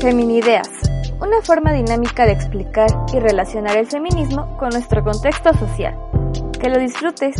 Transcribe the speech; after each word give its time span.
Feminideas, 0.00 0.70
una 1.20 1.42
forma 1.42 1.74
dinámica 1.74 2.24
de 2.24 2.32
explicar 2.32 2.88
y 3.12 3.20
relacionar 3.20 3.76
el 3.76 3.86
feminismo 3.86 4.56
con 4.56 4.70
nuestro 4.70 5.04
contexto 5.04 5.52
social. 5.52 5.94
Que 6.58 6.70
lo 6.70 6.78
disfrutes. 6.78 7.36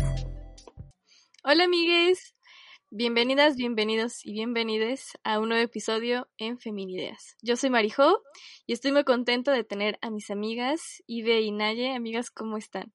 Hola 1.43 1.65
amigues, 1.65 2.35
bienvenidas, 2.91 3.57
bienvenidos 3.57 4.27
y 4.27 4.35
bienvenides 4.35 5.13
a 5.25 5.39
un 5.41 5.49
nuevo 5.49 5.65
episodio 5.65 6.29
en 6.37 6.59
Feminideas. 6.59 7.39
Yo 7.41 7.57
soy 7.57 7.71
Marijo 7.71 8.21
y 8.67 8.75
estoy 8.75 8.93
muy 8.93 9.05
contenta 9.05 9.53
de 9.53 9.65
tener 9.65 9.99
a 10.03 10.11
mis 10.11 10.31
amigas 10.31 11.03
Ive 11.07 11.41
y 11.41 11.53
Naye. 11.53 11.95
Amigas, 11.95 12.31
¿cómo 12.31 12.59
están? 12.59 12.93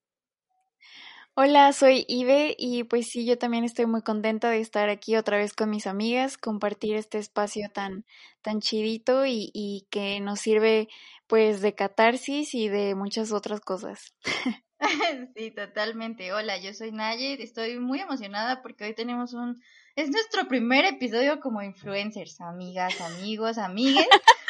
Hola, 1.37 1.73
soy 1.73 2.05
Ive 2.07 2.55
y 2.57 2.85
pues 2.85 3.07
sí, 3.09 3.25
yo 3.25 3.37
también 3.37 3.65
estoy 3.65 3.85
muy 3.87 4.01
contenta 4.01 4.49
de 4.49 4.61
estar 4.61 4.87
aquí 4.89 5.17
otra 5.17 5.35
vez 5.37 5.53
con 5.53 5.69
mis 5.69 5.85
amigas, 5.85 6.37
compartir 6.37 6.95
este 6.95 7.17
espacio 7.17 7.69
tan, 7.73 8.05
tan 8.41 8.61
chidito 8.61 9.25
y, 9.25 9.51
y 9.53 9.85
que 9.91 10.21
nos 10.21 10.39
sirve 10.39 10.87
pues 11.27 11.59
de 11.61 11.75
catarsis 11.75 12.53
y 12.53 12.69
de 12.69 12.95
muchas 12.95 13.33
otras 13.33 13.59
cosas. 13.59 14.13
Sí, 15.35 15.51
totalmente. 15.51 16.33
Hola, 16.33 16.57
yo 16.57 16.73
soy 16.73 16.91
Naye, 16.91 17.41
estoy 17.41 17.79
muy 17.79 17.99
emocionada 17.99 18.61
porque 18.61 18.85
hoy 18.85 18.93
tenemos 18.93 19.33
un... 19.33 19.61
Es 19.95 20.09
nuestro 20.09 20.49
primer 20.49 20.83
episodio 20.83 21.39
como 21.39 21.61
influencers, 21.61 22.41
amigas, 22.41 22.99
amigos, 22.99 23.57
amigues. 23.57 24.07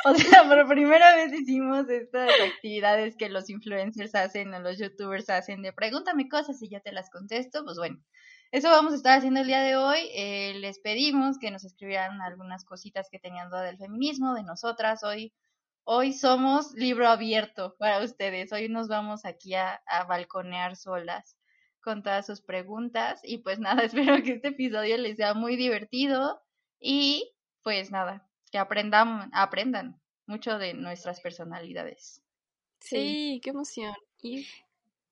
O 0.07 0.13
sea, 0.13 0.47
por 0.47 0.67
primera 0.67 1.15
vez 1.15 1.33
hicimos 1.33 1.89
estas 1.89 2.29
actividades 2.39 3.15
que 3.15 3.27
los 3.27 3.49
influencers 3.49 4.13
hacen 4.13 4.53
o 4.53 4.59
los 4.59 4.77
youtubers 4.77 5.31
hacen 5.31 5.63
de 5.63 5.73
pregúntame 5.73 6.29
cosas 6.29 6.61
y 6.61 6.69
yo 6.69 6.79
te 6.79 6.91
las 6.91 7.09
contesto. 7.09 7.63
Pues 7.63 7.77
bueno, 7.77 7.99
eso 8.51 8.69
vamos 8.69 8.93
a 8.93 8.97
estar 8.97 9.17
haciendo 9.17 9.41
el 9.41 9.47
día 9.47 9.61
de 9.61 9.75
hoy. 9.75 9.97
Eh, 10.13 10.53
les 10.59 10.77
pedimos 10.77 11.39
que 11.39 11.49
nos 11.49 11.63
escribieran 11.63 12.21
algunas 12.21 12.65
cositas 12.65 13.09
que 13.11 13.17
tenían 13.17 13.49
duda 13.49 13.63
del 13.63 13.79
feminismo, 13.79 14.35
de 14.35 14.43
nosotras. 14.43 15.03
Hoy, 15.03 15.33
hoy 15.85 16.13
somos 16.13 16.73
libro 16.73 17.07
abierto 17.07 17.75
para 17.79 18.03
ustedes. 18.03 18.51
Hoy 18.51 18.69
nos 18.69 18.87
vamos 18.87 19.25
aquí 19.25 19.55
a, 19.55 19.81
a 19.87 20.03
balconear 20.05 20.75
solas 20.75 21.35
con 21.85 22.03
todas 22.03 22.25
sus 22.25 22.41
preguntas. 22.41 23.21
Y 23.23 23.37
pues 23.37 23.59
nada, 23.59 23.83
espero 23.83 24.21
que 24.23 24.33
este 24.33 24.49
episodio 24.49 24.97
les 24.97 25.15
sea 25.15 25.33
muy 25.33 25.55
divertido. 25.55 26.41
Y 26.79 27.33
pues 27.63 27.91
nada, 27.91 28.27
que 28.51 28.57
aprendan, 28.57 29.29
aprendan 29.31 30.01
mucho 30.25 30.57
de 30.57 30.73
nuestras 30.73 31.21
personalidades. 31.21 32.21
Sí, 32.81 33.39
qué 33.43 33.51
emoción. 33.51 33.95
Y 34.21 34.45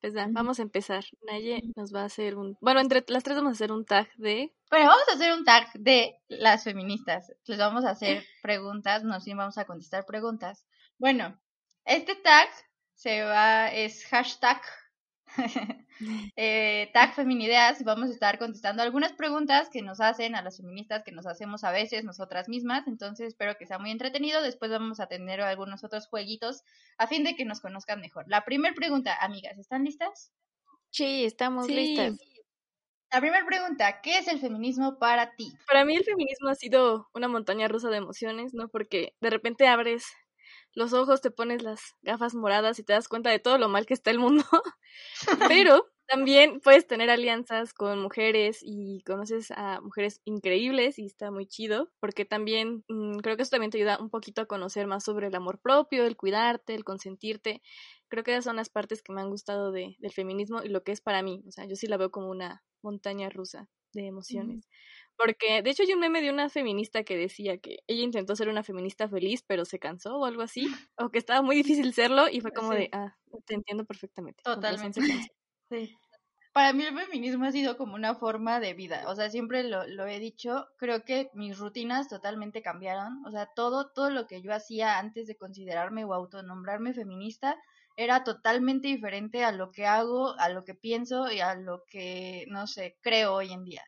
pues 0.02 0.14
ya, 0.14 0.28
vamos 0.30 0.60
a 0.60 0.64
empezar. 0.64 1.06
Naye 1.22 1.62
nos 1.76 1.96
va 1.96 2.02
a 2.02 2.06
hacer 2.06 2.36
un... 2.36 2.58
Bueno, 2.60 2.82
entre 2.82 3.06
las 3.08 3.24
tres 3.24 3.38
vamos 3.38 3.52
a 3.52 3.54
hacer 3.54 3.72
un 3.72 3.86
tag 3.86 4.14
de... 4.18 4.54
Bueno, 4.70 4.88
vamos 4.88 5.06
a 5.10 5.16
hacer 5.16 5.34
un 5.34 5.46
tag 5.46 5.72
de 5.74 6.20
las 6.28 6.66
feministas. 6.66 7.32
Les 7.46 7.58
vamos 7.58 7.86
a 7.86 7.92
hacer 7.92 8.26
preguntas, 8.42 9.04
no 9.04 9.22
sí 9.22 9.34
vamos 9.34 9.58
a 9.58 9.66
contestar 9.66 10.06
preguntas. 10.06 10.66
Bueno, 10.98 11.40
este 11.86 12.16
tag 12.16 12.50
se 12.96 13.24
va, 13.24 13.72
es 13.72 14.06
hashtag 14.08 14.62
eh, 16.36 16.90
tag 16.94 17.14
feminideas 17.16 17.84
vamos 17.84 18.10
a 18.10 18.14
estar 18.14 18.38
contestando 18.40 18.84
algunas 18.84 19.14
preguntas 19.14 19.70
que 19.70 19.82
nos 19.82 20.00
hacen 20.02 20.36
a 20.36 20.42
las 20.42 20.58
feministas 20.58 21.04
que 21.04 21.12
nos 21.12 21.26
hacemos 21.28 21.64
a 21.64 21.72
veces 21.72 22.04
nosotras 22.04 22.50
mismas 22.50 22.88
entonces 22.88 23.28
espero 23.30 23.56
que 23.58 23.66
sea 23.68 23.80
muy 23.80 23.92
entretenido 23.92 24.42
después 24.42 24.72
vamos 24.72 25.00
a 25.00 25.08
tener 25.08 25.42
algunos 25.42 25.84
otros 25.84 26.08
jueguitos 26.08 26.64
a 26.98 27.08
fin 27.08 27.24
de 27.24 27.36
que 27.36 27.46
nos 27.46 27.62
conozcan 27.62 28.02
mejor 28.02 28.26
la 28.28 28.46
primera 28.46 28.74
pregunta 28.76 29.16
amigas 29.20 29.58
¿están 29.58 29.84
listas? 29.84 30.32
Sí, 30.92 31.26
estamos 31.26 31.66
Sí. 31.68 31.74
listas. 31.76 32.20
la 33.12 33.20
primera 33.22 33.46
pregunta 33.46 34.02
¿qué 34.02 34.18
es 34.18 34.28
el 34.28 34.40
feminismo 34.40 34.98
para 35.00 35.36
ti? 35.36 35.52
Para 35.68 35.86
mí 35.86 35.96
el 35.96 36.04
feminismo 36.04 36.50
ha 36.50 36.56
sido 36.56 37.10
una 37.14 37.28
montaña 37.28 37.68
rusa 37.68 37.90
de 37.90 37.98
emociones, 37.98 38.54
¿no? 38.54 38.68
Porque 38.70 39.14
de 39.22 39.30
repente 39.30 39.68
abres 39.68 40.06
los 40.76 40.94
ojos, 40.94 41.22
te 41.22 41.32
pones 41.32 41.64
las 41.64 41.82
gafas 42.02 42.36
moradas 42.36 42.80
y 42.80 42.84
te 42.84 42.94
das 42.94 43.08
cuenta 43.08 43.30
de 43.30 43.40
todo 43.40 43.58
lo 43.58 43.70
mal 43.70 43.86
que 43.86 43.94
está 43.94 44.12
el 44.12 44.20
mundo. 44.20 44.44
Pero 45.58 45.88
también 46.08 46.60
puedes 46.60 46.86
tener 46.88 47.10
alianzas 47.10 47.74
con 47.74 48.02
mujeres 48.02 48.60
y 48.62 49.02
conoces 49.04 49.52
a 49.52 49.82
mujeres 49.82 50.22
increíbles 50.26 51.00
y 51.00 51.06
está 51.06 51.32
muy 51.32 51.48
chido, 51.48 51.92
porque 52.00 52.26
también 52.26 52.84
mm, 52.90 53.18
creo 53.20 53.38
que 53.38 53.44
eso 53.44 53.52
también 53.52 53.72
te 53.72 53.78
ayuda 53.78 53.98
un 54.00 54.10
poquito 54.10 54.42
a 54.42 54.46
conocer 54.46 54.86
más 54.88 55.04
sobre 55.04 55.28
el 55.28 55.36
amor 55.36 55.60
propio, 55.60 56.06
el 56.06 56.18
cuidarte, 56.18 56.76
el 56.76 56.84
consentirte. 56.84 57.62
Creo 58.10 58.24
que 58.24 58.32
esas 58.32 58.46
son 58.46 58.58
las 58.58 58.70
partes 58.70 59.02
que 59.02 59.14
me 59.14 59.22
han 59.22 59.30
gustado 59.30 59.72
de, 59.72 59.96
del 60.00 60.12
feminismo 60.12 60.62
y 60.64 60.70
lo 60.70 60.84
que 60.84 60.92
es 60.92 61.02
para 61.02 61.24
mí. 61.24 61.44
O 61.48 61.52
sea, 61.52 61.66
yo 61.66 61.76
sí 61.76 61.88
la 61.88 61.98
veo 61.98 62.12
como 62.12 62.30
una 62.30 62.64
montaña 62.82 63.30
rusa 63.30 63.70
de 63.94 64.08
emociones. 64.08 64.68
Porque, 65.20 65.62
de 65.62 65.70
hecho, 65.70 65.84
hay 65.84 65.94
un 65.94 66.00
meme 66.00 66.22
de 66.22 66.32
una 66.32 66.50
feminista 66.50 67.04
que 67.04 67.18
decía 67.18 67.58
que 67.60 67.80
ella 67.88 68.04
intentó 68.04 68.36
ser 68.36 68.50
una 68.50 68.64
feminista 68.64 69.08
feliz, 69.08 69.44
pero 69.46 69.66
se 69.66 69.80
cansó 69.80 70.18
o 70.18 70.26
algo 70.26 70.42
así, 70.42 70.82
o 70.98 71.10
que 71.12 71.20
estaba 71.20 71.42
muy 71.42 71.56
difícil 71.56 71.94
serlo, 71.94 72.30
y 72.30 72.42
fue 72.42 72.52
como 72.52 72.72
Sí. 72.72 72.76
de, 72.76 72.90
ah, 72.94 73.18
te 73.46 73.54
entiendo 73.56 73.86
perfectamente. 73.86 74.44
Totalmente. 74.46 75.00
cansó". 75.02 75.02
Sí. 75.70 75.98
Para 76.56 76.72
mí 76.72 76.84
el 76.84 76.96
feminismo 76.96 77.46
ha 77.46 77.52
sido 77.52 77.78
como 77.78 77.96
una 77.96 78.14
forma 78.14 78.60
de 78.60 78.76
vida, 78.76 79.06
o 79.08 79.16
sea, 79.16 79.28
siempre 79.32 79.64
lo, 79.64 79.88
lo 79.88 80.06
he 80.06 80.20
dicho, 80.20 80.68
creo 80.78 81.04
que 81.04 81.32
mis 81.34 81.58
rutinas 81.58 82.08
totalmente 82.08 82.62
cambiaron, 82.62 83.26
o 83.26 83.32
sea, 83.32 83.48
todo, 83.56 83.92
todo 83.92 84.12
lo 84.12 84.28
que 84.28 84.44
yo 84.44 84.54
hacía 84.54 85.00
antes 85.00 85.26
de 85.26 85.36
considerarme 85.36 86.06
o 86.06 86.14
autonombrarme 86.14 86.94
feminista 86.94 87.58
era 87.96 88.24
totalmente 88.24 88.88
diferente 88.88 89.44
a 89.44 89.52
lo 89.52 89.72
que 89.72 89.88
hago, 89.88 90.40
a 90.40 90.50
lo 90.50 90.64
que 90.64 90.76
pienso 90.76 91.32
y 91.32 91.40
a 91.40 91.56
lo 91.56 91.86
que, 91.88 92.46
no 92.50 92.68
sé, 92.68 92.98
creo 93.02 93.34
hoy 93.34 93.52
en 93.52 93.64
día. 93.64 93.84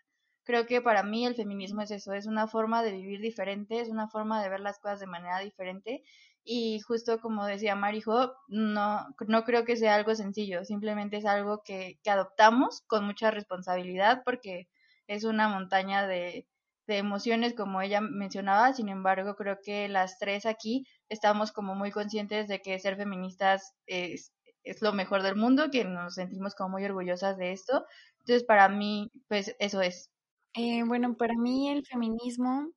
Creo 0.46 0.66
que 0.68 0.82
para 0.82 1.04
mí 1.04 1.26
el 1.26 1.36
feminismo 1.36 1.82
es 1.82 1.92
eso, 1.92 2.14
es 2.14 2.28
una 2.28 2.48
forma 2.48 2.84
de 2.84 2.92
vivir 2.94 3.20
diferente, 3.20 3.82
es 3.82 3.90
una 3.90 4.08
forma 4.08 4.42
de 4.44 4.50
ver 4.50 4.60
las 4.62 4.80
cosas 4.80 5.00
de 5.00 5.08
manera 5.08 5.40
diferente. 5.40 6.04
Y 6.44 6.80
justo 6.82 7.20
como 7.20 7.46
decía 7.46 7.76
Marijo, 7.76 8.34
no, 8.48 9.08
no 9.28 9.44
creo 9.44 9.66
que 9.66 9.76
sea 9.78 9.96
algo 9.96 10.14
sencillo, 10.16 10.64
simplemente 10.64 11.18
es 11.18 11.26
algo 11.26 11.64
que, 11.64 12.00
que 12.04 12.12
adoptamos 12.12 12.82
con 12.88 13.06
mucha 13.06 13.32
responsabilidad 13.32 14.22
porque 14.24 14.70
es 15.08 15.24
una 15.24 15.50
montaña 15.50 16.08
de, 16.08 16.48
de 16.88 16.98
emociones 16.98 17.54
como 17.56 17.82
ella 17.82 18.02
mencionaba, 18.02 18.74
sin 18.74 18.90
embargo 18.90 19.36
creo 19.36 19.58
que 19.64 19.88
las 19.90 20.20
tres 20.20 20.46
aquí 20.46 20.86
estamos 21.10 21.52
como 21.52 21.74
muy 21.76 21.92
conscientes 21.92 22.48
de 22.48 22.62
que 22.62 22.80
ser 22.80 22.96
feministas 22.98 23.74
es, 23.88 24.32
es 24.64 24.82
lo 24.84 24.94
mejor 24.94 25.24
del 25.24 25.36
mundo, 25.36 25.72
que 25.72 25.84
nos 25.86 26.16
sentimos 26.16 26.54
como 26.56 26.70
muy 26.72 26.86
orgullosas 26.86 27.38
de 27.38 27.52
esto, 27.52 27.86
entonces 28.20 28.44
para 28.44 28.70
mí 28.70 29.12
pues 29.28 29.56
eso 29.60 29.82
es. 29.82 30.12
Eh, 30.56 30.84
bueno, 30.86 31.16
para 31.18 31.36
mí 31.36 31.70
el 31.70 31.86
feminismo 31.86 32.72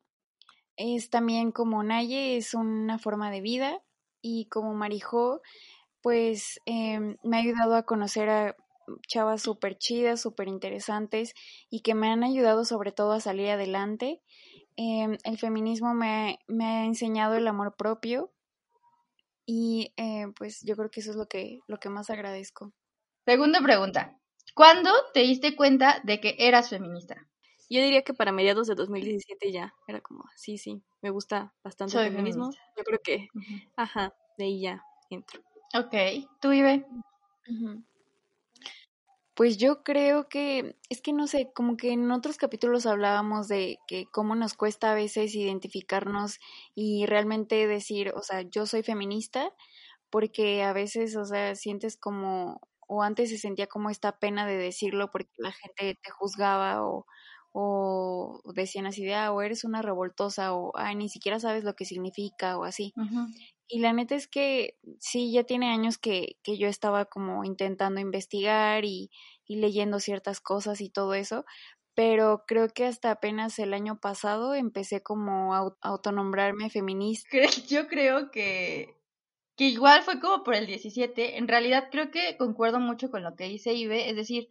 es 0.76 1.10
también 1.10 1.52
como 1.52 1.82
Naye, 1.84 2.36
es 2.38 2.54
una 2.54 2.98
forma 2.98 3.30
de 3.30 3.40
vida 3.42 3.82
y 4.22 4.46
como 4.48 4.74
Marijo, 4.74 5.42
pues 6.02 6.60
em, 6.66 7.16
me 7.24 7.38
ha 7.38 7.40
ayudado 7.40 7.76
a 7.76 7.84
conocer 7.84 8.30
a 8.30 8.56
chavas 9.08 9.42
súper 9.42 9.78
chidas, 9.78 10.20
súper 10.22 10.48
interesantes 10.48 11.34
y 11.70 11.82
que 11.82 11.94
me 11.94 12.08
han 12.10 12.24
ayudado 12.24 12.64
sobre 12.64 12.92
todo 12.92 13.12
a 13.12 13.20
salir 13.20 13.50
adelante. 13.50 14.22
Em, 14.76 15.18
el 15.24 15.38
feminismo 15.38 15.94
me, 15.94 16.40
me 16.48 16.66
ha 16.66 16.86
enseñado 16.86 17.36
el 17.36 17.48
amor 17.48 17.76
propio 17.76 18.32
y 19.46 19.92
eh, 19.96 20.26
pues 20.36 20.60
yo 20.62 20.76
creo 20.76 20.90
que 20.90 21.00
eso 21.00 21.10
es 21.10 21.16
lo 21.16 21.26
que, 21.26 21.60
lo 21.66 21.78
que 21.78 21.88
más 21.88 22.10
agradezco. 22.10 22.72
Segunda 23.26 23.60
pregunta, 23.62 24.18
¿cuándo 24.54 24.90
te 25.14 25.20
diste 25.20 25.56
cuenta 25.56 26.00
de 26.04 26.20
que 26.20 26.36
eras 26.40 26.70
feminista? 26.70 27.27
Yo 27.70 27.82
diría 27.82 28.02
que 28.02 28.14
para 28.14 28.32
mediados 28.32 28.66
de 28.66 28.74
2017 28.74 29.52
ya 29.52 29.74
era 29.86 30.00
como, 30.00 30.24
sí, 30.36 30.56
sí, 30.56 30.82
me 31.02 31.10
gusta 31.10 31.54
bastante 31.62 31.92
Soy 31.92 32.06
el 32.06 32.12
feminismo. 32.12 32.44
feminista. 32.44 32.72
Yo 32.76 32.84
creo 32.84 33.00
que, 33.02 33.28
ajá, 33.76 34.14
de 34.38 34.44
ahí 34.44 34.60
ya 34.62 34.82
entro. 35.10 35.42
Ok, 35.74 35.94
¿tú 36.40 36.52
Ibe? 36.52 36.86
Pues 39.34 39.56
yo 39.58 39.84
creo 39.84 40.28
que, 40.28 40.76
es 40.88 41.00
que 41.00 41.12
no 41.12 41.26
sé, 41.26 41.52
como 41.54 41.76
que 41.76 41.92
en 41.92 42.10
otros 42.10 42.38
capítulos 42.38 42.86
hablábamos 42.86 43.48
de 43.48 43.78
que 43.86 44.06
cómo 44.10 44.34
nos 44.34 44.54
cuesta 44.54 44.90
a 44.90 44.94
veces 44.94 45.34
identificarnos 45.34 46.40
y 46.74 47.06
realmente 47.06 47.66
decir, 47.68 48.12
o 48.16 48.22
sea, 48.22 48.42
yo 48.42 48.66
soy 48.66 48.82
feminista, 48.82 49.54
porque 50.10 50.64
a 50.64 50.72
veces, 50.72 51.16
o 51.16 51.24
sea, 51.24 51.54
sientes 51.54 51.96
como, 51.96 52.60
o 52.88 53.02
antes 53.02 53.30
se 53.30 53.38
sentía 53.38 53.68
como 53.68 53.90
esta 53.90 54.18
pena 54.18 54.46
de 54.46 54.56
decirlo 54.56 55.10
porque 55.10 55.30
la 55.36 55.52
gente 55.52 55.98
te 56.02 56.10
juzgaba 56.10 56.82
o, 56.84 57.06
o 57.52 58.40
decían 58.54 58.86
así 58.86 59.04
de, 59.04 59.14
ah, 59.14 59.32
o 59.32 59.42
eres 59.42 59.64
una 59.64 59.82
revoltosa 59.82 60.54
o, 60.54 60.72
ay, 60.76 60.96
ni 60.96 61.08
siquiera 61.08 61.40
sabes 61.40 61.64
lo 61.64 61.74
que 61.74 61.84
significa 61.84 62.58
o 62.58 62.64
así. 62.64 62.94
Y 63.68 63.80
la 63.80 63.92
neta 63.92 64.14
es 64.14 64.28
que 64.28 64.78
sí, 64.98 65.32
ya 65.32 65.44
tiene 65.44 65.70
años 65.70 65.98
que, 65.98 66.38
que 66.42 66.56
yo 66.58 66.68
estaba 66.68 67.04
como 67.06 67.44
intentando 67.44 68.00
investigar 68.00 68.84
y, 68.84 69.10
y 69.46 69.56
leyendo 69.56 70.00
ciertas 70.00 70.40
cosas 70.40 70.80
y 70.80 70.88
todo 70.90 71.12
eso, 71.14 71.44
pero 71.94 72.44
creo 72.46 72.68
que 72.68 72.86
hasta 72.86 73.10
apenas 73.10 73.58
el 73.58 73.74
año 73.74 74.00
pasado 74.00 74.54
empecé 74.54 75.02
como 75.02 75.54
a 75.54 75.60
au- 75.60 75.76
autonombrarme 75.82 76.70
feminista. 76.70 77.28
Yo 77.68 77.88
creo 77.88 78.30
que, 78.30 78.96
que 79.56 79.64
igual 79.66 80.02
fue 80.02 80.20
como 80.20 80.44
por 80.44 80.54
el 80.54 80.66
17. 80.66 81.38
En 81.38 81.48
realidad 81.48 81.88
creo 81.90 82.10
que 82.10 82.36
concuerdo 82.38 82.80
mucho 82.80 83.10
con 83.10 83.22
lo 83.22 83.36
que 83.36 83.44
dice 83.44 83.74
Ibe, 83.74 84.10
es 84.10 84.16
decir, 84.16 84.48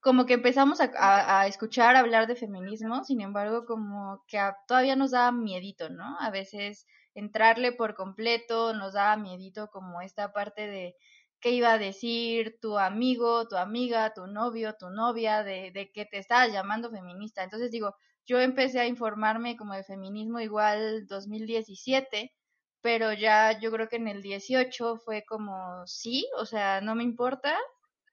como 0.00 0.26
que 0.26 0.34
empezamos 0.34 0.80
a, 0.80 1.40
a, 1.40 1.46
escuchar 1.46 1.96
hablar 1.96 2.26
de 2.26 2.36
feminismo, 2.36 3.04
sin 3.04 3.20
embargo, 3.20 3.66
como 3.66 4.24
que 4.26 4.38
todavía 4.66 4.96
nos 4.96 5.10
da 5.12 5.30
miedito, 5.32 5.90
¿no? 5.90 6.16
A 6.20 6.30
veces 6.30 6.86
entrarle 7.14 7.72
por 7.72 7.94
completo 7.94 8.72
nos 8.74 8.94
da 8.94 9.16
miedito 9.16 9.68
como 9.70 10.00
esta 10.00 10.32
parte 10.32 10.66
de 10.66 10.96
qué 11.40 11.50
iba 11.50 11.72
a 11.72 11.78
decir 11.78 12.58
tu 12.60 12.78
amigo, 12.78 13.48
tu 13.48 13.56
amiga, 13.56 14.12
tu 14.14 14.26
novio, 14.26 14.74
tu 14.78 14.90
novia, 14.90 15.42
de, 15.42 15.70
de 15.72 15.90
que 15.92 16.04
te 16.06 16.18
estaba 16.18 16.46
llamando 16.48 16.90
feminista. 16.90 17.42
Entonces 17.42 17.70
digo, 17.70 17.94
yo 18.26 18.40
empecé 18.40 18.80
a 18.80 18.86
informarme 18.86 19.56
como 19.56 19.74
de 19.74 19.84
feminismo 19.84 20.40
igual 20.40 21.06
2017, 21.06 22.32
pero 22.80 23.12
ya 23.12 23.58
yo 23.60 23.70
creo 23.70 23.88
que 23.88 23.96
en 23.96 24.08
el 24.08 24.22
18 24.22 24.98
fue 24.98 25.24
como, 25.24 25.86
sí, 25.86 26.26
o 26.38 26.46
sea, 26.46 26.80
no 26.80 26.94
me 26.94 27.02
importa, 27.04 27.56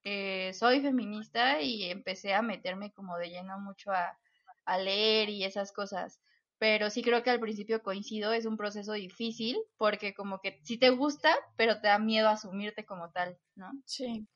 eh, 0.09 0.53
soy 0.53 0.81
feminista 0.81 1.61
y 1.61 1.83
empecé 1.83 2.33
a 2.33 2.41
meterme 2.41 2.91
como 2.93 3.17
de 3.17 3.29
lleno 3.29 3.59
mucho 3.59 3.91
a, 3.91 4.17
a 4.65 4.77
leer 4.77 5.29
y 5.29 5.43
esas 5.43 5.71
cosas 5.71 6.21
pero 6.59 6.89
sí 6.89 7.03
creo 7.03 7.23
que 7.23 7.29
al 7.29 7.39
principio 7.39 7.83
coincido, 7.83 8.33
es 8.33 8.45
un 8.45 8.57
proceso 8.57 8.93
difícil 8.93 9.57
porque 9.77 10.13
como 10.13 10.39
que 10.39 10.59
sí 10.63 10.77
te 10.77 10.89
gusta, 10.89 11.35
pero 11.55 11.79
te 11.79 11.87
da 11.87 11.99
miedo 11.99 12.29
asumirte 12.29 12.85
como 12.85 13.11
tal, 13.11 13.37
¿no? 13.55 13.71
Sí. 13.85 14.27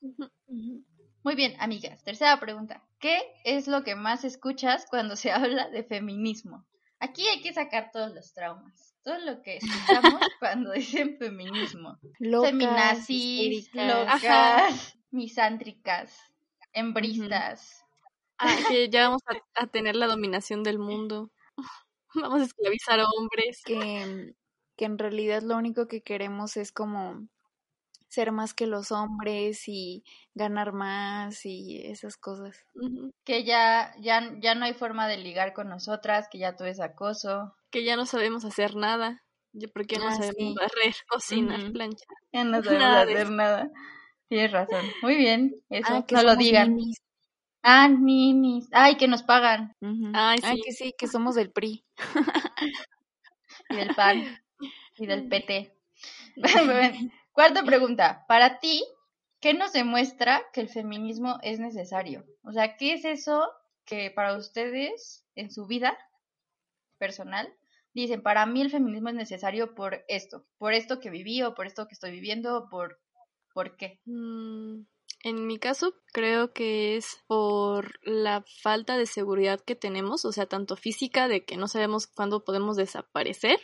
Muy 1.24 1.34
bien, 1.34 1.54
amigas. 1.58 2.02
Tercera 2.04 2.38
pregunta. 2.38 2.82
¿Qué 2.98 3.20
es 3.44 3.66
lo 3.66 3.82
que 3.82 3.94
más 3.94 4.24
escuchas 4.24 4.86
cuando 4.88 5.16
se 5.16 5.32
habla 5.32 5.68
de 5.68 5.84
feminismo? 5.84 6.64
Aquí 7.00 7.26
hay 7.26 7.40
que 7.42 7.52
sacar 7.52 7.90
todos 7.92 8.14
los 8.14 8.32
traumas. 8.32 8.91
Todo 9.04 9.18
lo 9.18 9.42
que 9.42 9.56
escuchamos 9.56 10.20
cuando 10.40 10.72
dicen 10.72 11.18
feminismo. 11.18 11.98
Locas, 12.18 12.50
Feminazis, 12.50 13.70
locas, 13.74 14.98
misántricas, 15.10 16.16
hembristas. 16.72 17.84
Ah, 18.38 18.56
que 18.68 18.88
ya 18.88 19.08
vamos 19.08 19.22
a, 19.26 19.62
a 19.62 19.66
tener 19.66 19.96
la 19.96 20.06
dominación 20.06 20.62
del 20.62 20.78
mundo. 20.78 21.30
Vamos 22.14 22.42
a 22.42 22.44
esclavizar 22.44 23.00
a 23.00 23.06
hombres. 23.06 23.62
Que, 23.64 24.34
que 24.76 24.84
en 24.84 24.98
realidad 24.98 25.42
lo 25.42 25.56
único 25.56 25.88
que 25.88 26.02
queremos 26.02 26.56
es 26.56 26.72
como 26.72 27.28
ser 28.08 28.30
más 28.30 28.52
que 28.52 28.66
los 28.66 28.92
hombres 28.92 29.68
y 29.68 30.04
ganar 30.34 30.72
más 30.72 31.46
y 31.46 31.80
esas 31.86 32.16
cosas. 32.18 32.66
Que 33.24 33.44
ya, 33.44 33.94
ya, 34.00 34.38
ya 34.40 34.54
no 34.54 34.66
hay 34.66 34.74
forma 34.74 35.08
de 35.08 35.16
ligar 35.16 35.54
con 35.54 35.68
nosotras, 35.68 36.28
que 36.30 36.38
ya 36.38 36.54
todo 36.54 36.68
es 36.68 36.80
acoso. 36.80 37.54
Que 37.72 37.84
ya 37.84 37.96
no 37.96 38.06
sabemos 38.06 38.44
hacer 38.44 38.76
nada. 38.76 39.24
Porque 39.74 39.98
no 39.98 40.08
ah, 40.08 40.14
sabemos 40.14 40.54
barrer, 40.54 40.94
cocinar, 41.08 41.72
planchar. 41.72 42.08
Ya 42.32 42.44
no 42.44 42.62
sabemos 42.62 42.86
hacer 42.86 43.30
nada. 43.30 43.70
Tienes 44.28 44.52
razón. 44.52 44.86
Muy 45.02 45.16
bien, 45.16 45.56
eso 45.68 45.94
ah, 45.94 46.06
no 46.10 46.22
lo 46.22 46.36
digan. 46.36 46.78
Ah, 47.62 47.88
ninis. 47.88 48.68
Ay, 48.72 48.96
que 48.96 49.08
nos 49.08 49.22
pagan. 49.22 49.76
Ay, 50.14 50.38
sí. 50.38 50.62
que 50.64 50.72
sí, 50.72 50.94
que 50.96 51.06
somos 51.06 51.34
del 51.34 51.50
PRI. 51.50 51.84
y 53.70 53.76
del 53.76 53.94
PAN. 53.94 54.38
Y 54.96 55.06
del 55.06 55.28
PT. 55.28 55.76
Cuarta 57.32 57.62
pregunta. 57.62 58.24
Para 58.26 58.58
ti, 58.58 58.84
¿qué 59.40 59.54
nos 59.54 59.72
demuestra 59.72 60.42
que 60.52 60.60
el 60.60 60.68
feminismo 60.68 61.38
es 61.42 61.60
necesario? 61.60 62.24
O 62.42 62.52
sea, 62.52 62.76
¿qué 62.76 62.94
es 62.94 63.04
eso 63.04 63.50
que 63.84 64.10
para 64.10 64.36
ustedes 64.36 65.24
en 65.34 65.50
su 65.50 65.66
vida 65.66 65.96
personal 66.98 67.52
dicen, 68.00 68.22
para 68.22 68.46
mí 68.46 68.60
el 68.60 68.70
feminismo 68.70 69.08
es 69.10 69.14
necesario 69.14 69.74
por 69.74 70.04
esto, 70.08 70.46
por 70.58 70.72
esto 70.72 71.00
que 71.00 71.10
viví 71.10 71.42
o 71.42 71.54
por 71.54 71.66
esto 71.66 71.86
que 71.86 71.94
estoy 71.94 72.10
viviendo, 72.10 72.68
por, 72.70 73.00
¿por 73.52 73.76
qué? 73.76 74.00
Mm, 74.04 74.82
en 75.24 75.46
mi 75.46 75.58
caso, 75.58 75.94
creo 76.12 76.52
que 76.52 76.96
es 76.96 77.18
por 77.26 78.00
la 78.02 78.44
falta 78.62 78.96
de 78.96 79.06
seguridad 79.06 79.60
que 79.60 79.76
tenemos, 79.76 80.24
o 80.24 80.32
sea, 80.32 80.46
tanto 80.46 80.76
física 80.76 81.28
de 81.28 81.44
que 81.44 81.56
no 81.56 81.68
sabemos 81.68 82.06
cuándo 82.06 82.44
podemos 82.44 82.76
desaparecer, 82.76 83.60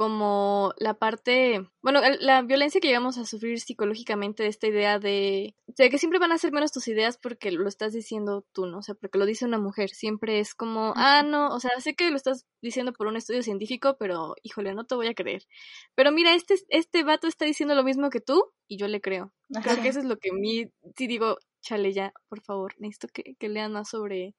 como 0.00 0.72
la 0.78 0.94
parte, 0.94 1.60
bueno, 1.82 2.00
la 2.20 2.40
violencia 2.40 2.80
que 2.80 2.88
llegamos 2.88 3.18
a 3.18 3.26
sufrir 3.26 3.60
psicológicamente 3.60 4.42
de 4.42 4.48
esta 4.48 4.66
idea 4.66 4.98
de, 4.98 5.54
de, 5.66 5.90
que 5.90 5.98
siempre 5.98 6.18
van 6.18 6.32
a 6.32 6.38
ser 6.38 6.52
menos 6.52 6.72
tus 6.72 6.88
ideas 6.88 7.18
porque 7.18 7.50
lo 7.50 7.68
estás 7.68 7.92
diciendo 7.92 8.46
tú, 8.54 8.64
¿no? 8.64 8.78
O 8.78 8.82
sea, 8.82 8.94
porque 8.94 9.18
lo 9.18 9.26
dice 9.26 9.44
una 9.44 9.58
mujer, 9.58 9.90
siempre 9.90 10.40
es 10.40 10.54
como, 10.54 10.94
ah, 10.96 11.22
no, 11.22 11.48
o 11.54 11.60
sea, 11.60 11.72
sé 11.80 11.94
que 11.96 12.08
lo 12.10 12.16
estás 12.16 12.46
diciendo 12.62 12.94
por 12.94 13.08
un 13.08 13.16
estudio 13.18 13.42
científico, 13.42 13.98
pero 13.98 14.36
híjole, 14.42 14.72
no 14.72 14.86
te 14.86 14.94
voy 14.94 15.06
a 15.08 15.12
creer. 15.12 15.42
Pero 15.94 16.12
mira, 16.12 16.34
este, 16.34 16.54
este 16.70 17.04
vato 17.04 17.26
está 17.26 17.44
diciendo 17.44 17.74
lo 17.74 17.84
mismo 17.84 18.08
que 18.08 18.22
tú 18.22 18.54
y 18.68 18.78
yo 18.78 18.88
le 18.88 19.02
creo. 19.02 19.34
Creo 19.62 19.82
que 19.82 19.88
eso 19.88 19.98
es 19.98 20.06
lo 20.06 20.16
que 20.16 20.30
a 20.30 20.32
mí, 20.32 20.72
sí 20.96 21.08
digo, 21.08 21.36
chale 21.60 21.92
ya, 21.92 22.14
por 22.30 22.40
favor, 22.40 22.72
necesito 22.78 23.08
que, 23.08 23.34
que 23.38 23.50
lean 23.50 23.72
más 23.72 23.90
sobre 23.90 24.34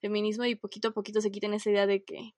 feminismo 0.00 0.46
y 0.46 0.56
poquito 0.56 0.88
a 0.88 0.90
poquito 0.90 1.20
se 1.20 1.30
quiten 1.30 1.54
esa 1.54 1.70
idea 1.70 1.86
de 1.86 2.02
que 2.02 2.32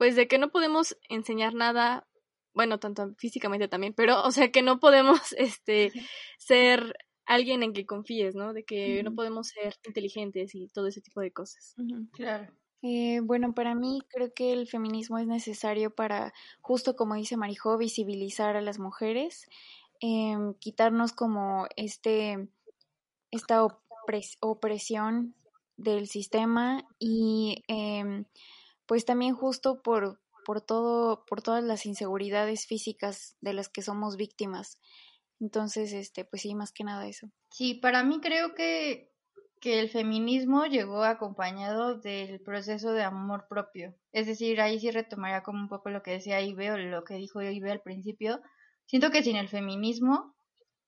pues 0.00 0.16
de 0.16 0.28
que 0.28 0.38
no 0.38 0.48
podemos 0.48 0.96
enseñar 1.10 1.52
nada, 1.52 2.08
bueno, 2.54 2.80
tanto 2.80 3.14
físicamente 3.18 3.68
también, 3.68 3.92
pero 3.92 4.22
o 4.22 4.30
sea 4.30 4.50
que 4.50 4.62
no 4.62 4.80
podemos 4.80 5.20
este 5.36 5.92
ser 6.38 6.96
alguien 7.26 7.62
en 7.62 7.74
que 7.74 7.84
confíes, 7.84 8.34
¿no? 8.34 8.54
De 8.54 8.64
que 8.64 9.02
no 9.02 9.14
podemos 9.14 9.48
ser 9.48 9.74
inteligentes 9.86 10.54
y 10.54 10.68
todo 10.68 10.86
ese 10.86 11.02
tipo 11.02 11.20
de 11.20 11.32
cosas. 11.32 11.74
Claro. 12.12 12.50
Eh, 12.80 13.20
bueno, 13.22 13.52
para 13.52 13.74
mí 13.74 14.00
creo 14.08 14.32
que 14.32 14.54
el 14.54 14.66
feminismo 14.68 15.18
es 15.18 15.26
necesario 15.26 15.94
para, 15.94 16.32
justo 16.62 16.96
como 16.96 17.14
dice 17.14 17.36
Marijo, 17.36 17.76
visibilizar 17.76 18.56
a 18.56 18.62
las 18.62 18.78
mujeres, 18.78 19.48
em, 20.00 20.54
quitarnos 20.54 21.12
como 21.12 21.66
este, 21.76 22.48
esta 23.30 23.66
opresión 24.40 25.34
del 25.76 26.08
sistema 26.08 26.88
y 26.98 27.64
eh, 27.68 28.24
pues 28.90 29.04
también 29.04 29.36
justo 29.36 29.82
por, 29.82 30.20
por 30.44 30.62
todo, 30.62 31.24
por 31.24 31.42
todas 31.42 31.62
las 31.62 31.86
inseguridades 31.86 32.66
físicas 32.66 33.36
de 33.40 33.52
las 33.52 33.68
que 33.68 33.82
somos 33.82 34.16
víctimas. 34.16 34.80
Entonces, 35.38 35.92
este, 35.92 36.24
pues 36.24 36.42
sí, 36.42 36.56
más 36.56 36.72
que 36.72 36.82
nada 36.82 37.06
eso. 37.06 37.28
Sí, 37.52 37.74
para 37.74 38.02
mí 38.02 38.18
creo 38.20 38.52
que, 38.56 39.12
que 39.60 39.78
el 39.78 39.90
feminismo 39.90 40.66
llegó 40.66 41.04
acompañado 41.04 42.00
del 42.00 42.40
proceso 42.40 42.92
de 42.92 43.04
amor 43.04 43.46
propio. 43.48 43.94
Es 44.10 44.26
decir, 44.26 44.60
ahí 44.60 44.80
sí 44.80 44.90
retomaría 44.90 45.44
como 45.44 45.60
un 45.60 45.68
poco 45.68 45.90
lo 45.90 46.02
que 46.02 46.10
decía 46.10 46.40
Ibe 46.40 46.72
o 46.72 46.76
lo 46.76 47.04
que 47.04 47.14
dijo 47.14 47.40
Ibe 47.40 47.70
al 47.70 47.82
principio. 47.82 48.40
Siento 48.86 49.12
que 49.12 49.22
sin 49.22 49.36
el 49.36 49.48
feminismo 49.48 50.34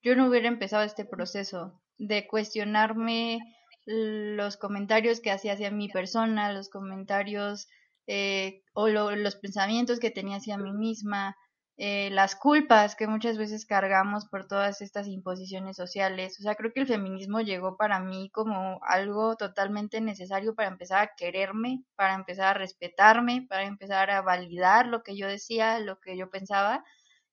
yo 0.02 0.16
no 0.16 0.26
hubiera 0.26 0.48
empezado 0.48 0.82
este 0.82 1.04
proceso 1.04 1.80
de 1.98 2.26
cuestionarme 2.26 3.38
los 3.86 4.56
comentarios 4.56 5.20
que 5.20 5.30
hacía 5.30 5.52
hacia 5.52 5.70
mi 5.70 5.88
persona, 5.88 6.52
los 6.52 6.68
comentarios 6.68 7.68
eh, 8.06 8.62
o 8.74 8.88
los 8.88 9.36
pensamientos 9.36 10.00
que 10.00 10.10
tenía 10.10 10.36
hacia 10.36 10.58
mí 10.58 10.72
misma, 10.72 11.36
eh, 11.78 12.10
las 12.10 12.36
culpas 12.36 12.94
que 12.96 13.06
muchas 13.06 13.38
veces 13.38 13.66
cargamos 13.66 14.26
por 14.26 14.46
todas 14.46 14.82
estas 14.82 15.08
imposiciones 15.08 15.76
sociales. 15.76 16.38
O 16.38 16.42
sea, 16.42 16.54
creo 16.54 16.72
que 16.72 16.80
el 16.80 16.86
feminismo 16.86 17.40
llegó 17.40 17.76
para 17.76 18.00
mí 18.00 18.30
como 18.30 18.80
algo 18.84 19.36
totalmente 19.36 20.00
necesario 20.00 20.54
para 20.54 20.68
empezar 20.68 21.02
a 21.02 21.16
quererme, 21.16 21.84
para 21.96 22.14
empezar 22.14 22.48
a 22.48 22.58
respetarme, 22.58 23.46
para 23.48 23.64
empezar 23.64 24.10
a 24.10 24.22
validar 24.22 24.86
lo 24.86 25.02
que 25.02 25.16
yo 25.16 25.26
decía, 25.26 25.78
lo 25.80 25.98
que 26.00 26.16
yo 26.16 26.30
pensaba. 26.30 26.84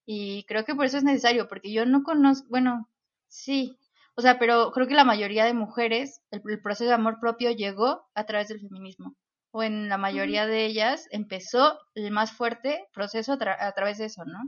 Y 0.05 0.45
creo 0.45 0.65
que 0.65 0.75
por 0.75 0.85
eso 0.85 0.97
es 0.97 1.03
necesario, 1.03 1.47
porque 1.47 1.71
yo 1.71 1.85
no 1.85 2.03
conozco, 2.03 2.47
bueno, 2.49 2.89
sí, 3.27 3.77
o 4.15 4.21
sea, 4.21 4.39
pero 4.39 4.71
creo 4.71 4.87
que 4.87 4.95
la 4.95 5.03
mayoría 5.05 5.45
de 5.45 5.53
mujeres, 5.53 6.21
el 6.31 6.41
proceso 6.61 6.85
de 6.89 6.95
amor 6.95 7.19
propio 7.19 7.51
llegó 7.51 8.03
a 8.15 8.25
través 8.25 8.47
del 8.49 8.61
feminismo 8.61 9.15
o 9.51 9.63
en 9.63 9.89
la 9.89 9.97
mayoría 9.97 10.45
de 10.45 10.65
ellas 10.65 11.07
empezó 11.11 11.79
el 11.95 12.11
más 12.11 12.31
fuerte 12.31 12.87
proceso 12.93 13.33
a, 13.33 13.71
través 13.73 13.97
de 13.97 14.05
eso, 14.05 14.23
¿no? 14.25 14.39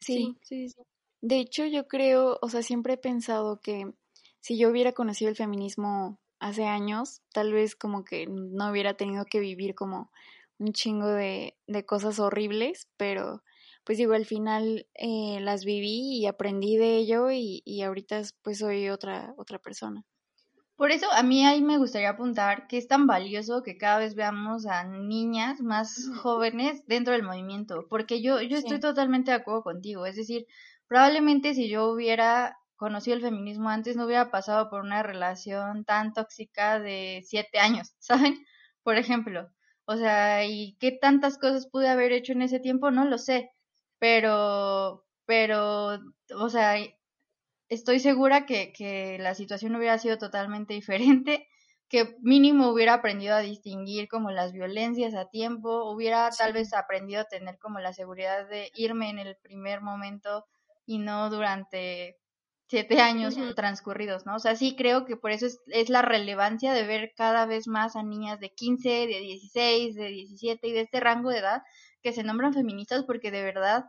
Sí. 0.00 0.36
sí, 0.42 0.68
sí, 0.68 0.82
De 1.20 1.38
hecho, 1.38 1.64
yo 1.66 1.86
creo, 1.86 2.38
o 2.42 2.48
sea, 2.48 2.62
siempre 2.62 2.94
he 2.94 2.98
pensado 2.98 3.60
que 3.60 3.92
si 4.40 4.58
yo 4.58 4.68
hubiera 4.70 4.92
conocido 4.92 5.30
el 5.30 5.36
feminismo 5.36 6.20
hace 6.40 6.64
años, 6.64 7.22
tal 7.32 7.52
vez 7.52 7.76
como 7.76 8.04
que 8.04 8.26
no 8.26 8.70
hubiera 8.70 8.94
tenido 8.94 9.24
que 9.24 9.38
vivir 9.38 9.74
como 9.74 10.10
un 10.58 10.72
chingo 10.72 11.06
de, 11.06 11.56
de 11.66 11.86
cosas 11.86 12.18
horribles, 12.18 12.88
pero 12.96 13.42
pues 13.84 13.98
digo, 13.98 14.14
al 14.14 14.26
final 14.26 14.86
eh, 14.94 15.38
las 15.40 15.64
viví 15.64 16.18
y 16.18 16.26
aprendí 16.26 16.76
de 16.76 16.96
ello 16.96 17.30
y, 17.30 17.62
y 17.64 17.82
ahorita 17.82 18.22
pues 18.42 18.58
soy 18.58 18.88
otra, 18.88 19.34
otra 19.36 19.58
persona. 19.58 20.04
Por 20.82 20.90
eso 20.90 21.06
a 21.12 21.22
mí 21.22 21.46
ahí 21.46 21.62
me 21.62 21.78
gustaría 21.78 22.10
apuntar 22.10 22.66
que 22.66 22.76
es 22.76 22.88
tan 22.88 23.06
valioso 23.06 23.62
que 23.62 23.78
cada 23.78 24.00
vez 24.00 24.16
veamos 24.16 24.66
a 24.66 24.82
niñas 24.82 25.60
más 25.60 26.10
jóvenes 26.22 26.84
dentro 26.88 27.12
del 27.12 27.22
movimiento, 27.22 27.86
porque 27.88 28.20
yo, 28.20 28.42
yo 28.42 28.56
estoy 28.56 28.80
totalmente 28.80 29.30
de 29.30 29.36
acuerdo 29.36 29.62
contigo, 29.62 30.06
es 30.06 30.16
decir, 30.16 30.44
probablemente 30.88 31.54
si 31.54 31.68
yo 31.68 31.88
hubiera 31.88 32.58
conocido 32.74 33.14
el 33.14 33.22
feminismo 33.22 33.68
antes 33.68 33.94
no 33.94 34.06
hubiera 34.06 34.32
pasado 34.32 34.70
por 34.70 34.82
una 34.82 35.04
relación 35.04 35.84
tan 35.84 36.12
tóxica 36.14 36.80
de 36.80 37.22
siete 37.24 37.60
años, 37.60 37.94
¿saben? 38.00 38.44
Por 38.82 38.98
ejemplo, 38.98 39.52
o 39.84 39.96
sea, 39.96 40.44
y 40.46 40.76
qué 40.80 40.90
tantas 40.90 41.38
cosas 41.38 41.68
pude 41.68 41.90
haber 41.90 42.10
hecho 42.10 42.32
en 42.32 42.42
ese 42.42 42.58
tiempo, 42.58 42.90
no 42.90 43.04
lo 43.04 43.18
sé, 43.18 43.52
pero, 44.00 45.04
pero, 45.26 46.00
o 46.34 46.48
sea, 46.48 46.74
estoy 47.72 48.00
segura 48.00 48.44
que, 48.44 48.72
que 48.72 49.18
la 49.18 49.34
situación 49.34 49.74
hubiera 49.76 49.98
sido 49.98 50.18
totalmente 50.18 50.74
diferente 50.74 51.48
que 51.88 52.16
mínimo 52.22 52.70
hubiera 52.70 52.94
aprendido 52.94 53.34
a 53.34 53.40
distinguir 53.40 54.08
como 54.08 54.30
las 54.30 54.52
violencias 54.52 55.14
a 55.14 55.28
tiempo, 55.28 55.90
hubiera 55.90 56.30
tal 56.30 56.54
vez 56.54 56.72
aprendido 56.72 57.20
a 57.20 57.26
tener 57.26 57.58
como 57.58 57.80
la 57.80 57.92
seguridad 57.92 58.48
de 58.48 58.70
irme 58.74 59.10
en 59.10 59.18
el 59.18 59.36
primer 59.36 59.82
momento 59.82 60.46
y 60.86 60.98
no 60.98 61.28
durante 61.28 62.16
siete 62.66 62.98
años 63.02 63.36
transcurridos, 63.54 64.24
¿no? 64.24 64.36
O 64.36 64.38
sea, 64.38 64.56
sí 64.56 64.74
creo 64.74 65.04
que 65.04 65.18
por 65.18 65.32
eso 65.32 65.44
es, 65.44 65.60
es, 65.66 65.90
la 65.90 66.00
relevancia 66.00 66.72
de 66.72 66.86
ver 66.86 67.12
cada 67.14 67.44
vez 67.44 67.68
más 67.68 67.94
a 67.94 68.02
niñas 68.02 68.40
de 68.40 68.48
15, 68.54 68.88
de 68.88 69.20
16, 69.20 69.94
de 69.94 70.08
17 70.08 70.68
y 70.68 70.72
de 70.72 70.80
este 70.80 70.98
rango 70.98 71.28
de 71.28 71.40
edad 71.40 71.60
que 72.02 72.12
se 72.14 72.24
nombran 72.24 72.54
feministas 72.54 73.04
porque 73.04 73.30
de 73.30 73.42
verdad 73.42 73.84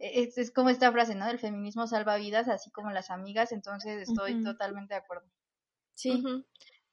es, 0.00 0.38
es 0.38 0.50
como 0.50 0.70
esta 0.70 0.90
frase, 0.90 1.14
¿no? 1.14 1.28
El 1.28 1.38
feminismo 1.38 1.86
salva 1.86 2.16
vidas, 2.16 2.48
así 2.48 2.70
como 2.70 2.90
las 2.90 3.10
amigas, 3.10 3.52
entonces 3.52 4.08
estoy 4.08 4.42
totalmente 4.42 4.94
de 4.94 5.00
acuerdo. 5.00 5.28
Sí, 5.94 6.22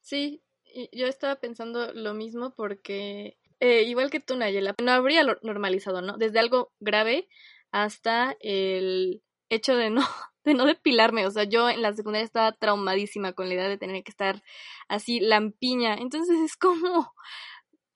sí, 0.00 0.42
yo 0.92 1.06
estaba 1.06 1.36
pensando 1.36 1.92
lo 1.94 2.12
mismo 2.14 2.54
porque, 2.54 3.38
eh, 3.60 3.82
igual 3.84 4.10
que 4.10 4.20
tú, 4.20 4.36
Nayela, 4.36 4.74
no 4.82 4.92
habría 4.92 5.24
normalizado, 5.42 6.02
¿no? 6.02 6.18
Desde 6.18 6.38
algo 6.38 6.72
grave 6.80 7.28
hasta 7.70 8.36
el 8.40 9.22
hecho 9.48 9.76
de 9.76 9.90
no, 9.90 10.02
de 10.44 10.54
no 10.54 10.66
depilarme. 10.66 11.26
O 11.26 11.30
sea, 11.30 11.44
yo 11.44 11.70
en 11.70 11.82
la 11.82 11.94
secundaria 11.94 12.24
estaba 12.24 12.52
traumadísima 12.52 13.32
con 13.32 13.48
la 13.48 13.54
idea 13.54 13.68
de 13.68 13.78
tener 13.78 14.02
que 14.04 14.10
estar 14.10 14.42
así 14.88 15.20
lampiña. 15.20 15.94
Entonces 15.94 16.38
es 16.40 16.56
como, 16.56 17.14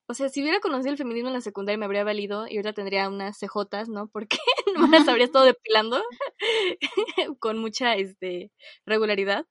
o 0.06 0.14
sea, 0.14 0.28
si 0.28 0.42
hubiera 0.42 0.60
conocido 0.60 0.90
el 0.90 0.98
feminismo 0.98 1.28
en 1.28 1.34
la 1.34 1.40
secundaria 1.40 1.78
me 1.78 1.84
habría 1.84 2.04
valido 2.04 2.46
y 2.46 2.56
ahorita 2.56 2.72
tendría 2.72 3.08
unas 3.08 3.38
CJs, 3.38 3.88
¿no? 3.88 4.08
Porque 4.08 4.36
no 4.76 4.88
me 4.88 4.98
las 4.98 5.08
habría 5.08 5.26
estado 5.26 5.44
depilando 5.44 6.02
con 7.38 7.58
mucha 7.58 7.94
este, 7.94 8.50
regularidad. 8.84 9.46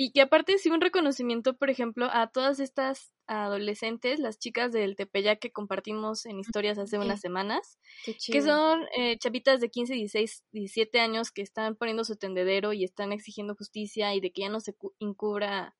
Y 0.00 0.12
que 0.12 0.20
aparte 0.20 0.58
sí 0.58 0.70
un 0.70 0.80
reconocimiento, 0.80 1.56
por 1.56 1.70
ejemplo, 1.70 2.08
a 2.12 2.28
todas 2.28 2.60
estas 2.60 3.12
adolescentes, 3.26 4.20
las 4.20 4.38
chicas 4.38 4.70
del 4.70 4.94
Tepeyac 4.94 5.40
que 5.40 5.50
compartimos 5.50 6.24
en 6.24 6.38
historias 6.38 6.78
hace 6.78 6.98
unas 6.98 7.20
semanas, 7.20 7.80
que 8.04 8.40
son 8.40 8.86
eh, 8.96 9.18
chavitas 9.18 9.60
de 9.60 9.70
15, 9.70 9.94
16, 9.94 10.44
17 10.52 11.00
años 11.00 11.32
que 11.32 11.42
están 11.42 11.74
poniendo 11.74 12.04
su 12.04 12.14
tendedero 12.14 12.72
y 12.72 12.84
están 12.84 13.10
exigiendo 13.10 13.56
justicia 13.56 14.14
y 14.14 14.20
de 14.20 14.30
que 14.30 14.42
ya 14.42 14.50
no 14.50 14.60
se 14.60 14.76
encubra 15.00 15.74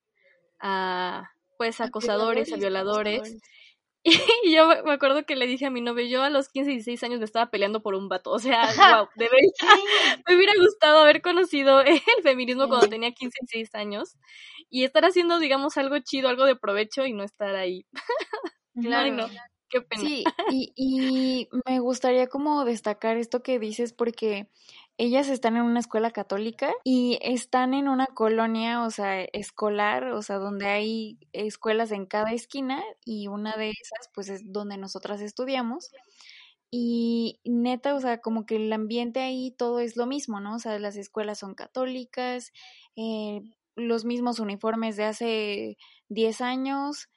a 0.59 1.31
pues 1.57 1.79
acosadores, 1.81 2.51
a 2.51 2.57
violadores. 2.57 3.37
Y 4.45 4.53
yo 4.55 4.67
me 4.83 4.91
acuerdo 4.93 5.25
que 5.25 5.35
le 5.35 5.47
dije 5.47 5.65
a 5.65 5.69
mi 5.69 5.81
novio, 5.81 6.05
yo 6.05 6.23
a 6.23 6.29
los 6.29 6.49
15 6.49 6.71
y 6.71 6.75
16 6.75 7.03
años 7.03 7.19
me 7.19 7.25
estaba 7.25 7.49
peleando 7.51 7.81
por 7.81 7.95
un 7.95 8.07
vato. 8.09 8.31
O 8.31 8.39
sea, 8.39 8.61
wow, 9.03 9.07
de 9.15 9.25
verdad. 9.25 9.39
Me 10.27 10.35
hubiera 10.35 10.53
gustado 10.59 10.99
haber 11.01 11.21
conocido 11.21 11.81
el 11.81 11.99
feminismo 12.23 12.67
cuando 12.67 12.87
tenía 12.89 13.11
15 13.11 13.37
y 13.41 13.45
16 13.45 13.75
años 13.75 14.17
y 14.69 14.83
estar 14.83 15.03
haciendo, 15.05 15.39
digamos, 15.39 15.77
algo 15.77 15.97
chido, 15.99 16.29
algo 16.29 16.45
de 16.45 16.55
provecho 16.55 17.05
y 17.05 17.13
no 17.13 17.23
estar 17.23 17.55
ahí. 17.55 17.85
Claro. 18.81 19.27
qué 19.69 19.81
pena. 19.81 20.03
Sí, 20.03 20.23
y, 20.47 20.73
y 20.75 21.49
me 21.67 21.79
gustaría 21.79 22.27
como 22.27 22.65
destacar 22.65 23.17
esto 23.17 23.43
que 23.43 23.59
dices 23.59 23.93
porque 23.93 24.47
ellas 24.99 25.29
están 25.29 25.55
en 25.55 25.63
una 25.63 25.79
escuela 25.79 26.11
católica 26.11 26.73
y 26.83 27.19
están 27.21 27.73
en 27.73 27.87
una 27.87 28.05
colonia, 28.07 28.83
o 28.83 28.91
sea, 28.91 29.23
escolar, 29.23 30.09
o 30.11 30.21
sea, 30.21 30.35
donde 30.39 30.67
hay 30.67 31.17
escuelas 31.31 31.91
en 31.93 32.05
cada 32.05 32.33
esquina 32.33 32.83
y 33.05 33.27
una 33.27 33.55
de 33.55 33.69
esas, 33.69 34.09
pues, 34.13 34.27
es 34.29 34.41
donde 34.51 34.77
nosotras 34.77 35.21
estudiamos. 35.21 35.89
Y 36.71 37.39
neta, 37.45 37.95
o 37.95 38.01
sea, 38.01 38.19
como 38.19 38.45
que 38.45 38.57
el 38.57 38.73
ambiente 38.73 39.21
ahí 39.21 39.51
todo 39.57 39.79
es 39.79 39.95
lo 39.97 40.05
mismo, 40.05 40.41
¿no? 40.41 40.55
O 40.55 40.59
sea, 40.59 40.77
las 40.79 40.97
escuelas 40.97 41.39
son 41.39 41.55
católicas, 41.55 42.51
eh, 42.97 43.41
los 43.77 44.03
mismos 44.05 44.39
uniformes 44.39 44.97
de 44.97 45.05
hace 45.05 45.77
10 46.09 46.41
años, 46.41 47.07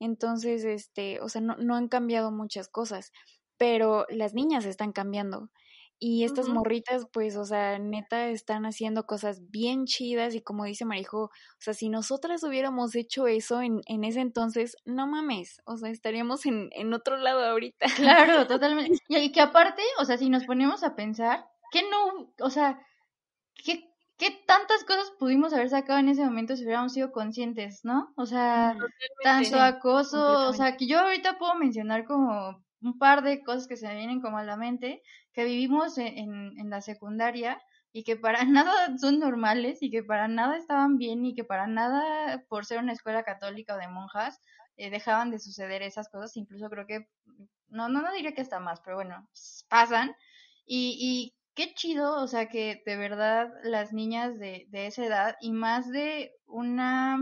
entonces, 0.00 0.64
este, 0.64 1.20
o 1.20 1.28
sea, 1.28 1.40
no, 1.40 1.56
no 1.56 1.76
han 1.76 1.88
cambiado 1.88 2.32
muchas 2.32 2.68
cosas, 2.68 3.12
pero 3.56 4.06
las 4.10 4.34
niñas 4.34 4.64
están 4.64 4.92
cambiando. 4.92 5.50
Y 6.00 6.22
estas 6.22 6.48
morritas, 6.48 7.08
pues, 7.12 7.36
o 7.36 7.44
sea, 7.44 7.78
neta, 7.80 8.28
están 8.28 8.66
haciendo 8.66 9.04
cosas 9.04 9.50
bien 9.50 9.84
chidas 9.84 10.34
y 10.36 10.40
como 10.40 10.64
dice 10.64 10.84
Marijo, 10.84 11.24
o 11.24 11.30
sea, 11.58 11.74
si 11.74 11.88
nosotras 11.88 12.44
hubiéramos 12.44 12.94
hecho 12.94 13.26
eso 13.26 13.60
en, 13.62 13.80
en 13.86 14.04
ese 14.04 14.20
entonces, 14.20 14.76
no 14.84 15.08
mames, 15.08 15.60
o 15.64 15.76
sea, 15.76 15.90
estaríamos 15.90 16.46
en, 16.46 16.70
en 16.72 16.94
otro 16.94 17.16
lado 17.16 17.44
ahorita. 17.44 17.86
Claro, 17.96 18.46
totalmente. 18.46 18.96
Y, 19.08 19.32
que 19.32 19.40
aparte, 19.40 19.82
o 19.98 20.04
sea, 20.04 20.18
si 20.18 20.30
nos 20.30 20.44
ponemos 20.44 20.84
a 20.84 20.94
pensar, 20.94 21.44
que 21.72 21.82
no, 21.82 22.32
o 22.40 22.50
sea, 22.50 22.80
¿qué, 23.64 23.92
qué 24.18 24.30
tantas 24.46 24.84
cosas 24.84 25.10
pudimos 25.18 25.52
haber 25.52 25.68
sacado 25.68 25.98
en 25.98 26.10
ese 26.10 26.24
momento 26.24 26.54
si 26.54 26.62
hubiéramos 26.62 26.92
sido 26.92 27.10
conscientes, 27.10 27.80
¿no? 27.82 28.12
O 28.16 28.24
sea, 28.24 28.76
tanto 29.24 29.60
acoso, 29.60 30.48
o 30.48 30.52
sea, 30.52 30.76
que 30.76 30.86
yo 30.86 31.00
ahorita 31.00 31.38
puedo 31.38 31.56
mencionar 31.56 32.04
como 32.04 32.62
un 32.82 32.98
par 32.98 33.22
de 33.22 33.42
cosas 33.42 33.66
que 33.66 33.76
se 33.76 33.86
me 33.86 33.96
vienen 33.96 34.20
como 34.20 34.38
a 34.38 34.44
la 34.44 34.56
mente, 34.56 35.02
que 35.32 35.44
vivimos 35.44 35.98
en, 35.98 36.58
en, 36.58 36.70
la 36.70 36.80
secundaria 36.80 37.60
y 37.92 38.04
que 38.04 38.16
para 38.16 38.44
nada 38.44 38.96
son 38.98 39.18
normales 39.18 39.82
y 39.82 39.90
que 39.90 40.02
para 40.02 40.28
nada 40.28 40.56
estaban 40.56 40.96
bien 40.98 41.24
y 41.24 41.34
que 41.34 41.44
para 41.44 41.66
nada, 41.66 42.44
por 42.48 42.64
ser 42.64 42.78
una 42.78 42.92
escuela 42.92 43.22
católica 43.24 43.74
o 43.74 43.78
de 43.78 43.88
monjas, 43.88 44.40
eh, 44.76 44.90
dejaban 44.90 45.30
de 45.30 45.40
suceder 45.40 45.82
esas 45.82 46.08
cosas. 46.08 46.36
Incluso 46.36 46.70
creo 46.70 46.86
que, 46.86 47.08
no, 47.68 47.88
no, 47.88 48.00
no 48.00 48.12
diría 48.12 48.32
que 48.32 48.42
está 48.42 48.60
más, 48.60 48.80
pero 48.80 48.96
bueno, 48.96 49.28
pasan. 49.68 50.14
Y, 50.66 51.34
qué 51.54 51.74
chido, 51.74 52.22
o 52.22 52.28
sea, 52.28 52.48
que 52.48 52.82
de 52.86 52.96
verdad 52.96 53.52
las 53.64 53.92
niñas 53.92 54.38
de, 54.38 54.66
de 54.68 54.86
esa 54.86 55.04
edad 55.04 55.36
y 55.40 55.50
más 55.50 55.90
de 55.90 56.32
una... 56.46 57.18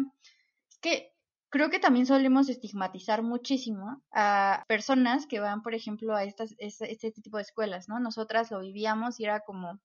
Que 0.82 1.15
creo 1.50 1.70
que 1.70 1.78
también 1.78 2.06
solemos 2.06 2.48
estigmatizar 2.48 3.22
muchísimo 3.22 4.02
a 4.12 4.64
personas 4.68 5.26
que 5.26 5.40
van, 5.40 5.62
por 5.62 5.74
ejemplo, 5.74 6.14
a 6.14 6.24
estas, 6.24 6.54
este, 6.58 6.90
este, 6.92 7.12
tipo 7.12 7.36
de 7.36 7.44
escuelas, 7.44 7.88
¿no? 7.88 8.00
Nosotras 8.00 8.50
lo 8.50 8.60
vivíamos 8.60 9.20
y 9.20 9.24
era 9.24 9.40
como, 9.40 9.80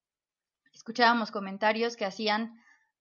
escuchábamos 0.74 1.32
comentarios 1.32 1.96
que 1.96 2.06
hacían 2.06 2.54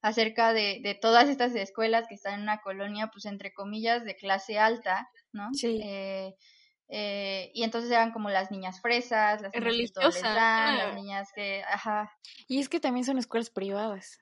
acerca 0.03 0.53
de, 0.53 0.81
de 0.83 0.95
todas 0.95 1.29
estas 1.29 1.55
escuelas 1.55 2.07
que 2.09 2.15
están 2.15 2.35
en 2.35 2.43
una 2.43 2.61
colonia, 2.61 3.09
pues 3.13 3.27
entre 3.27 3.53
comillas, 3.53 4.05
de 4.05 4.17
clase 4.17 4.59
alta, 4.59 5.09
¿no? 5.33 5.49
Sí. 5.53 5.81
Eh, 5.83 6.35
eh, 6.93 7.53
y 7.55 7.63
entonces 7.63 7.91
eran 7.91 8.11
como 8.11 8.31
las 8.31 8.51
niñas 8.51 8.81
fresas, 8.81 9.41
las 9.43 9.53
religiosas, 9.53 10.23
las 10.23 10.95
niñas 10.95 11.31
que, 11.35 11.63
ajá. 11.63 12.11
Y 12.49 12.59
es 12.59 12.69
que 12.69 12.81
también 12.81 13.05
son 13.05 13.19
escuelas 13.19 13.51
privadas. 13.51 14.19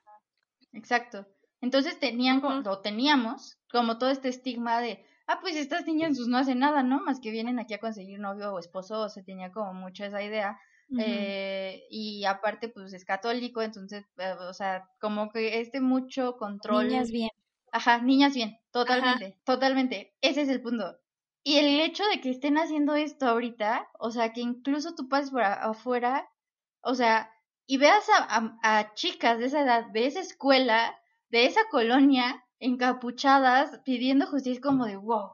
Exacto. 0.73 1.25
Entonces 1.61 1.99
tenían, 1.99 2.41
o 2.43 2.79
teníamos, 2.79 3.57
como 3.71 3.97
todo 3.97 4.09
este 4.09 4.29
estigma 4.29 4.79
de, 4.79 5.05
ah, 5.27 5.39
pues 5.41 5.55
estas 5.55 5.85
niñas 5.85 6.13
pues 6.15 6.27
no 6.27 6.37
hacen 6.37 6.59
nada, 6.59 6.83
¿no? 6.83 7.01
Más 7.01 7.19
que 7.19 7.31
vienen 7.31 7.59
aquí 7.59 7.73
a 7.73 7.79
conseguir 7.79 8.19
novio 8.19 8.53
o 8.53 8.59
esposo, 8.59 9.01
o 9.01 9.09
se 9.09 9.23
tenía 9.23 9.51
como 9.51 9.73
mucho 9.73 10.05
esa 10.05 10.23
idea. 10.23 10.59
eh, 10.97 11.83
y 11.91 12.25
aparte, 12.25 12.69
pues 12.69 12.93
es 12.93 13.05
católico, 13.05 13.61
entonces, 13.61 14.05
eh, 14.17 14.33
o 14.39 14.53
sea, 14.53 14.89
como 14.99 15.29
que 15.29 15.59
este 15.59 15.81
mucho 15.81 16.37
control. 16.37 16.87
Niñas 16.87 17.11
bien. 17.11 17.29
Ajá, 17.71 17.99
niñas 17.99 18.33
bien, 18.33 18.57
totalmente, 18.71 19.37
totalmente. 19.45 20.15
Ese 20.21 20.41
es 20.41 20.49
el 20.49 20.61
punto. 20.61 20.97
Y 21.43 21.57
el 21.57 21.79
hecho 21.79 22.03
de 22.11 22.19
que 22.21 22.31
estén 22.31 22.57
haciendo 22.57 22.95
esto 22.95 23.27
ahorita, 23.27 23.87
o 23.99 24.11
sea, 24.11 24.33
que 24.33 24.41
incluso 24.41 24.95
tú 24.95 25.07
pases 25.07 25.29
por 25.31 25.43
afuera, 25.43 26.29
o 26.81 26.95
sea, 26.95 27.31
y 27.67 27.77
veas 27.77 28.07
a, 28.09 28.57
a 28.63 28.93
chicas 28.95 29.37
de 29.37 29.45
esa 29.45 29.61
edad, 29.61 29.85
de 29.91 30.07
esa 30.07 30.19
escuela, 30.21 30.98
de 31.29 31.45
esa 31.45 31.61
colonia 31.71 32.43
encapuchadas 32.59 33.79
pidiendo 33.85 34.27
justicia 34.27 34.61
como 34.61 34.85
de 34.85 34.97
wow. 34.97 35.31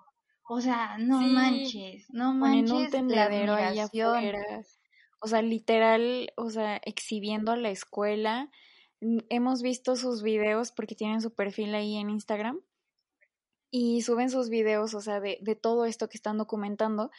O 0.47 0.61
sea, 0.61 0.97
no 0.99 1.21
manches, 1.21 2.05
no 2.09 2.33
manches. 2.33 2.71
un 2.71 2.89
tendedero 2.91 3.55
ahí 3.55 3.79
afuera. 3.79 4.43
O 5.19 5.27
sea, 5.27 5.41
literal, 5.41 6.31
o 6.37 6.49
sea, 6.51 6.79
exhibiendo 6.85 7.51
a 7.51 7.57
la 7.57 7.69
escuela. 7.69 8.51
Hemos 9.29 9.61
visto 9.61 9.95
sus 9.95 10.21
videos 10.21 10.71
porque 10.71 10.95
tienen 10.95 11.21
su 11.21 11.33
perfil 11.33 11.73
ahí 11.73 11.95
en 11.97 12.09
Instagram 12.09 12.59
y 13.77 14.03
suben 14.03 14.29
sus 14.29 14.47
videos, 14.47 14.93
o 14.93 15.01
sea, 15.01 15.19
de, 15.19 15.37
de, 15.41 15.53
todo 15.53 15.83
esto 15.83 16.07
que 16.07 16.15
están 16.15 16.37
documentando, 16.37 17.11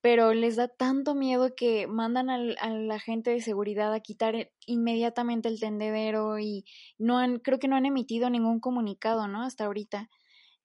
pero 0.00 0.32
les 0.32 0.54
da 0.54 0.68
tanto 0.68 1.16
miedo 1.16 1.56
que 1.56 1.88
mandan 1.88 2.30
al, 2.30 2.56
a 2.60 2.68
la 2.68 3.00
gente 3.00 3.30
de 3.32 3.40
seguridad 3.40 3.92
a 3.92 3.98
quitar 3.98 4.36
e, 4.36 4.52
inmediatamente 4.64 5.48
el 5.48 5.58
tendedero 5.58 6.38
y 6.38 6.66
no 6.98 7.18
han, 7.18 7.40
creo 7.40 7.58
que 7.58 7.66
no 7.66 7.74
han 7.74 7.84
emitido 7.84 8.30
ningún 8.30 8.60
comunicado, 8.60 9.26
¿no? 9.26 9.42
Hasta 9.42 9.64
ahorita. 9.64 10.08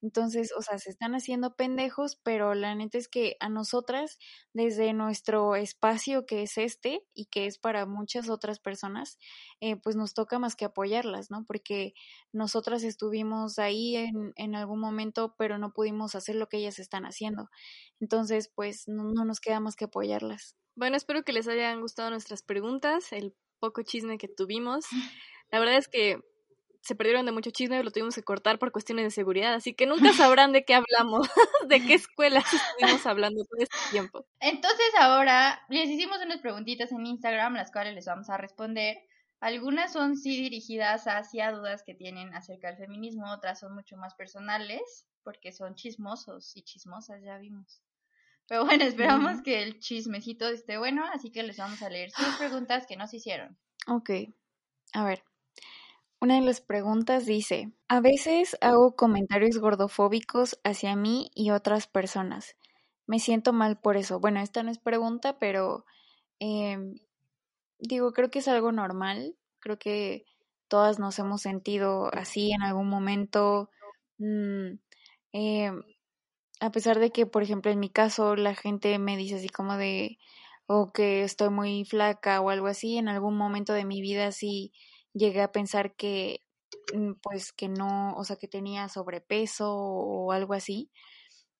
Entonces, 0.02 0.52
o 0.56 0.62
sea, 0.62 0.78
se 0.78 0.90
están 0.90 1.14
haciendo 1.14 1.54
pendejos, 1.54 2.16
pero 2.22 2.54
la 2.54 2.74
neta 2.74 2.98
es 2.98 3.08
que 3.08 3.36
a 3.40 3.48
nosotras, 3.48 4.18
desde 4.54 4.92
nuestro 4.92 5.56
espacio 5.56 6.24
que 6.26 6.42
es 6.42 6.56
este 6.56 7.02
y 7.12 7.26
que 7.26 7.46
es 7.46 7.58
para 7.58 7.84
muchas 7.86 8.30
otras 8.30 8.60
personas, 8.60 9.18
eh, 9.60 9.76
pues 9.76 9.96
nos 9.96 10.14
toca 10.14 10.38
más 10.38 10.56
que 10.56 10.64
apoyarlas, 10.64 11.30
¿no? 11.30 11.44
Porque 11.46 11.94
nosotras 12.32 12.82
estuvimos 12.82 13.58
ahí 13.58 13.96
en, 13.96 14.32
en, 14.36 14.54
algún 14.54 14.80
momento, 14.80 15.34
pero 15.36 15.58
no 15.58 15.72
pudimos 15.72 16.14
hacer 16.14 16.36
lo 16.36 16.48
que 16.48 16.58
ellas 16.58 16.78
están 16.78 17.04
haciendo. 17.04 17.50
Entonces, 18.00 18.50
pues 18.54 18.88
no, 18.88 19.04
no 19.12 19.24
nos 19.24 19.40
queda 19.40 19.60
más 19.60 19.76
que 19.76 19.84
apoyarlas. 19.84 20.56
Bueno, 20.76 20.96
espero 20.96 21.24
que 21.24 21.32
les 21.32 21.46
hayan 21.46 21.80
gustado 21.80 22.10
nuestras 22.10 22.42
preguntas, 22.42 23.12
el 23.12 23.34
poco 23.58 23.82
chisme 23.82 24.18
que 24.18 24.28
tuvimos. 24.28 24.86
La 25.52 25.60
verdad 25.60 25.76
es 25.76 25.88
que 25.88 26.20
se 26.80 26.94
perdieron 26.94 27.26
de 27.26 27.32
mucho 27.32 27.50
chisme, 27.50 27.82
lo 27.82 27.90
tuvimos 27.90 28.14
que 28.14 28.22
cortar 28.22 28.58
por 28.58 28.72
cuestiones 28.72 29.04
de 29.04 29.10
seguridad, 29.10 29.54
así 29.54 29.74
que 29.74 29.86
nunca 29.86 30.12
sabrán 30.12 30.52
de 30.52 30.64
qué 30.64 30.74
hablamos, 30.74 31.28
de 31.68 31.84
qué 31.84 31.94
escuelas 31.94 32.44
estuvimos 32.78 33.06
hablando 33.06 33.44
todo 33.44 33.62
este 33.62 33.76
tiempo. 33.90 34.26
Entonces 34.40 34.88
ahora 34.98 35.60
les 35.68 35.88
hicimos 35.88 36.18
unas 36.24 36.40
preguntitas 36.40 36.90
en 36.92 37.06
Instagram, 37.06 37.54
las 37.54 37.70
cuales 37.70 37.94
les 37.94 38.06
vamos 38.06 38.30
a 38.30 38.38
responder. 38.38 38.96
Algunas 39.40 39.92
son 39.92 40.16
sí 40.16 40.40
dirigidas 40.40 41.04
hacia 41.06 41.52
dudas 41.52 41.82
que 41.84 41.94
tienen 41.94 42.34
acerca 42.34 42.68
del 42.68 42.78
feminismo, 42.78 43.32
otras 43.32 43.60
son 43.60 43.74
mucho 43.74 43.96
más 43.96 44.14
personales, 44.14 45.06
porque 45.22 45.52
son 45.52 45.74
chismosos 45.74 46.56
y 46.56 46.62
chismosas, 46.62 47.22
ya 47.22 47.38
vimos. 47.38 47.82
Pero 48.46 48.64
bueno, 48.64 48.84
esperamos 48.84 49.42
que 49.42 49.62
el 49.62 49.78
chismecito 49.78 50.48
esté 50.48 50.76
bueno, 50.76 51.04
así 51.12 51.30
que 51.30 51.42
les 51.42 51.56
vamos 51.56 51.82
a 51.82 51.88
leer 51.88 52.10
sus 52.10 52.34
preguntas 52.36 52.86
que 52.86 52.96
nos 52.96 53.14
hicieron. 53.14 53.56
Ok, 53.86 54.10
a 54.92 55.04
ver. 55.04 55.22
Una 56.22 56.34
de 56.34 56.42
las 56.42 56.60
preguntas 56.60 57.24
dice, 57.24 57.72
a 57.88 58.00
veces 58.00 58.54
hago 58.60 58.94
comentarios 58.94 59.56
gordofóbicos 59.58 60.60
hacia 60.64 60.94
mí 60.94 61.30
y 61.34 61.50
otras 61.50 61.86
personas. 61.86 62.56
Me 63.06 63.18
siento 63.18 63.54
mal 63.54 63.80
por 63.80 63.96
eso. 63.96 64.20
Bueno, 64.20 64.40
esta 64.40 64.62
no 64.62 64.70
es 64.70 64.78
pregunta, 64.78 65.38
pero 65.38 65.86
em, 66.38 66.96
digo, 67.78 68.12
creo 68.12 68.30
que 68.30 68.40
es 68.40 68.48
algo 68.48 68.72
normal. 68.72 69.36
Creo 69.60 69.78
que 69.78 70.26
todas 70.68 70.98
nos 70.98 71.18
hemos 71.18 71.42
sentido 71.42 72.10
así 72.14 72.52
en 72.52 72.62
algún 72.62 72.88
momento. 72.88 73.70
Mm, 74.18 74.74
em, 75.32 75.82
a 76.60 76.70
pesar 76.72 76.98
de 77.00 77.10
que, 77.10 77.26
por 77.26 77.42
ejemplo, 77.42 77.70
en 77.72 77.80
mi 77.80 77.90
caso 77.90 78.36
la 78.36 78.54
gente 78.54 78.98
me 78.98 79.16
dice 79.16 79.36
así 79.36 79.48
como 79.48 79.76
de, 79.76 80.18
o 80.66 80.92
que 80.92 81.22
estoy 81.24 81.50
muy 81.50 81.84
flaca 81.84 82.40
o 82.40 82.50
algo 82.50 82.66
así, 82.68 82.98
en 82.98 83.08
algún 83.08 83.36
momento 83.36 83.72
de 83.72 83.84
mi 83.86 84.00
vida 84.02 84.32
sí 84.32 84.72
llegué 85.14 85.42
a 85.42 85.52
pensar 85.52 85.94
que, 85.96 86.40
mm, 86.94 87.14
pues, 87.22 87.52
que 87.52 87.68
no, 87.68 88.14
o 88.16 88.24
sea, 88.24 88.36
que 88.36 88.48
tenía 88.48 88.88
sobrepeso 88.88 89.74
o 89.76 90.32
algo 90.32 90.54
así, 90.54 90.90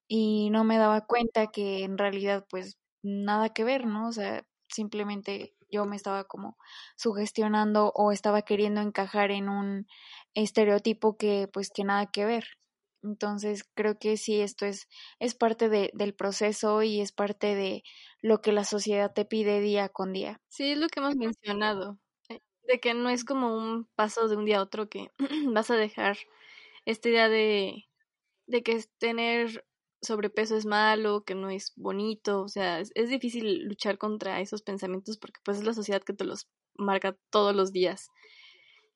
y 0.08 0.50
no 0.50 0.64
me 0.64 0.78
daba 0.78 1.02
cuenta 1.06 1.48
que 1.48 1.84
en 1.84 1.98
realidad, 1.98 2.46
pues, 2.50 2.78
nada 3.02 3.50
que 3.50 3.64
ver, 3.64 3.86
¿no? 3.86 4.08
O 4.08 4.12
sea, 4.12 4.44
simplemente 4.68 5.54
yo 5.70 5.86
me 5.86 5.96
estaba 5.96 6.24
como 6.24 6.56
sugestionando 6.96 7.92
o 7.94 8.12
estaba 8.12 8.42
queriendo 8.42 8.80
encajar 8.80 9.30
en 9.30 9.48
un 9.48 9.86
estereotipo 10.34 11.16
que, 11.16 11.48
pues, 11.52 11.70
que 11.70 11.84
nada 11.84 12.06
que 12.06 12.24
ver. 12.24 12.44
Entonces 13.02 13.64
creo 13.74 13.98
que 13.98 14.16
sí, 14.16 14.40
esto 14.42 14.66
es, 14.66 14.88
es 15.20 15.34
parte 15.34 15.68
de, 15.70 15.90
del 15.94 16.14
proceso 16.14 16.82
y 16.82 17.00
es 17.00 17.12
parte 17.12 17.54
de 17.54 17.82
lo 18.22 18.40
que 18.42 18.52
la 18.52 18.64
sociedad 18.64 19.12
te 19.14 19.24
pide 19.24 19.60
día 19.60 19.88
con 19.88 20.12
día. 20.12 20.40
Sí, 20.48 20.72
es 20.72 20.78
lo 20.78 20.88
que 20.88 21.00
hemos 21.00 21.16
mencionado, 21.16 21.98
de 22.70 22.80
que 22.80 22.94
no 22.94 23.10
es 23.10 23.24
como 23.24 23.56
un 23.56 23.86
paso 23.96 24.28
de 24.28 24.36
un 24.36 24.44
día 24.44 24.58
a 24.58 24.62
otro 24.62 24.88
que 24.88 25.10
vas 25.54 25.70
a 25.70 25.76
dejar 25.76 26.18
esta 26.86 27.08
idea 27.08 27.28
de, 27.28 27.86
de 28.46 28.62
que 28.62 28.84
tener 28.98 29.66
sobrepeso 30.02 30.56
es 30.56 30.66
malo, 30.66 31.24
que 31.24 31.34
no 31.34 31.50
es 31.50 31.72
bonito, 31.76 32.42
o 32.42 32.48
sea, 32.48 32.80
es, 32.80 32.92
es 32.94 33.10
difícil 33.10 33.64
luchar 33.64 33.98
contra 33.98 34.40
esos 34.40 34.62
pensamientos 34.62 35.18
porque 35.18 35.40
pues 35.44 35.58
es 35.58 35.64
la 35.64 35.74
sociedad 35.74 36.02
que 36.02 36.14
te 36.14 36.24
los 36.24 36.48
marca 36.76 37.16
todos 37.30 37.54
los 37.54 37.72
días. 37.72 38.10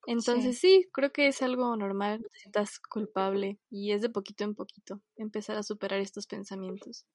Entonces 0.06 0.58
sí. 0.58 0.88
creo 0.92 1.12
que 1.12 1.28
es 1.28 1.42
algo 1.42 1.76
normal, 1.76 2.22
te 2.32 2.38
sientas 2.40 2.78
culpable 2.80 3.58
y 3.70 3.92
es 3.92 4.02
de 4.02 4.10
poquito 4.10 4.44
en 4.44 4.54
poquito 4.54 5.00
empezar 5.16 5.56
a 5.56 5.62
superar 5.62 6.00
estos 6.00 6.26
pensamientos. 6.26 7.06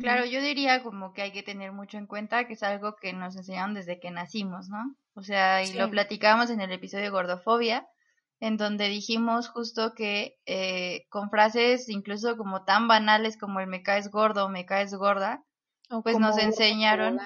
Claro, 0.00 0.24
yo 0.24 0.40
diría 0.40 0.82
como 0.82 1.12
que 1.12 1.22
hay 1.22 1.32
que 1.32 1.42
tener 1.42 1.72
mucho 1.72 1.98
en 1.98 2.06
cuenta 2.06 2.46
que 2.46 2.54
es 2.54 2.62
algo 2.62 2.96
que 2.96 3.12
nos 3.12 3.36
enseñaron 3.36 3.74
desde 3.74 3.98
que 3.98 4.10
nacimos, 4.10 4.68
¿no? 4.68 4.96
O 5.14 5.22
sea, 5.22 5.62
y 5.62 5.72
lo 5.74 5.90
platicamos 5.90 6.50
en 6.50 6.60
el 6.60 6.72
episodio 6.72 7.04
de 7.04 7.10
Gordofobia, 7.10 7.86
en 8.40 8.56
donde 8.56 8.88
dijimos 8.88 9.48
justo 9.48 9.94
que 9.94 10.36
eh, 10.46 11.06
con 11.10 11.30
frases 11.30 11.88
incluso 11.88 12.36
como 12.36 12.64
tan 12.64 12.88
banales 12.88 13.36
como 13.36 13.60
el 13.60 13.66
me 13.66 13.82
caes 13.82 14.10
gordo 14.10 14.46
o 14.46 14.48
me 14.48 14.66
caes 14.66 14.94
gorda, 14.94 15.44
pues 16.02 16.18
nos 16.18 16.38
enseñaron... 16.38 17.20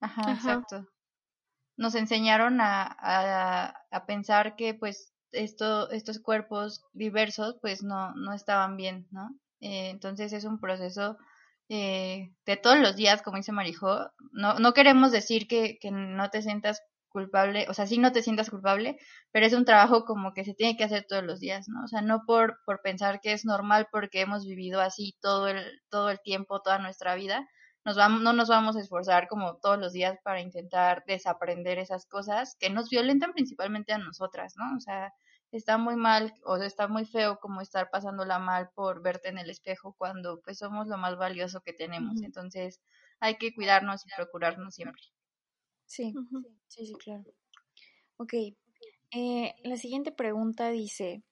Ajá, 0.00 0.32
exacto. 0.32 0.86
Nos 1.76 1.94
enseñaron 1.94 2.60
a, 2.60 3.74
a, 3.90 4.06
pensar 4.06 4.56
que 4.56 4.74
pues 4.74 5.12
esto, 5.32 5.90
estos 5.90 6.20
cuerpos 6.20 6.84
diversos 6.92 7.56
pues 7.60 7.82
no, 7.82 8.14
no 8.14 8.32
estaban 8.32 8.76
bien, 8.76 9.06
¿no? 9.10 9.30
Eh, 9.60 9.90
entonces 9.90 10.32
es 10.32 10.44
un 10.44 10.58
proceso 10.58 11.16
eh, 11.70 12.34
de 12.46 12.56
todos 12.56 12.78
los 12.80 12.96
días, 12.96 13.22
como 13.22 13.36
dice 13.36 13.52
Marijo, 13.52 14.10
no, 14.32 14.58
no 14.58 14.74
queremos 14.74 15.12
decir 15.12 15.46
que, 15.46 15.78
que 15.80 15.92
no 15.92 16.28
te 16.28 16.42
sientas 16.42 16.82
culpable, 17.08 17.66
o 17.68 17.74
sea, 17.74 17.86
sí 17.86 17.98
no 17.98 18.10
te 18.10 18.22
sientas 18.22 18.50
culpable, 18.50 18.98
pero 19.30 19.46
es 19.46 19.52
un 19.52 19.64
trabajo 19.64 20.04
como 20.04 20.34
que 20.34 20.44
se 20.44 20.54
tiene 20.54 20.76
que 20.76 20.82
hacer 20.84 21.06
todos 21.08 21.22
los 21.22 21.38
días, 21.38 21.68
¿no? 21.68 21.84
O 21.84 21.88
sea, 21.88 22.02
no 22.02 22.24
por, 22.26 22.58
por 22.66 22.80
pensar 22.82 23.20
que 23.20 23.32
es 23.32 23.44
normal 23.44 23.86
porque 23.92 24.20
hemos 24.20 24.46
vivido 24.46 24.80
así 24.80 25.16
todo 25.20 25.46
el, 25.48 25.64
todo 25.90 26.10
el 26.10 26.20
tiempo, 26.20 26.60
toda 26.60 26.78
nuestra 26.80 27.14
vida, 27.14 27.48
nos 27.84 27.96
vamos, 27.96 28.20
no 28.22 28.32
nos 28.32 28.48
vamos 28.48 28.76
a 28.76 28.80
esforzar 28.80 29.28
como 29.28 29.56
todos 29.58 29.78
los 29.78 29.92
días 29.92 30.18
para 30.24 30.40
intentar 30.40 31.04
desaprender 31.06 31.78
esas 31.78 32.04
cosas 32.06 32.56
que 32.58 32.68
nos 32.70 32.90
violentan 32.90 33.32
principalmente 33.32 33.92
a 33.92 33.98
nosotras, 33.98 34.54
¿no? 34.56 34.76
O 34.76 34.80
sea, 34.80 35.12
está 35.52 35.78
muy 35.78 35.96
mal 35.96 36.34
o 36.44 36.56
está 36.56 36.88
muy 36.88 37.04
feo 37.04 37.38
como 37.40 37.60
estar 37.60 37.90
pasándola 37.90 38.38
mal 38.38 38.70
por 38.74 39.02
verte 39.02 39.28
en 39.28 39.38
el 39.38 39.50
espejo 39.50 39.94
cuando 39.98 40.40
pues 40.40 40.58
somos 40.58 40.86
lo 40.86 40.96
más 40.96 41.16
valioso 41.16 41.60
que 41.60 41.72
tenemos. 41.72 42.22
Entonces 42.22 42.80
hay 43.20 43.36
que 43.36 43.54
cuidarnos 43.54 44.06
y 44.06 44.10
procurarnos 44.16 44.74
siempre. 44.74 45.02
Sí, 45.86 46.14
sí, 46.68 46.86
sí, 46.86 46.94
claro. 46.94 47.24
Ok, 48.16 48.34
eh, 49.12 49.54
la 49.64 49.76
siguiente 49.76 50.12
pregunta 50.12 50.70
dice, 50.70 51.22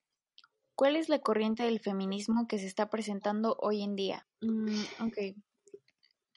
¿cuál 0.75 0.97
es 0.97 1.09
la 1.09 1.21
corriente 1.21 1.63
del 1.63 1.81
feminismo 1.81 2.49
que 2.49 2.59
se 2.59 2.67
está 2.67 2.91
presentando 2.91 3.57
hoy 3.61 3.83
en 3.83 3.95
día? 3.95 4.27
Mm, 4.41 4.83
ok, 5.07 5.19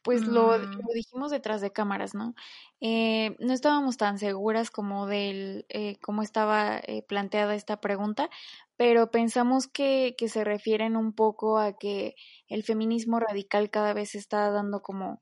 pues 0.04 0.26
lo, 0.26 0.58
mm. 0.58 0.72
lo, 0.78 0.94
dijimos 0.94 1.32
detrás 1.32 1.62
de 1.62 1.72
cámaras, 1.72 2.14
¿no? 2.14 2.34
Eh, 2.80 3.36
no 3.40 3.54
estábamos 3.54 3.98
tan 3.98 4.18
seguras 4.18 4.72
como 4.72 5.06
del 5.08 5.66
eh, 5.70 5.98
cómo 6.02 6.24
estaba 6.24 6.80
eh, 6.80 7.04
planteada 7.08 7.56
esta 7.56 7.80
pregunta, 7.80 8.30
pero 8.78 9.12
pensamos 9.12 9.68
que, 9.68 10.16
que 10.18 10.30
se 10.30 10.44
refieren 10.44 10.96
un 10.96 11.14
poco 11.14 11.60
a 11.60 11.78
que 11.78 12.16
el 12.48 12.64
feminismo 12.64 13.20
radical 13.20 13.70
cada 13.70 13.94
vez 13.94 14.16
está 14.16 14.50
dando 14.50 14.82
como 14.82 15.22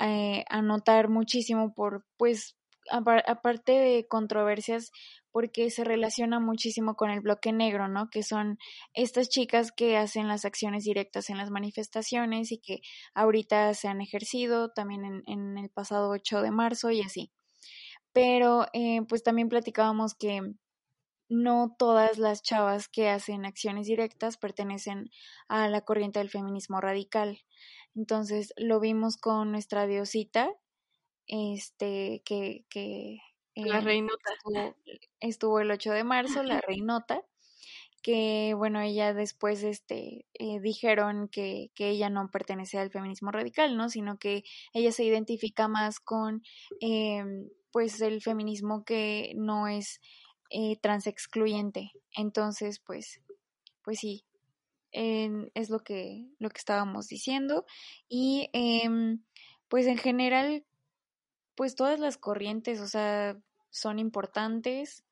a 0.00 0.62
notar 0.62 1.08
muchísimo 1.08 1.74
por, 1.74 2.04
pues, 2.16 2.56
aparte 2.90 3.72
de 3.72 4.06
controversias 4.06 4.92
porque 5.38 5.70
se 5.70 5.84
relaciona 5.84 6.40
muchísimo 6.40 6.96
con 6.96 7.10
el 7.10 7.20
bloque 7.20 7.52
negro, 7.52 7.86
¿no? 7.86 8.10
Que 8.10 8.24
son 8.24 8.58
estas 8.92 9.28
chicas 9.28 9.70
que 9.70 9.96
hacen 9.96 10.26
las 10.26 10.44
acciones 10.44 10.82
directas 10.82 11.30
en 11.30 11.38
las 11.38 11.48
manifestaciones 11.48 12.50
y 12.50 12.58
que 12.58 12.80
ahorita 13.14 13.72
se 13.74 13.86
han 13.86 14.00
ejercido 14.00 14.72
también 14.72 15.22
en, 15.28 15.56
el 15.56 15.70
pasado 15.70 16.10
8 16.10 16.42
de 16.42 16.50
marzo 16.50 16.90
y 16.90 17.02
así. 17.02 17.30
Pero 18.12 18.66
eh, 18.72 19.02
pues 19.08 19.22
también 19.22 19.48
platicábamos 19.48 20.16
que 20.16 20.40
no 21.28 21.76
todas 21.78 22.18
las 22.18 22.42
chavas 22.42 22.88
que 22.88 23.08
hacen 23.08 23.46
acciones 23.46 23.86
directas 23.86 24.38
pertenecen 24.38 25.08
a 25.46 25.68
la 25.68 25.82
corriente 25.82 26.18
del 26.18 26.30
feminismo 26.30 26.80
radical. 26.80 27.38
Entonces 27.94 28.52
lo 28.56 28.80
vimos 28.80 29.16
con 29.16 29.52
nuestra 29.52 29.86
diosita, 29.86 30.50
este, 31.28 32.22
que, 32.24 32.64
que 32.68 33.18
la 33.66 33.80
reinota. 33.80 34.30
Estuvo, 35.20 35.60
el 35.60 35.70
8 35.70 35.92
de 35.92 36.04
marzo, 36.04 36.42
la 36.42 36.60
reinota, 36.60 37.22
que 38.02 38.54
bueno, 38.56 38.80
ella 38.80 39.12
después 39.14 39.62
este, 39.62 40.26
eh, 40.34 40.60
dijeron 40.60 41.28
que, 41.28 41.70
que, 41.74 41.90
ella 41.90 42.10
no 42.10 42.30
pertenece 42.30 42.78
al 42.78 42.90
feminismo 42.90 43.30
radical, 43.30 43.76
¿no? 43.76 43.88
Sino 43.88 44.18
que 44.18 44.44
ella 44.72 44.92
se 44.92 45.04
identifica 45.04 45.68
más 45.68 46.00
con 46.00 46.42
em, 46.80 47.48
pues 47.72 48.00
el 48.00 48.22
feminismo 48.22 48.84
que 48.84 49.32
no 49.36 49.68
es 49.68 50.00
eh, 50.50 50.76
transexcluyente. 50.80 51.92
Entonces, 52.16 52.80
pues, 52.80 53.20
pues 53.82 53.98
sí, 53.98 54.24
es 54.92 55.70
lo 55.70 55.80
que, 55.80 56.26
lo 56.38 56.48
que 56.50 56.58
estábamos 56.58 57.08
diciendo. 57.08 57.66
Y 58.08 58.48
em, 58.52 59.22
pues 59.68 59.86
en 59.86 59.98
general, 59.98 60.64
pues 61.54 61.74
todas 61.74 62.00
las 62.00 62.16
corrientes, 62.16 62.80
o 62.80 62.88
sea, 62.88 63.38
son 63.78 63.98
importantes, 63.98 65.04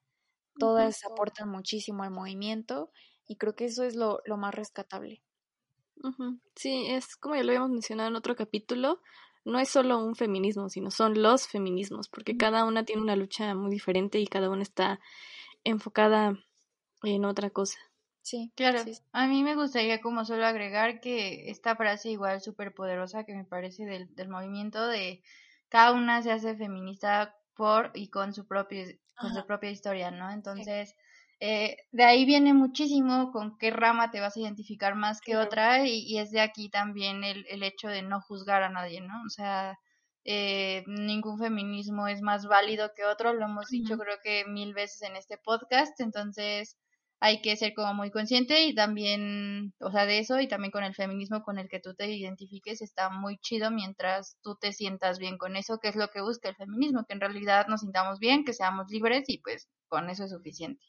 todas 0.59 1.05
aportan 1.05 1.49
muchísimo 1.49 2.03
al 2.03 2.11
movimiento 2.11 2.91
y 3.27 3.37
creo 3.37 3.55
que 3.55 3.67
eso 3.67 3.85
es 3.85 3.97
lo, 3.97 4.21
lo 4.25 4.37
más 4.37 4.55
rescatable. 4.55 5.23
Sí, 6.55 6.87
es 6.89 7.17
como 7.17 7.35
ya 7.35 7.43
lo 7.43 7.51
habíamos 7.51 7.71
mencionado 7.71 8.09
en 8.09 8.17
otro 8.17 8.37
capítulo, 8.37 9.01
no 9.45 9.59
es 9.59 9.69
solo 9.69 9.99
un 9.99 10.15
feminismo, 10.15 10.69
sino 10.69 10.91
son 10.91 11.23
los 11.23 11.47
feminismos, 11.47 12.09
porque 12.09 12.37
cada 12.37 12.65
una 12.65 12.85
tiene 12.85 13.03
una 13.03 13.17
lucha 13.17 13.55
muy 13.55 13.71
diferente 13.71 14.19
y 14.19 14.27
cada 14.27 14.51
una 14.51 14.63
está 14.63 15.01
enfocada 15.65 16.35
en 17.03 17.25
otra 17.25 17.51
cosa. 17.51 17.79
Sí, 18.23 18.53
claro. 18.57 18.81
A 19.13 19.29
mí 19.29 19.45
me 19.45 19.55
gustaría 19.55 20.01
como 20.01 20.25
solo 20.25 20.47
agregar 20.47 21.01
que 21.01 21.49
esta 21.49 21.77
frase 21.77 22.11
igual 22.11 22.41
súper 22.41 22.75
poderosa 22.75 23.25
que 23.25 23.35
me 23.35 23.45
parece 23.45 23.85
del, 23.85 24.13
del 24.17 24.29
movimiento 24.29 24.85
de 24.89 25.23
cada 25.69 25.93
una 25.93 26.23
se 26.23 26.33
hace 26.33 26.57
feminista 26.57 27.37
por 27.57 27.91
y 27.95 28.09
con 28.09 28.33
su 28.33 28.47
propia 28.47 28.87
con 29.19 29.35
su 29.35 29.47
propia 29.47 29.71
historia, 29.71 30.11
¿no? 30.11 30.31
Entonces, 30.31 30.95
eh, 31.41 31.77
de 31.91 32.05
ahí 32.05 32.25
viene 32.25 32.55
muchísimo 32.55 33.33
con 33.33 33.59
qué 33.59 33.71
rama 33.71 34.11
te 34.11 34.21
vas 34.21 34.37
a 34.37 34.41
identificar 34.41 34.95
más 34.95 35.21
que 35.21 35.37
otra 35.37 35.87
y, 35.87 36.19
es 36.19 36.31
de 36.31 36.41
aquí 36.41 36.69
también 36.71 37.25
el, 37.25 37.47
el 37.49 37.63
hecho 37.63 37.89
de 37.89 38.03
no 38.03 38.21
juzgar 38.21 38.63
a 38.63 38.71
nadie, 38.71 39.01
¿no? 39.01 39.15
O 39.27 39.31
sea, 39.31 39.79
eh, 40.25 40.83
ningún 40.87 41.39
feminismo 41.39 42.09
es 42.09 42.21
más 42.21 42.47
válido 42.47 42.93
que 42.97 43.05
otro, 43.05 43.33
lo 43.33 43.45
hemos 43.47 43.69
dicho 43.69 43.97
creo 43.97 44.17
que 44.23 44.45
mil 44.47 44.75
veces 44.75 45.03
en 45.03 45.17
este 45.17 45.39
podcast, 45.39 46.01
entonces 46.01 46.77
hay 47.21 47.41
que 47.41 47.57
ser 47.57 47.73
como 47.75 47.95
muy 47.95 48.11
consciente 48.11 48.67
y 48.67 48.75
también, 48.75 49.73
o 49.81 49.91
sea, 49.91 50.05
de 50.07 50.19
eso 50.19 50.39
y 50.41 50.49
también 50.49 50.71
con 50.71 50.85
el 50.85 50.95
feminismo 50.95 51.43
con 51.43 51.59
el 51.59 51.69
que 51.69 51.81
tú 51.81 51.95
te 51.95 52.13
identifiques 52.13 52.83
está 52.83 53.09
muy 53.11 53.39
chido 53.39 53.71
mientras 53.71 54.37
tú 54.43 54.57
te 54.57 54.73
sientas 54.73 55.19
bien 55.19 55.39
con 55.39 55.57
eso, 55.57 55.79
que 55.79 55.89
es 55.89 55.97
lo 55.97 56.09
que 56.09 56.21
busca 56.21 56.51
el 56.51 56.57
feminismo, 56.57 57.05
que 57.07 57.15
en 57.15 57.21
realidad 57.21 57.67
nos 57.69 57.81
sintamos 57.81 58.19
bien, 58.19 58.45
que 58.45 58.53
seamos 58.53 58.91
libres 58.91 59.25
y 59.29 59.39
pues 59.39 59.69
con 59.89 60.11
eso 60.11 60.25
es 60.25 60.31
suficiente. 60.31 60.85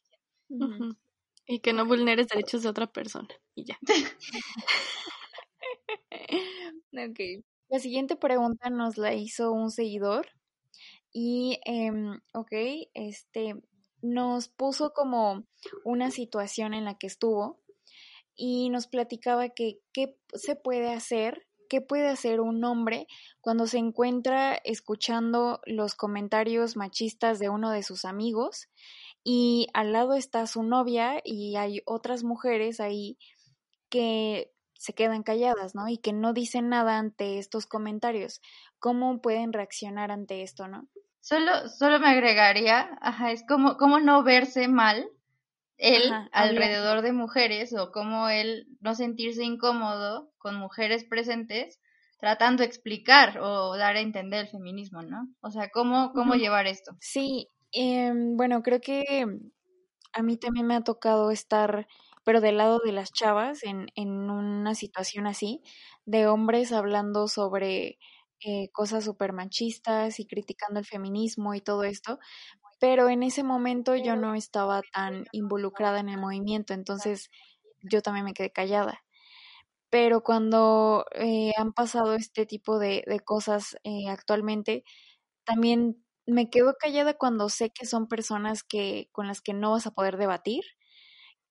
Y 1.46 1.60
que 1.60 1.74
no 1.74 1.86
vulneres 1.86 2.28
derechos 2.28 2.64
de 2.64 2.70
otra 2.70 2.88
persona 2.88 3.30
y 3.56 3.66
ya. 3.66 3.78
ok. 6.94 7.20
La 7.70 7.80
siguiente 7.80 8.16
pregunta 8.16 8.70
nos 8.70 8.98
la 8.98 9.14
hizo 9.14 9.52
un 9.52 9.72
seguidor 9.72 10.28
y, 11.12 11.60
eh, 11.66 11.92
ok, 12.34 12.52
este, 12.94 13.56
nos 14.02 14.50
puso 14.50 14.94
como 14.94 15.46
una 15.84 16.12
situación 16.12 16.74
en 16.74 16.86
la 16.86 16.98
que 16.98 17.08
estuvo 17.08 17.60
y 18.36 18.70
nos 18.70 18.88
platicaba 18.88 19.50
que 19.50 19.80
qué 19.94 20.18
se 20.34 20.56
puede 20.56 20.94
hacer, 20.94 21.48
qué 21.70 21.82
puede 21.82 22.08
hacer 22.08 22.40
un 22.40 22.64
hombre 22.64 23.08
cuando 23.42 23.68
se 23.68 23.80
encuentra 23.80 24.56
escuchando 24.64 25.60
los 25.66 25.96
comentarios 25.96 26.78
machistas 26.78 27.40
de 27.40 27.50
uno 27.50 27.72
de 27.72 27.84
sus 27.84 28.06
amigos 28.06 28.70
y 29.24 29.68
al 29.74 29.92
lado 29.92 30.14
está 30.14 30.46
su 30.48 30.64
novia 30.64 31.20
y 31.24 31.56
hay 31.56 31.82
otras 31.86 32.24
mujeres 32.24 32.80
ahí 32.80 33.18
que 33.90 34.54
se 34.76 34.94
quedan 34.94 35.24
calladas, 35.24 35.76
¿no? 35.76 35.88
Y 35.88 35.98
que 35.98 36.14
no 36.14 36.34
dicen 36.34 36.70
nada 36.70 36.98
ante 36.98 37.40
estos 37.40 37.66
comentarios. 37.66 38.42
¿Cómo 38.80 39.22
pueden 39.22 39.54
reaccionar 39.54 40.12
ante 40.12 40.44
esto, 40.44 40.68
no? 40.68 40.88
Solo, 41.28 41.68
solo 41.68 42.00
me 42.00 42.08
agregaría, 42.08 42.98
ajá, 43.02 43.34
es 43.34 43.44
como, 43.46 43.76
como 43.76 44.00
no 44.00 44.24
verse 44.24 44.70
mal 44.70 45.10
él 45.76 46.10
alrededor 46.32 47.02
de 47.02 47.12
mujeres 47.12 47.76
o 47.78 47.92
como 47.92 48.30
él 48.30 48.66
no 48.80 48.96
sentirse 48.96 49.44
incómodo 49.44 50.32
con 50.38 50.56
mujeres 50.56 51.04
presentes 51.04 51.82
tratando 52.18 52.62
de 52.62 52.68
explicar 52.68 53.40
o 53.42 53.76
dar 53.76 53.98
a 53.98 54.00
entender 54.00 54.46
el 54.46 54.52
feminismo, 54.52 55.02
¿no? 55.02 55.28
O 55.42 55.52
sea, 55.52 55.68
¿cómo, 55.68 56.14
cómo 56.14 56.36
llevar 56.36 56.66
esto? 56.66 56.94
Sí, 57.02 57.50
em, 57.74 58.38
bueno, 58.38 58.64
creo 58.64 58.80
que 58.80 59.26
a 60.14 60.24
mí 60.24 60.38
también 60.38 60.66
me 60.66 60.76
ha 60.76 60.82
tocado 60.82 61.30
estar 61.30 61.88
pero 62.24 62.40
del 62.42 62.58
lado 62.58 62.80
de 62.84 62.94
las 62.94 63.12
chavas 63.12 63.64
en, 63.64 63.88
en 63.96 64.30
una 64.30 64.76
situación 64.76 65.28
así, 65.28 65.62
de 66.06 66.28
hombres 66.28 66.74
hablando 66.74 67.30
sobre 67.30 68.00
eh, 68.46 68.70
cosas 68.72 69.04
súper 69.06 69.34
machistas 69.34 70.20
y 70.20 70.28
criticando 70.28 70.80
el 70.80 70.86
feminismo 70.86 71.54
y 71.56 71.62
todo 71.62 71.84
esto, 71.84 72.20
pero 72.80 73.10
en 73.10 73.24
ese 73.24 73.44
momento 73.44 73.96
yo 73.96 74.16
no 74.18 74.36
estaba 74.36 74.82
tan 74.94 75.26
involucrada 75.34 76.00
en 76.02 76.10
el 76.10 76.20
movimiento, 76.20 76.74
entonces 76.74 77.30
yo 77.84 78.02
también 78.02 78.26
me 78.26 78.34
quedé 78.34 78.52
callada. 78.52 79.04
Pero 79.90 80.22
cuando 80.24 81.06
eh, 81.16 81.54
han 81.58 81.74
pasado 81.74 82.14
este 82.16 82.46
tipo 82.46 82.78
de, 82.80 83.04
de 83.08 83.20
cosas 83.22 83.78
eh, 83.84 84.10
actualmente, 84.10 84.84
también 85.46 86.04
me 86.28 86.50
quedo 86.50 86.76
callada 86.80 87.16
cuando 87.16 87.50
sé 87.50 87.72
que 87.72 87.86
son 87.88 88.08
personas 88.08 88.64
que 88.64 89.10
con 89.14 89.28
las 89.28 89.42
que 89.42 89.54
no 89.54 89.72
vas 89.72 89.88
a 89.88 89.92
poder 89.94 90.18
debatir 90.18 90.64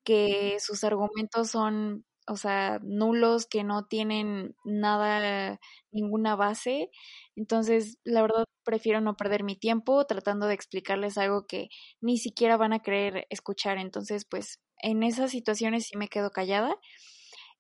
que 0.05 0.57
sus 0.61 0.85
argumentos 0.85 1.51
son, 1.51 2.05
o 2.29 2.37
sea, 2.37 2.81
nulos, 2.83 3.47
que 3.47 3.65
no 3.65 3.87
tienen 3.87 4.57
nada, 4.65 5.59
ninguna 5.93 6.37
base. 6.37 6.91
Entonces, 7.37 7.99
la 8.05 8.23
verdad, 8.23 8.45
prefiero 8.65 9.01
no 9.01 9.17
perder 9.17 9.45
mi 9.45 9.57
tiempo 9.57 10.05
tratando 10.07 10.47
de 10.47 10.55
explicarles 10.55 11.19
algo 11.19 11.47
que 11.47 11.69
ni 12.01 12.19
siquiera 12.19 12.57
van 12.57 12.73
a 12.73 12.81
querer 12.81 13.27
escuchar. 13.31 13.79
Entonces, 13.79 14.25
pues, 14.29 14.61
en 14.79 15.03
esas 15.03 15.31
situaciones 15.31 15.87
sí 15.89 15.97
me 15.97 16.09
quedo 16.09 16.31
callada. 16.31 16.77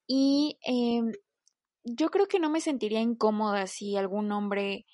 Y 0.06 0.58
eh, 0.66 1.02
yo 1.84 2.10
creo 2.10 2.26
que 2.28 2.40
no 2.40 2.50
me 2.50 2.60
sentiría 2.60 3.00
incómoda 3.00 3.66
si 3.66 3.96
algún 3.96 4.30
hombre 4.32 4.86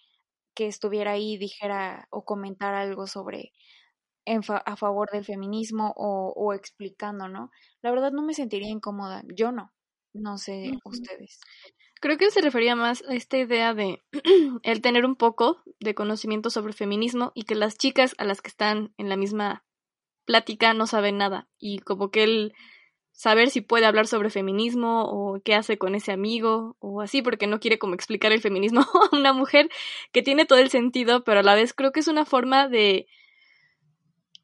que 0.54 0.66
estuviera 0.68 1.12
ahí 1.12 1.38
dijera 1.38 2.08
o 2.10 2.24
comentara 2.24 2.82
algo 2.82 3.06
sobre 3.06 3.52
a 4.26 4.76
favor 4.76 5.10
del 5.10 5.24
feminismo 5.24 5.92
o, 5.96 6.54
explicando, 6.54 7.28
¿no? 7.28 7.50
La 7.82 7.90
verdad 7.90 8.12
no 8.12 8.22
me 8.22 8.34
sentiría 8.34 8.68
incómoda, 8.68 9.22
yo 9.34 9.52
no, 9.52 9.72
no 10.12 10.38
sé 10.38 10.72
ustedes. 10.84 11.40
Creo 12.00 12.18
que 12.18 12.30
se 12.30 12.40
refería 12.40 12.74
más 12.74 13.04
a 13.08 13.14
esta 13.14 13.38
idea 13.38 13.74
de 13.74 14.02
el 14.62 14.80
tener 14.80 15.04
un 15.04 15.16
poco 15.16 15.62
de 15.80 15.94
conocimiento 15.94 16.50
sobre 16.50 16.72
feminismo 16.72 17.32
y 17.34 17.44
que 17.44 17.54
las 17.54 17.76
chicas 17.76 18.14
a 18.18 18.24
las 18.24 18.40
que 18.42 18.48
están 18.48 18.92
en 18.98 19.08
la 19.08 19.16
misma 19.16 19.64
plática 20.24 20.74
no 20.74 20.86
saben 20.86 21.18
nada 21.18 21.48
y 21.58 21.78
como 21.80 22.10
que 22.10 22.24
él 22.24 22.54
saber 23.12 23.50
si 23.50 23.60
puede 23.60 23.86
hablar 23.86 24.06
sobre 24.06 24.30
feminismo 24.30 25.04
o 25.04 25.40
qué 25.44 25.54
hace 25.54 25.78
con 25.78 25.94
ese 25.94 26.12
amigo 26.12 26.76
o 26.80 27.02
así 27.02 27.22
porque 27.22 27.46
no 27.46 27.60
quiere 27.60 27.78
como 27.78 27.94
explicar 27.94 28.32
el 28.32 28.40
feminismo 28.40 28.80
a 29.12 29.16
una 29.16 29.32
mujer 29.32 29.68
que 30.12 30.22
tiene 30.22 30.46
todo 30.46 30.58
el 30.58 30.70
sentido 30.70 31.22
pero 31.24 31.40
a 31.40 31.42
la 31.42 31.54
vez 31.54 31.74
creo 31.74 31.92
que 31.92 32.00
es 32.00 32.08
una 32.08 32.24
forma 32.24 32.68
de 32.68 33.06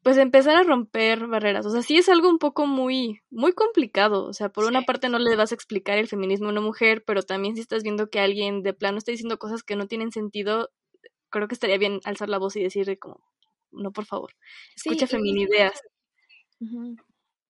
pues 0.03 0.17
empezar 0.17 0.55
a 0.55 0.63
romper 0.63 1.27
barreras. 1.27 1.65
O 1.65 1.71
sea, 1.71 1.81
sí 1.81 1.97
es 1.97 2.09
algo 2.09 2.29
un 2.29 2.39
poco 2.39 2.65
muy, 2.65 3.21
muy 3.29 3.53
complicado. 3.53 4.25
O 4.25 4.33
sea, 4.33 4.49
por 4.49 4.65
una 4.65 4.83
parte 4.83 5.09
no 5.09 5.19
le 5.19 5.35
vas 5.35 5.51
a 5.51 5.55
explicar 5.55 5.97
el 5.97 6.07
feminismo 6.07 6.47
a 6.47 6.51
una 6.51 6.61
mujer, 6.61 7.03
pero 7.05 7.23
también 7.23 7.55
si 7.55 7.61
estás 7.61 7.83
viendo 7.83 8.09
que 8.09 8.19
alguien 8.19 8.63
de 8.63 8.73
plano 8.73 8.97
está 8.97 9.11
diciendo 9.11 9.39
cosas 9.39 9.63
que 9.63 9.75
no 9.75 9.87
tienen 9.87 10.11
sentido, 10.11 10.69
creo 11.29 11.47
que 11.47 11.55
estaría 11.55 11.77
bien 11.77 11.99
alzar 12.05 12.29
la 12.29 12.39
voz 12.39 12.55
y 12.55 12.63
decirle 12.63 12.97
como, 12.97 13.21
no, 13.71 13.91
por 13.91 14.05
favor, 14.05 14.33
escucha 14.75 15.05
sí, 15.07 15.15
feminideas. 15.15 15.81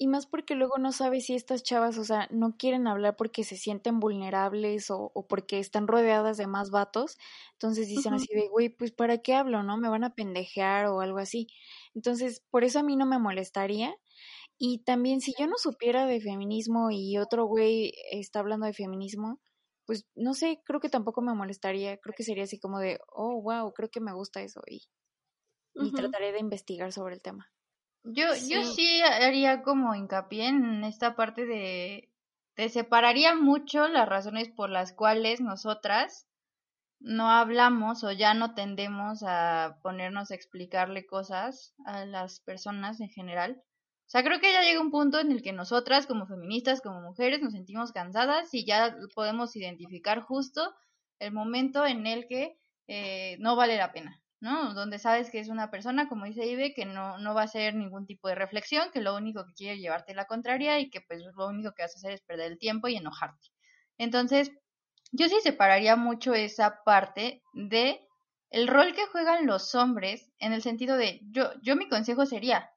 Y 0.01 0.07
más 0.07 0.27
porque 0.27 0.55
luego 0.55 0.77
no 0.77 0.93
sabes 0.93 1.25
si 1.25 1.35
estas 1.35 1.61
chavas, 1.61 1.97
o 1.97 2.05
sea, 2.05 2.29
no 2.31 2.55
quieren 2.57 2.87
hablar 2.87 3.17
porque 3.17 3.43
se 3.43 3.57
sienten 3.57 3.99
vulnerables 3.99 4.89
o, 4.91 5.11
o 5.13 5.27
porque 5.27 5.59
están 5.59 5.87
rodeadas 5.87 6.37
de 6.37 6.47
más 6.47 6.71
vatos. 6.71 7.17
Entonces 7.53 7.89
dicen 7.89 8.13
así 8.13 8.33
de, 8.33 8.47
güey, 8.47 8.69
pues 8.69 8.93
¿para 8.93 9.17
qué 9.17 9.33
hablo, 9.33 9.61
no? 9.61 9.77
Me 9.77 9.89
van 9.89 10.05
a 10.05 10.15
pendejear 10.15 10.85
o 10.87 11.01
algo 11.01 11.17
así. 11.17 11.47
Entonces, 11.95 12.43
por 12.49 12.63
eso 12.63 12.79
a 12.79 12.83
mí 12.83 12.95
no 12.95 13.05
me 13.05 13.19
molestaría. 13.19 13.95
Y 14.57 14.83
también 14.83 15.21
si 15.21 15.33
yo 15.39 15.47
no 15.47 15.55
supiera 15.57 16.05
de 16.05 16.19
feminismo 16.19 16.91
y 16.91 17.17
otro 17.17 17.45
güey 17.45 17.93
está 18.11 18.39
hablando 18.39 18.65
de 18.65 18.73
feminismo, 18.73 19.39
pues 19.85 20.05
no 20.15 20.33
sé, 20.33 20.61
creo 20.65 20.79
que 20.79 20.89
tampoco 20.89 21.21
me 21.21 21.33
molestaría. 21.33 21.97
Creo 21.97 22.13
que 22.15 22.23
sería 22.23 22.43
así 22.43 22.59
como 22.59 22.79
de, 22.79 22.99
oh, 23.07 23.41
wow, 23.41 23.71
creo 23.73 23.89
que 23.89 24.01
me 24.01 24.13
gusta 24.13 24.41
eso 24.41 24.61
y, 24.67 24.83
y 25.73 25.91
trataré 25.91 26.31
de 26.31 26.39
investigar 26.39 26.91
sobre 26.91 27.15
el 27.15 27.21
tema. 27.21 27.49
Yo 28.03 28.33
sí. 28.33 28.53
yo 28.53 28.63
sí 28.63 29.01
haría 29.01 29.61
como 29.61 29.95
hincapié 29.95 30.47
en 30.47 30.83
esta 30.83 31.15
parte 31.15 31.45
de 31.45 32.09
te 32.55 32.69
separaría 32.69 33.35
mucho 33.35 33.87
las 33.87 34.07
razones 34.07 34.49
por 34.49 34.69
las 34.69 34.93
cuales 34.93 35.41
nosotras 35.41 36.27
no 36.99 37.29
hablamos 37.29 38.03
o 38.03 38.11
ya 38.11 38.33
no 38.33 38.53
tendemos 38.53 39.23
a 39.25 39.79
ponernos 39.81 40.31
a 40.31 40.35
explicarle 40.35 41.05
cosas 41.05 41.73
a 41.85 42.05
las 42.05 42.41
personas 42.41 42.99
en 43.01 43.09
general. 43.09 43.61
O 43.61 44.11
sea, 44.11 44.23
creo 44.23 44.39
que 44.39 44.51
ya 44.51 44.63
llega 44.63 44.81
un 44.81 44.91
punto 44.91 45.19
en 45.19 45.31
el 45.31 45.41
que 45.41 45.53
nosotras 45.53 46.07
como 46.07 46.27
feministas, 46.27 46.81
como 46.81 47.01
mujeres, 47.01 47.41
nos 47.41 47.53
sentimos 47.53 47.91
cansadas 47.91 48.53
y 48.53 48.65
ya 48.65 48.95
podemos 49.13 49.55
identificar 49.55 50.21
justo 50.21 50.73
el 51.19 51.31
momento 51.31 51.85
en 51.85 52.07
el 52.07 52.27
que 52.27 52.57
eh, 52.87 53.37
no 53.39 53.55
vale 53.55 53.77
la 53.77 53.91
pena. 53.91 54.21
¿no? 54.41 54.73
Donde 54.73 54.99
sabes 54.99 55.29
que 55.29 55.39
es 55.39 55.49
una 55.49 55.69
persona, 55.69 56.07
como 56.07 56.25
dice 56.25 56.45
Ibe, 56.45 56.73
que 56.73 56.85
no, 56.85 57.17
no 57.17 57.33
va 57.33 57.41
a 57.41 57.45
hacer 57.45 57.75
ningún 57.75 58.05
tipo 58.05 58.29
de 58.29 58.35
reflexión, 58.35 58.89
que 58.91 59.01
lo 59.01 59.15
único 59.15 59.45
que 59.45 59.53
quiere 59.53 59.79
llevarte 59.79 60.13
la 60.13 60.25
contraria 60.25 60.79
y 60.79 60.89
que 60.89 61.01
pues 61.01 61.21
lo 61.35 61.47
único 61.47 61.73
que 61.73 61.83
vas 61.83 61.95
a 61.95 61.99
hacer 61.99 62.13
es 62.13 62.21
perder 62.21 62.53
el 62.53 62.57
tiempo 62.57 62.87
y 62.87 62.95
enojarte. 62.95 63.49
Entonces, 63.97 64.51
yo 65.11 65.27
sí 65.27 65.35
separaría 65.41 65.95
mucho 65.95 66.33
esa 66.33 66.83
parte 66.83 67.41
de 67.53 68.05
el 68.49 68.67
rol 68.67 68.93
que 68.93 69.05
juegan 69.07 69.45
los 69.45 69.75
hombres 69.75 70.31
en 70.39 70.53
el 70.53 70.61
sentido 70.61 70.97
de, 70.97 71.21
yo, 71.31 71.51
yo 71.61 71.75
mi 71.75 71.87
consejo 71.87 72.25
sería, 72.25 72.69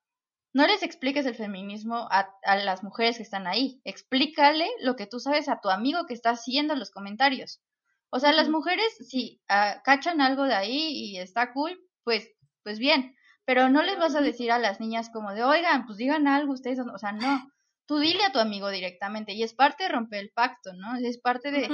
no 0.52 0.66
les 0.66 0.82
expliques 0.82 1.24
el 1.24 1.34
feminismo 1.34 2.08
a, 2.10 2.28
a, 2.44 2.56
las 2.56 2.82
mujeres 2.82 3.16
que 3.16 3.22
están 3.22 3.46
ahí, 3.46 3.80
explícale 3.84 4.68
lo 4.80 4.96
que 4.96 5.06
tú 5.06 5.18
sabes 5.18 5.48
a 5.48 5.60
tu 5.60 5.70
amigo 5.70 6.04
que 6.06 6.14
está 6.14 6.30
haciendo 6.30 6.74
los 6.76 6.90
comentarios. 6.90 7.62
O 8.14 8.20
sea, 8.20 8.32
las 8.32 8.50
mujeres, 8.50 8.84
si 9.08 9.40
uh, 9.48 9.80
cachan 9.82 10.20
algo 10.20 10.44
de 10.44 10.54
ahí 10.54 10.92
y 10.92 11.18
está 11.18 11.54
cool, 11.54 11.80
pues, 12.04 12.28
pues 12.62 12.78
bien. 12.78 13.16
Pero 13.46 13.70
no 13.70 13.82
les 13.82 13.98
vas 13.98 14.14
a 14.14 14.20
decir 14.20 14.52
a 14.52 14.58
las 14.58 14.80
niñas 14.80 15.08
como 15.10 15.32
de, 15.32 15.42
oigan, 15.42 15.86
pues 15.86 15.96
digan 15.96 16.28
algo 16.28 16.52
ustedes. 16.52 16.78
O 16.78 16.98
sea, 16.98 17.12
no. 17.12 17.50
Tú 17.86 17.98
dile 17.98 18.22
a 18.24 18.32
tu 18.32 18.38
amigo 18.38 18.68
directamente. 18.68 19.32
Y 19.32 19.42
es 19.42 19.54
parte 19.54 19.84
de 19.84 19.88
romper 19.88 20.20
el 20.20 20.30
pacto, 20.30 20.74
¿no? 20.74 20.94
Es 20.96 21.18
parte 21.18 21.50
de, 21.50 21.70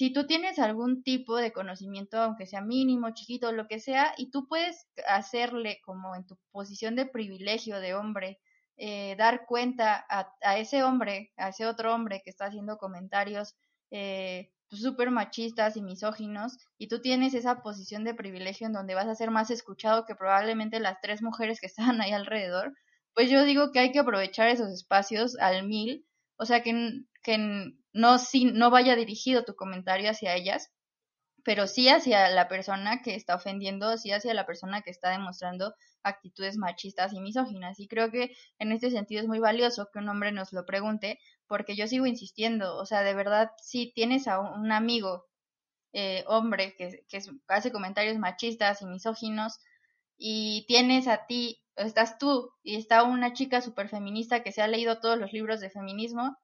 si 0.00 0.10
tú 0.14 0.26
tienes 0.26 0.58
algún 0.58 1.02
tipo 1.02 1.36
de 1.36 1.52
conocimiento, 1.52 2.16
aunque 2.16 2.46
sea 2.46 2.62
mínimo, 2.62 3.10
chiquito, 3.10 3.52
lo 3.52 3.68
que 3.68 3.80
sea, 3.80 4.14
y 4.16 4.30
tú 4.30 4.48
puedes 4.48 4.88
hacerle 5.06 5.78
como 5.84 6.16
en 6.16 6.24
tu 6.24 6.38
posición 6.52 6.96
de 6.96 7.04
privilegio 7.04 7.80
de 7.80 7.92
hombre, 7.92 8.40
eh, 8.78 9.14
dar 9.18 9.44
cuenta 9.44 10.02
a, 10.08 10.32
a, 10.40 10.56
ese 10.56 10.84
hombre, 10.84 11.34
a 11.36 11.50
ese 11.50 11.66
otro 11.66 11.94
hombre 11.94 12.22
que 12.24 12.30
está 12.30 12.46
haciendo 12.46 12.78
comentarios 12.78 13.56
eh, 13.90 14.50
súper 14.70 15.10
machistas 15.10 15.76
y 15.76 15.82
misóginos, 15.82 16.56
y 16.78 16.88
tú 16.88 17.02
tienes 17.02 17.34
esa 17.34 17.60
posición 17.60 18.02
de 18.02 18.14
privilegio 18.14 18.68
en 18.68 18.72
donde 18.72 18.94
vas 18.94 19.06
a 19.06 19.14
ser 19.14 19.30
más 19.30 19.50
escuchado 19.50 20.06
que 20.06 20.14
probablemente 20.14 20.80
las 20.80 20.98
tres 21.02 21.20
mujeres 21.20 21.60
que 21.60 21.66
estaban 21.74 22.00
ahí 22.00 22.12
alrededor, 22.12 22.72
pues 23.12 23.28
yo 23.28 23.44
digo 23.44 23.70
que 23.70 23.80
hay 23.80 23.92
que 23.92 23.98
aprovechar 23.98 24.48
esos 24.48 24.70
espacios 24.70 25.36
al 25.38 25.68
mil, 25.68 26.06
o 26.38 26.46
sea, 26.46 26.62
que, 26.62 27.02
que 27.22 27.74
no, 27.92 28.18
si, 28.18 28.46
no 28.46 28.70
vaya 28.70 28.96
dirigido 28.96 29.44
tu 29.44 29.54
comentario 29.54 30.10
hacia 30.10 30.34
ellas, 30.34 30.70
pero 31.44 31.66
sí 31.66 31.88
hacia 31.88 32.28
la 32.28 32.48
persona 32.48 33.02
que 33.02 33.14
está 33.14 33.34
ofendiendo, 33.34 33.96
sí 33.96 34.12
hacia 34.12 34.34
la 34.34 34.46
persona 34.46 34.82
que 34.82 34.90
está 34.90 35.10
demostrando 35.10 35.74
actitudes 36.02 36.56
machistas 36.56 37.12
y 37.12 37.20
misóginas. 37.20 37.80
Y 37.80 37.88
creo 37.88 38.10
que 38.10 38.34
en 38.58 38.72
este 38.72 38.90
sentido 38.90 39.22
es 39.22 39.28
muy 39.28 39.38
valioso 39.38 39.88
que 39.92 39.98
un 39.98 40.08
hombre 40.08 40.32
nos 40.32 40.52
lo 40.52 40.66
pregunte, 40.66 41.18
porque 41.46 41.76
yo 41.76 41.86
sigo 41.86 42.06
insistiendo, 42.06 42.76
o 42.76 42.86
sea, 42.86 43.02
de 43.02 43.14
verdad, 43.14 43.50
si 43.62 43.92
tienes 43.92 44.28
a 44.28 44.40
un 44.40 44.72
amigo, 44.72 45.26
eh, 45.92 46.24
hombre, 46.26 46.74
que, 46.76 47.04
que 47.08 47.20
hace 47.48 47.72
comentarios 47.72 48.18
machistas 48.18 48.82
y 48.82 48.86
misóginos, 48.86 49.60
y 50.16 50.66
tienes 50.68 51.08
a 51.08 51.26
ti, 51.26 51.62
estás 51.76 52.18
tú, 52.18 52.52
y 52.62 52.76
está 52.76 53.02
una 53.02 53.32
chica 53.32 53.62
súper 53.62 53.88
feminista 53.88 54.42
que 54.42 54.52
se 54.52 54.62
ha 54.62 54.68
leído 54.68 55.00
todos 55.00 55.18
los 55.18 55.32
libros 55.32 55.60
de 55.60 55.70
feminismo, 55.70 56.36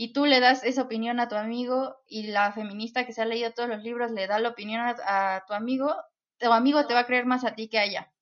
y 0.00 0.12
tú 0.12 0.26
le 0.26 0.38
das 0.38 0.62
esa 0.62 0.82
opinión 0.82 1.18
a 1.18 1.28
tu 1.28 1.34
amigo 1.34 1.96
y 2.06 2.28
la 2.28 2.52
feminista 2.52 3.04
que 3.04 3.12
se 3.12 3.20
ha 3.20 3.24
leído 3.24 3.50
todos 3.52 3.68
los 3.68 3.82
libros 3.82 4.12
le 4.12 4.28
da 4.28 4.38
la 4.38 4.50
opinión 4.50 4.80
a, 4.80 5.42
tu 5.44 5.54
amigo, 5.54 5.92
tu 6.38 6.52
amigo 6.52 6.86
te 6.86 6.94
va 6.94 7.00
a 7.00 7.06
creer 7.06 7.26
más 7.26 7.44
a 7.44 7.56
ti 7.56 7.68
que 7.68 7.78
a 7.78 7.84
ella. 7.84 8.12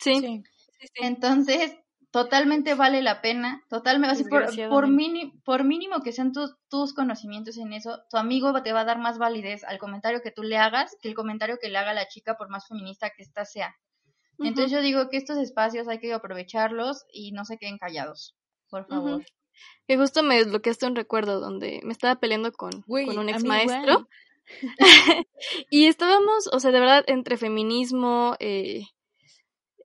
Sí. 0.00 0.42
Entonces, 0.96 1.76
totalmente 2.10 2.74
vale 2.74 3.00
la 3.00 3.22
pena, 3.22 3.62
totalmente, 3.68 4.24
por, 4.24 4.46
por, 4.68 4.88
por 5.44 5.64
mínimo 5.64 6.02
que 6.02 6.10
sean 6.10 6.32
tus, 6.32 6.56
tus 6.68 6.94
conocimientos 6.94 7.58
en 7.58 7.74
eso, 7.74 8.00
tu 8.10 8.16
amigo 8.16 8.52
te 8.64 8.72
va 8.72 8.80
a 8.80 8.84
dar 8.84 8.98
más 8.98 9.18
validez 9.18 9.62
al 9.62 9.78
comentario 9.78 10.22
que 10.22 10.32
tú 10.32 10.42
le 10.42 10.56
hagas 10.56 10.96
que 11.00 11.08
el 11.08 11.14
comentario 11.14 11.58
que 11.62 11.68
le 11.68 11.78
haga 11.78 11.94
la 11.94 12.08
chica, 12.08 12.34
por 12.34 12.48
más 12.48 12.66
feminista 12.66 13.10
que 13.10 13.22
ésta 13.22 13.44
sea. 13.44 13.76
Entonces 14.40 14.72
yo 14.72 14.82
digo 14.82 15.08
que 15.10 15.16
estos 15.16 15.38
espacios 15.38 15.86
hay 15.86 16.00
que 16.00 16.12
aprovecharlos 16.12 17.04
y 17.12 17.30
no 17.30 17.44
se 17.44 17.56
queden 17.56 17.78
callados, 17.78 18.34
por 18.68 18.88
favor. 18.88 19.22
Que 19.86 19.96
justo 19.96 20.22
me 20.22 20.36
desbloqueaste 20.36 20.86
un 20.86 20.96
recuerdo 20.96 21.40
donde 21.40 21.80
me 21.84 21.92
estaba 21.92 22.16
peleando 22.16 22.52
con, 22.52 22.82
con 22.82 23.18
un 23.18 23.28
ex 23.28 23.44
maestro. 23.44 24.08
y 25.70 25.86
estábamos, 25.86 26.48
o 26.52 26.60
sea, 26.60 26.70
de 26.70 26.80
verdad, 26.80 27.04
entre 27.06 27.36
feminismo, 27.36 28.36
eh, 28.40 28.86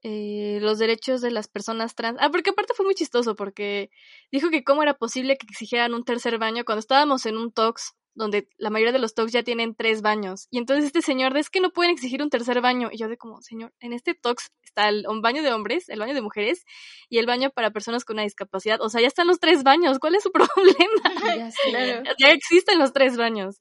eh, 0.02 0.58
los 0.60 0.78
derechos 0.78 1.20
de 1.20 1.30
las 1.30 1.48
personas 1.48 1.94
trans. 1.94 2.18
Ah, 2.20 2.30
porque 2.30 2.50
aparte 2.50 2.74
fue 2.74 2.84
muy 2.86 2.94
chistoso, 2.94 3.34
porque 3.34 3.90
dijo 4.30 4.50
que 4.50 4.64
cómo 4.64 4.82
era 4.82 4.94
posible 4.94 5.36
que 5.36 5.46
exigieran 5.48 5.94
un 5.94 6.04
tercer 6.04 6.38
baño 6.38 6.64
cuando 6.64 6.80
estábamos 6.80 7.26
en 7.26 7.36
un 7.36 7.52
talks 7.52 7.94
donde 8.16 8.48
la 8.56 8.70
mayoría 8.70 8.92
de 8.92 8.98
los 8.98 9.14
talks 9.14 9.30
ya 9.30 9.42
tienen 9.42 9.74
tres 9.74 10.02
baños. 10.02 10.48
Y 10.50 10.58
entonces 10.58 10.86
este 10.86 11.02
señor, 11.02 11.36
es 11.36 11.50
que 11.50 11.60
no 11.60 11.70
pueden 11.70 11.92
exigir 11.92 12.22
un 12.22 12.30
tercer 12.30 12.60
baño. 12.60 12.88
Y 12.90 12.98
yo 12.98 13.08
de 13.08 13.18
como, 13.18 13.42
señor, 13.42 13.72
en 13.78 13.92
este 13.92 14.14
talks 14.14 14.50
está 14.64 14.88
el, 14.88 15.06
un 15.06 15.20
baño 15.20 15.42
de 15.42 15.52
hombres, 15.52 15.88
el 15.88 16.00
baño 16.00 16.14
de 16.14 16.22
mujeres 16.22 16.64
y 17.08 17.18
el 17.18 17.26
baño 17.26 17.50
para 17.50 17.70
personas 17.70 18.04
con 18.04 18.16
una 18.16 18.22
discapacidad. 18.22 18.80
O 18.80 18.88
sea, 18.88 19.02
ya 19.02 19.06
están 19.06 19.26
los 19.26 19.38
tres 19.38 19.62
baños. 19.62 19.98
¿Cuál 19.98 20.14
es 20.14 20.22
su 20.22 20.32
problema? 20.32 21.50
Ya, 21.70 22.02
ya 22.18 22.28
existen 22.28 22.78
los 22.78 22.92
tres 22.92 23.16
baños. 23.16 23.60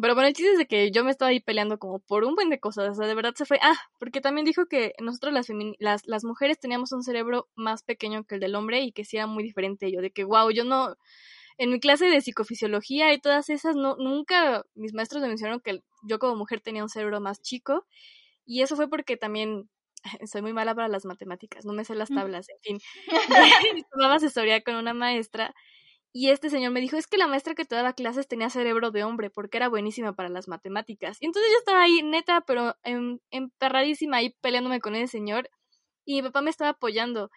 Pero 0.00 0.14
bueno, 0.14 0.28
el 0.28 0.34
chiste 0.34 0.52
es 0.52 0.58
de 0.58 0.66
que 0.66 0.90
yo 0.90 1.02
me 1.02 1.10
estaba 1.10 1.30
ahí 1.30 1.40
peleando 1.40 1.78
como 1.78 1.98
por 1.98 2.24
un 2.24 2.34
buen 2.34 2.50
de 2.50 2.60
cosas. 2.60 2.90
O 2.90 2.94
sea, 2.94 3.06
de 3.06 3.14
verdad 3.14 3.34
se 3.34 3.46
fue. 3.46 3.58
Ah, 3.62 3.80
porque 3.98 4.20
también 4.20 4.44
dijo 4.44 4.66
que 4.66 4.92
nosotros 5.00 5.32
las, 5.32 5.48
las, 5.78 6.02
las 6.06 6.24
mujeres 6.24 6.60
teníamos 6.60 6.92
un 6.92 7.02
cerebro 7.02 7.48
más 7.54 7.82
pequeño 7.82 8.24
que 8.24 8.34
el 8.34 8.42
del 8.42 8.54
hombre 8.54 8.82
y 8.82 8.92
que 8.92 9.06
sí 9.06 9.16
era 9.16 9.26
muy 9.26 9.42
diferente. 9.42 9.90
Yo 9.90 10.02
de 10.02 10.10
que, 10.10 10.24
wow, 10.24 10.50
yo 10.50 10.64
no 10.64 10.94
en 11.58 11.70
mi 11.70 11.80
clase 11.80 12.06
de 12.06 12.20
psicofisiología 12.20 13.12
y 13.12 13.20
todas 13.20 13.50
esas, 13.50 13.76
no, 13.76 13.96
nunca 13.96 14.64
mis 14.74 14.94
maestros 14.94 15.20
me 15.20 15.28
mencionaron 15.28 15.60
que 15.60 15.80
yo 16.08 16.18
como 16.18 16.36
mujer 16.36 16.60
tenía 16.60 16.82
un 16.82 16.88
cerebro 16.88 17.20
más 17.20 17.42
chico. 17.42 17.84
Y 18.46 18.62
eso 18.62 18.76
fue 18.76 18.88
porque 18.88 19.16
también 19.16 19.68
soy 20.32 20.42
muy 20.42 20.52
mala 20.52 20.74
para 20.74 20.88
las 20.88 21.04
matemáticas, 21.04 21.64
no 21.64 21.72
me 21.72 21.84
sé 21.84 21.94
las 21.94 22.10
mm. 22.10 22.14
tablas, 22.14 22.48
en 22.48 22.60
fin. 22.62 22.78
Tomaba 23.92 24.14
asesoría 24.14 24.62
con 24.62 24.76
una 24.76 24.94
maestra 24.94 25.54
y 26.12 26.30
este 26.30 26.48
señor 26.48 26.72
me 26.72 26.80
dijo, 26.80 26.96
es 26.96 27.06
que 27.06 27.18
la 27.18 27.26
maestra 27.26 27.54
que 27.54 27.64
te 27.64 27.74
daba 27.74 27.92
clases 27.92 28.26
tenía 28.26 28.48
cerebro 28.50 28.90
de 28.90 29.04
hombre 29.04 29.30
porque 29.30 29.58
era 29.58 29.68
buenísima 29.68 30.14
para 30.14 30.28
las 30.28 30.48
matemáticas. 30.48 31.18
Y 31.20 31.26
entonces 31.26 31.50
yo 31.52 31.58
estaba 31.58 31.82
ahí, 31.82 32.02
neta, 32.02 32.40
pero 32.46 32.76
em, 32.82 33.18
emperradísima 33.30 34.18
ahí 34.18 34.34
peleándome 34.40 34.80
con 34.80 34.94
ese 34.94 35.08
señor 35.08 35.50
y 36.04 36.14
mi 36.14 36.22
papá 36.22 36.40
me 36.40 36.50
estaba 36.50 36.70
apoyando. 36.70 37.30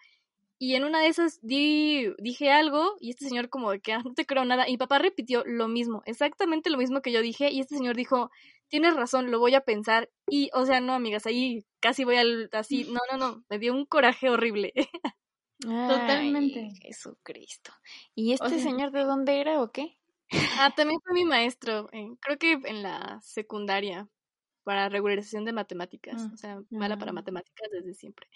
Y 0.62 0.76
en 0.76 0.84
una 0.84 1.00
de 1.00 1.08
esas 1.08 1.40
di, 1.42 2.14
dije 2.18 2.52
algo 2.52 2.94
y 3.00 3.10
este 3.10 3.26
señor 3.26 3.48
como 3.48 3.72
de 3.72 3.80
que 3.80 3.94
ah, 3.94 4.02
no 4.04 4.14
te 4.14 4.24
creo 4.24 4.44
nada. 4.44 4.68
Y 4.68 4.74
mi 4.74 4.78
papá 4.78 5.00
repitió 5.00 5.42
lo 5.44 5.66
mismo, 5.66 6.04
exactamente 6.06 6.70
lo 6.70 6.78
mismo 6.78 7.02
que 7.02 7.10
yo 7.10 7.20
dije. 7.20 7.50
Y 7.50 7.58
este 7.58 7.76
señor 7.76 7.96
dijo, 7.96 8.30
tienes 8.68 8.94
razón, 8.94 9.32
lo 9.32 9.40
voy 9.40 9.56
a 9.56 9.62
pensar. 9.62 10.08
Y, 10.28 10.50
o 10.54 10.64
sea, 10.64 10.78
no, 10.78 10.92
amigas, 10.92 11.26
ahí 11.26 11.66
casi 11.80 12.04
voy 12.04 12.14
al, 12.14 12.48
así, 12.52 12.84
no, 12.84 13.00
no, 13.10 13.18
no, 13.18 13.44
me 13.48 13.58
dio 13.58 13.74
un 13.74 13.86
coraje 13.86 14.30
horrible. 14.30 14.72
Totalmente. 15.58 16.70
Jesucristo. 16.80 17.72
¿Y 18.14 18.32
este 18.32 18.60
señor 18.60 18.92
de 18.92 19.02
dónde 19.02 19.40
era 19.40 19.60
o 19.60 19.72
qué? 19.72 19.98
Ah, 20.60 20.72
también 20.76 21.00
fue 21.02 21.12
mi 21.12 21.24
maestro, 21.24 21.88
creo 22.20 22.38
que 22.38 22.52
en 22.52 22.84
la 22.84 23.18
secundaria 23.20 24.08
para 24.64 24.88
regularización 24.88 25.44
de 25.44 25.52
matemáticas, 25.52 26.22
mm, 26.22 26.32
o 26.32 26.36
sea, 26.36 26.60
mala 26.70 26.96
para 26.96 27.12
matemáticas 27.12 27.68
desde 27.70 27.94
siempre. 27.94 28.26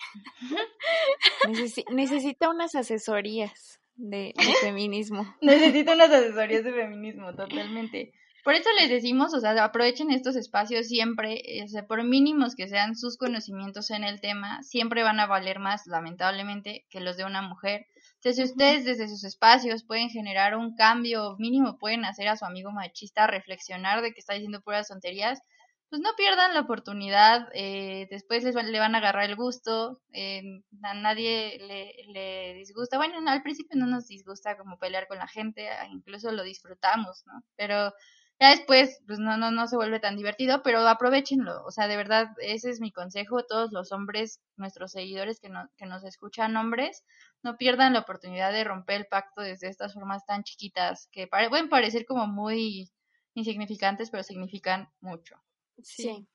necesita 1.92 2.50
unas 2.50 2.74
asesorías 2.74 3.80
de, 3.96 4.34
de 4.36 4.54
feminismo. 4.60 5.36
Necesita 5.40 5.94
unas 5.94 6.10
asesorías 6.10 6.64
de 6.64 6.72
feminismo, 6.72 7.34
totalmente. 7.34 8.12
Por 8.46 8.54
eso 8.54 8.68
les 8.78 8.88
decimos, 8.88 9.34
o 9.34 9.40
sea, 9.40 9.64
aprovechen 9.64 10.12
estos 10.12 10.36
espacios 10.36 10.86
siempre, 10.86 11.42
o 11.64 11.66
sea, 11.66 11.84
por 11.84 12.04
mínimos 12.04 12.54
que 12.54 12.68
sean 12.68 12.94
sus 12.94 13.16
conocimientos 13.16 13.90
en 13.90 14.04
el 14.04 14.20
tema, 14.20 14.62
siempre 14.62 15.02
van 15.02 15.18
a 15.18 15.26
valer 15.26 15.58
más, 15.58 15.84
lamentablemente, 15.88 16.86
que 16.88 17.00
los 17.00 17.16
de 17.16 17.24
una 17.24 17.42
mujer. 17.42 17.86
Entonces, 18.14 18.36
si 18.36 18.52
ustedes 18.52 18.84
desde 18.84 19.08
sus 19.08 19.24
espacios 19.24 19.82
pueden 19.82 20.10
generar 20.10 20.56
un 20.56 20.76
cambio 20.76 21.34
mínimo, 21.40 21.76
pueden 21.76 22.04
hacer 22.04 22.28
a 22.28 22.36
su 22.36 22.44
amigo 22.44 22.70
machista 22.70 23.26
reflexionar 23.26 24.00
de 24.00 24.12
que 24.12 24.20
está 24.20 24.34
diciendo 24.34 24.60
puras 24.60 24.86
tonterías, 24.86 25.40
pues 25.88 26.02
no 26.02 26.10
pierdan 26.16 26.54
la 26.54 26.60
oportunidad, 26.60 27.48
eh, 27.54 28.08
después 28.10 28.42
les 28.44 28.54
le 28.54 28.78
van 28.78 28.94
a 28.94 28.98
agarrar 28.98 29.30
el 29.30 29.36
gusto, 29.36 30.00
eh, 30.12 30.42
a 30.82 30.94
nadie 30.94 31.58
le, 31.60 31.94
le, 32.12 32.54
disgusta, 32.54 32.96
bueno, 32.96 33.18
al 33.30 33.42
principio 33.42 33.78
no 33.78 33.86
nos 33.86 34.08
disgusta 34.08 34.56
como 34.56 34.78
pelear 34.78 35.06
con 35.06 35.18
la 35.18 35.28
gente, 35.28 35.68
incluso 35.92 36.32
lo 36.32 36.42
disfrutamos, 36.42 37.24
¿no? 37.26 37.44
Pero 37.56 37.92
ya 38.38 38.50
después, 38.50 39.00
pues 39.06 39.18
no, 39.18 39.36
no, 39.38 39.50
no 39.50 39.66
se 39.66 39.76
vuelve 39.76 40.00
tan 40.00 40.16
divertido, 40.16 40.62
pero 40.62 40.86
aprovechenlo, 40.86 41.64
o 41.64 41.70
sea, 41.70 41.88
de 41.88 41.96
verdad, 41.96 42.28
ese 42.40 42.70
es 42.70 42.80
mi 42.80 42.92
consejo, 42.92 43.44
todos 43.44 43.72
los 43.72 43.92
hombres, 43.92 44.40
nuestros 44.56 44.92
seguidores 44.92 45.40
que, 45.40 45.48
no, 45.48 45.70
que 45.76 45.86
nos 45.86 46.04
escuchan 46.04 46.56
hombres, 46.56 47.04
no 47.42 47.56
pierdan 47.56 47.94
la 47.94 48.00
oportunidad 48.00 48.52
de 48.52 48.64
romper 48.64 48.96
el 49.02 49.06
pacto 49.06 49.40
desde 49.40 49.68
estas 49.68 49.94
formas 49.94 50.26
tan 50.26 50.42
chiquitas 50.42 51.08
que 51.12 51.28
pueden 51.28 51.68
parecer 51.70 52.04
como 52.06 52.26
muy 52.26 52.90
insignificantes, 53.34 54.10
pero 54.10 54.22
significan 54.22 54.88
mucho. 55.00 55.36
Sí. 55.82 56.26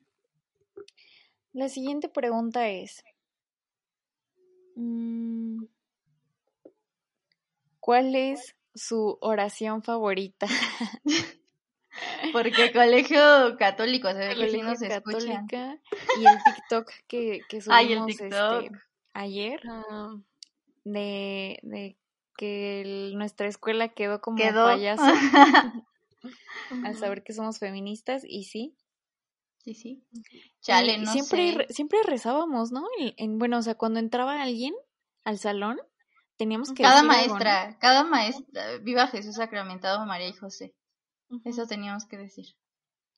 La 1.53 1.67
siguiente 1.67 2.07
pregunta 2.07 2.69
es, 2.69 3.03
mm, 4.75 5.63
¿cuál 7.79 8.15
es 8.15 8.55
su 8.73 9.17
oración 9.21 9.83
favorita? 9.83 10.47
Porque 12.33 12.71
colegio 12.71 13.57
católico, 13.57 14.09
se 14.11 14.19
ve 14.19 14.35
que 14.35 14.63
nos 14.63 14.81
escuchan. 14.81 15.47
Y 16.19 16.25
el 16.25 16.37
TikTok 16.43 16.89
que, 17.07 17.41
que 17.49 17.61
subimos 17.61 18.09
Este, 18.09 18.71
ayer, 19.13 19.61
ah. 19.67 20.15
de, 20.85 21.59
de 21.63 21.97
que 22.37 23.11
nuestra 23.15 23.47
escuela 23.47 23.89
quedó 23.89 24.21
como 24.21 24.37
¿Quedó? 24.37 24.65
payaso 24.65 25.03
al 26.85 26.95
saber 26.95 27.23
que 27.23 27.33
somos 27.33 27.59
feministas, 27.59 28.23
y 28.25 28.45
sí, 28.45 28.75
Sí, 29.63 29.75
sí. 29.75 30.03
Chale, 30.61 30.97
no 30.97 31.11
siempre, 31.11 31.67
siempre 31.69 31.99
rezábamos, 32.03 32.71
¿no? 32.71 32.83
En, 32.97 33.37
bueno, 33.37 33.59
o 33.59 33.61
sea, 33.61 33.75
cuando 33.75 33.99
entraba 33.99 34.41
alguien 34.41 34.73
al 35.23 35.37
salón, 35.37 35.79
teníamos 36.35 36.73
que... 36.73 36.81
Cada 36.81 37.03
maestra, 37.03 37.77
cada 37.79 38.03
maestra, 38.03 38.77
viva 38.81 39.07
Jesús 39.07 39.35
sacramentado, 39.35 40.03
María 40.05 40.29
y 40.29 40.33
José. 40.33 40.73
Eso 41.45 41.67
teníamos 41.67 42.05
que 42.05 42.17
decir. 42.17 42.47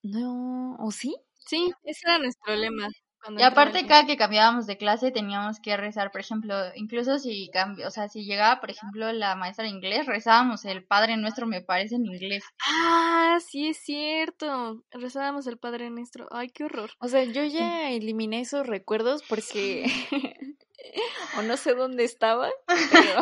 No, 0.02 0.76
¿o 0.80 0.92
sí? 0.92 1.16
Sí, 1.40 1.72
ese 1.84 2.02
era 2.06 2.20
nuestro 2.20 2.56
lema 2.56 2.90
y 3.38 3.42
aparte 3.42 3.86
cada 3.86 4.06
que 4.06 4.18
cambiábamos 4.18 4.68
de 4.68 4.78
clase 4.78 5.12
teníamos 5.12 5.60
que 5.60 5.78
rezar, 5.78 6.12
por 6.12 6.22
ejemplo, 6.22 6.56
incluso 6.76 7.20
si 7.20 7.50
cambio, 7.52 7.88
o 7.88 7.92
sea, 7.92 8.10
si 8.10 8.26
llegaba, 8.26 8.60
por 8.60 8.72
ejemplo, 8.72 9.12
la 9.14 9.36
maestra 9.36 9.64
de 9.64 9.72
inglés, 9.72 10.06
rezábamos 10.06 10.66
el 10.66 10.84
Padre 10.84 11.18
Nuestro, 11.18 11.48
me 11.48 11.62
parece 11.62 11.96
en 11.96 12.06
inglés. 12.06 12.44
Ah, 12.68 13.38
sí 13.46 13.70
es 13.70 13.78
cierto. 13.78 14.84
Rezábamos 14.92 15.48
el 15.48 15.58
Padre 15.58 15.90
Nuestro. 15.90 16.28
Ay, 16.32 16.50
qué 16.50 16.66
horror. 16.66 16.92
O 17.00 17.08
sea, 17.08 17.24
yo 17.24 17.44
ya 17.44 17.92
eliminé 17.92 18.42
esos 18.42 18.68
recuerdos 18.68 19.24
porque 19.28 19.86
o 21.38 21.42
no 21.42 21.58
sé 21.58 21.74
dónde 21.74 22.04
estaba, 22.04 22.50
pero 22.92 23.22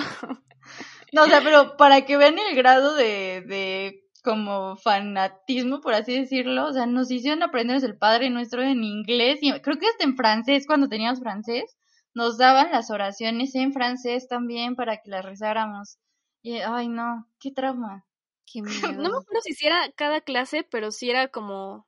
No, 1.14 1.24
o 1.24 1.28
sea, 1.28 1.42
pero 1.42 1.78
para 1.78 2.06
que 2.06 2.18
vean 2.18 2.40
el 2.40 2.56
grado 2.56 2.96
de, 2.96 3.44
de 3.46 4.10
como 4.22 4.78
fanatismo, 4.78 5.82
por 5.82 5.94
así 5.94 6.20
decirlo, 6.20 6.68
o 6.68 6.74
sea, 6.74 6.86
nos 6.86 7.10
hicieron 7.12 7.44
aprendernos 7.44 7.84
el 7.84 7.98
Padre 7.98 8.30
Nuestro 8.30 8.62
en 8.64 8.84
inglés 8.84 9.40
y 9.42 9.52
creo 9.62 9.78
que 9.78 9.88
hasta 9.88 10.04
en 10.04 10.16
francés, 10.16 10.66
cuando 10.68 10.88
teníamos 10.90 11.20
francés, 11.20 11.78
nos 12.14 12.38
daban 12.38 12.72
las 12.72 12.92
oraciones 12.92 13.56
en 13.56 13.74
francés 13.74 14.28
también 14.28 14.76
para 14.76 14.98
que 14.98 15.10
las 15.10 15.26
rezáramos. 15.26 15.98
Y, 16.44 16.58
ay, 16.60 16.88
no, 16.90 17.28
qué 17.40 17.52
trauma. 17.52 18.06
Qué 18.46 18.62
No 18.98 19.10
me 19.10 19.10
miedo. 19.10 19.22
acuerdo 19.22 19.42
si 19.44 19.66
era 19.66 19.92
cada 19.94 20.22
clase, 20.22 20.64
pero 20.64 20.92
sí 20.92 21.10
era 21.10 21.28
como 21.30 21.88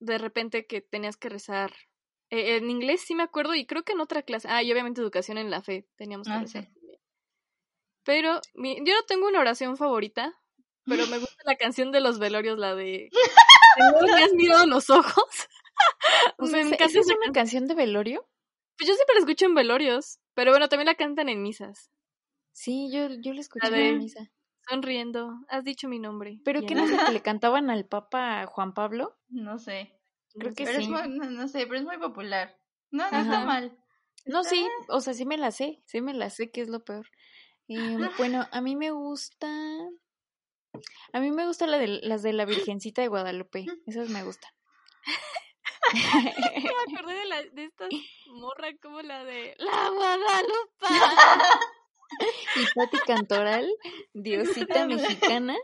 de 0.00 0.18
repente 0.18 0.66
que 0.66 0.80
tenías 0.80 1.16
que 1.16 1.28
rezar. 1.28 1.72
Eh, 2.30 2.56
en 2.56 2.70
inglés 2.70 3.02
sí 3.06 3.14
me 3.14 3.22
acuerdo 3.24 3.54
y 3.54 3.66
creo 3.66 3.84
que 3.84 3.92
en 3.92 4.00
otra 4.00 4.22
clase. 4.22 4.48
Ah, 4.50 4.62
y 4.62 4.72
obviamente 4.72 5.00
educación 5.00 5.38
en 5.38 5.50
la 5.50 5.62
fe 5.62 5.86
teníamos 5.96 6.28
que 6.28 6.34
Ah, 6.34 6.40
rezar. 6.40 6.64
sí. 6.64 6.68
Pero 8.04 8.40
mi- 8.54 8.78
yo 8.84 8.92
no 8.94 9.02
tengo 9.06 9.28
una 9.28 9.38
oración 9.40 9.76
favorita, 9.76 10.34
pero 10.88 11.06
me 11.06 11.18
gusta 11.18 11.42
la 11.44 11.56
canción 11.56 11.92
de 11.92 12.00
los 12.00 12.18
velorios, 12.18 12.58
la 12.58 12.74
de 12.74 13.08
"No 13.78 14.06
me 14.06 14.22
has 14.24 14.32
mirado 14.34 14.66
los 14.66 14.90
ojos. 14.90 15.24
O 16.38 16.46
sea, 16.46 16.56
me 16.58 16.60
¿esa- 16.62 16.74
encanta 16.74 16.84
¿esa 16.86 17.00
es 17.00 17.06
una 17.06 17.26
can- 17.26 17.32
canción 17.34 17.66
de 17.66 17.74
velorio? 17.74 18.28
Pues 18.76 18.88
yo 18.88 18.94
siempre 18.94 19.14
la 19.14 19.20
escucho 19.20 19.46
en 19.46 19.54
velorios, 19.54 20.18
pero 20.34 20.50
bueno, 20.50 20.68
también 20.68 20.86
la 20.86 20.94
cantan 20.96 21.28
en 21.28 21.40
misas. 21.42 21.90
Sí, 22.52 22.90
yo, 22.92 23.08
yo 23.20 23.32
la 23.32 23.40
escuché 23.40 23.70
de- 23.70 23.88
en 23.90 23.98
misa. 23.98 24.28
Sonriendo, 24.68 25.30
has 25.48 25.62
dicho 25.64 25.88
mi 25.88 25.98
nombre. 26.00 26.40
¿Pero 26.44 26.62
qué 26.66 26.74
no 26.74 26.84
es 26.84 26.90
la 26.90 27.06
que 27.06 27.12
le 27.20 27.22
cantaban 27.22 27.70
al 27.70 27.86
Papa 27.86 28.46
Juan 28.46 28.74
Pablo? 28.74 29.16
No 29.28 29.58
sé. 29.58 29.94
Creo 30.34 30.50
No 30.50 30.56
que 30.56 30.66
sé. 30.66 30.72
Pero 30.72 30.78
es 30.80 30.84
sí. 30.86 30.90
muy, 30.90 31.08
no, 31.18 31.30
no 31.30 31.48
sé, 31.48 31.66
pero 31.66 31.78
es 31.78 31.84
muy 31.84 31.98
popular. 31.98 32.58
No, 32.90 33.08
no 33.10 33.18
está 33.20 33.44
mal. 33.44 33.78
No, 34.26 34.40
Está- 34.40 34.50
sí, 34.50 34.66
o 34.88 35.00
sea, 35.00 35.14
sí 35.14 35.24
me 35.24 35.38
la 35.38 35.52
sé, 35.52 35.80
sí 35.86 36.00
me 36.00 36.12
la 36.12 36.28
sé, 36.30 36.50
que 36.50 36.60
es 36.62 36.68
lo 36.68 36.84
peor. 36.84 37.06
Em, 37.68 38.00
bueno, 38.18 38.46
a 38.50 38.60
mí 38.60 38.74
me 38.76 38.90
gusta, 38.90 39.48
a 41.12 41.20
mí 41.20 41.30
me 41.30 41.46
gusta 41.46 41.66
la 41.66 41.78
de, 41.78 41.86
las 42.02 42.22
de 42.22 42.32
la 42.32 42.44
Virgencita 42.44 43.02
de 43.02 43.08
Guadalupe, 43.08 43.66
esas 43.86 44.08
me 44.08 44.22
gustan. 44.24 44.50
me 45.94 46.96
acordé 46.96 47.14
de, 47.14 47.24
la, 47.26 47.42
de 47.42 47.64
esta 47.64 47.88
morra 48.32 48.68
como 48.82 49.00
la 49.02 49.24
de 49.24 49.54
La 49.58 49.90
Guadalupe. 49.90 50.86
Y 52.56 52.64
Pati 52.74 52.96
Cantoral, 53.06 53.68
Diosita 54.14 54.86
mexicana. 54.86 55.54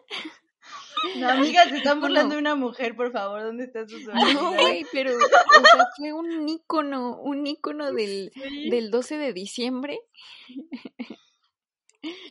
No, 1.17 1.29
amiga, 1.31 1.65
se 1.69 1.79
están 1.79 2.01
burlando 2.01 2.35
de 2.35 2.41
una 2.41 2.55
mujer, 2.55 2.95
por 2.97 3.13
favor. 3.13 3.43
¿Dónde 3.43 3.65
está 3.65 3.89
su 3.89 3.99
No, 4.01 4.53
güey, 4.53 4.85
pero, 4.93 5.17
o 5.17 5.19
sea, 5.19 5.87
fue 5.97 6.13
un 6.13 6.47
ícono, 6.49 7.19
un 7.21 7.47
ícono 7.47 7.93
del, 7.93 8.31
Sí. 8.35 8.69
del 8.71 8.91
12 8.91 9.17
de 9.17 9.33
diciembre. 9.33 9.99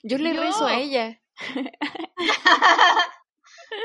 Yo 0.03 0.17
le 0.19 0.33
rezo 0.33 0.67
a 0.67 0.75
Yo. 0.75 0.79
ella. 0.79 1.21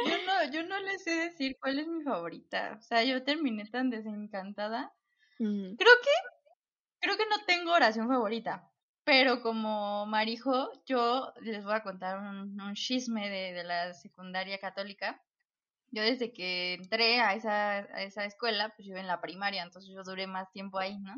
Yo 0.07 0.17
no, 0.27 0.53
yo 0.53 0.63
no 0.65 0.79
les 0.81 1.03
sé 1.03 1.11
decir 1.13 1.57
cuál 1.61 1.79
es 1.79 1.87
mi 1.89 2.03
favorita. 2.03 2.77
O 2.79 2.83
sea, 2.83 3.03
yo 3.05 3.23
terminé 3.25 3.65
tan 3.67 3.91
desencantada. 3.91 4.93
Mm, 5.39 5.77
Creo 5.77 5.93
que, 6.03 6.11
creo 7.01 7.17
que 7.17 7.27
no 7.27 7.45
tengo 7.47 7.73
oración 7.73 8.09
favorita. 8.09 8.71
Pero 9.05 9.41
como 9.41 10.05
Marijo, 10.07 10.71
yo 10.85 11.33
les 11.41 11.65
voy 11.65 11.75
a 11.75 11.83
contar 11.83 12.19
un, 12.19 12.61
un 12.61 12.75
chisme 12.75 13.31
de, 13.31 13.53
de 13.55 13.65
la 13.65 13.95
secundaria 13.95 14.59
católica. 14.59 15.23
Yo 15.91 16.03
desde 16.03 16.33
que 16.35 16.75
entré 16.75 17.21
a 17.21 17.35
esa, 17.35 17.79
a 17.79 18.03
esa 18.03 18.25
escuela, 18.27 18.71
pues 18.77 18.87
yo 18.87 18.93
iba 18.93 19.01
en 19.01 19.07
la 19.07 19.23
primaria, 19.23 19.63
entonces 19.63 19.91
yo 19.95 20.03
duré 20.03 20.27
más 20.27 20.51
tiempo 20.53 20.79
ahí, 20.79 20.99
¿no? 20.99 21.15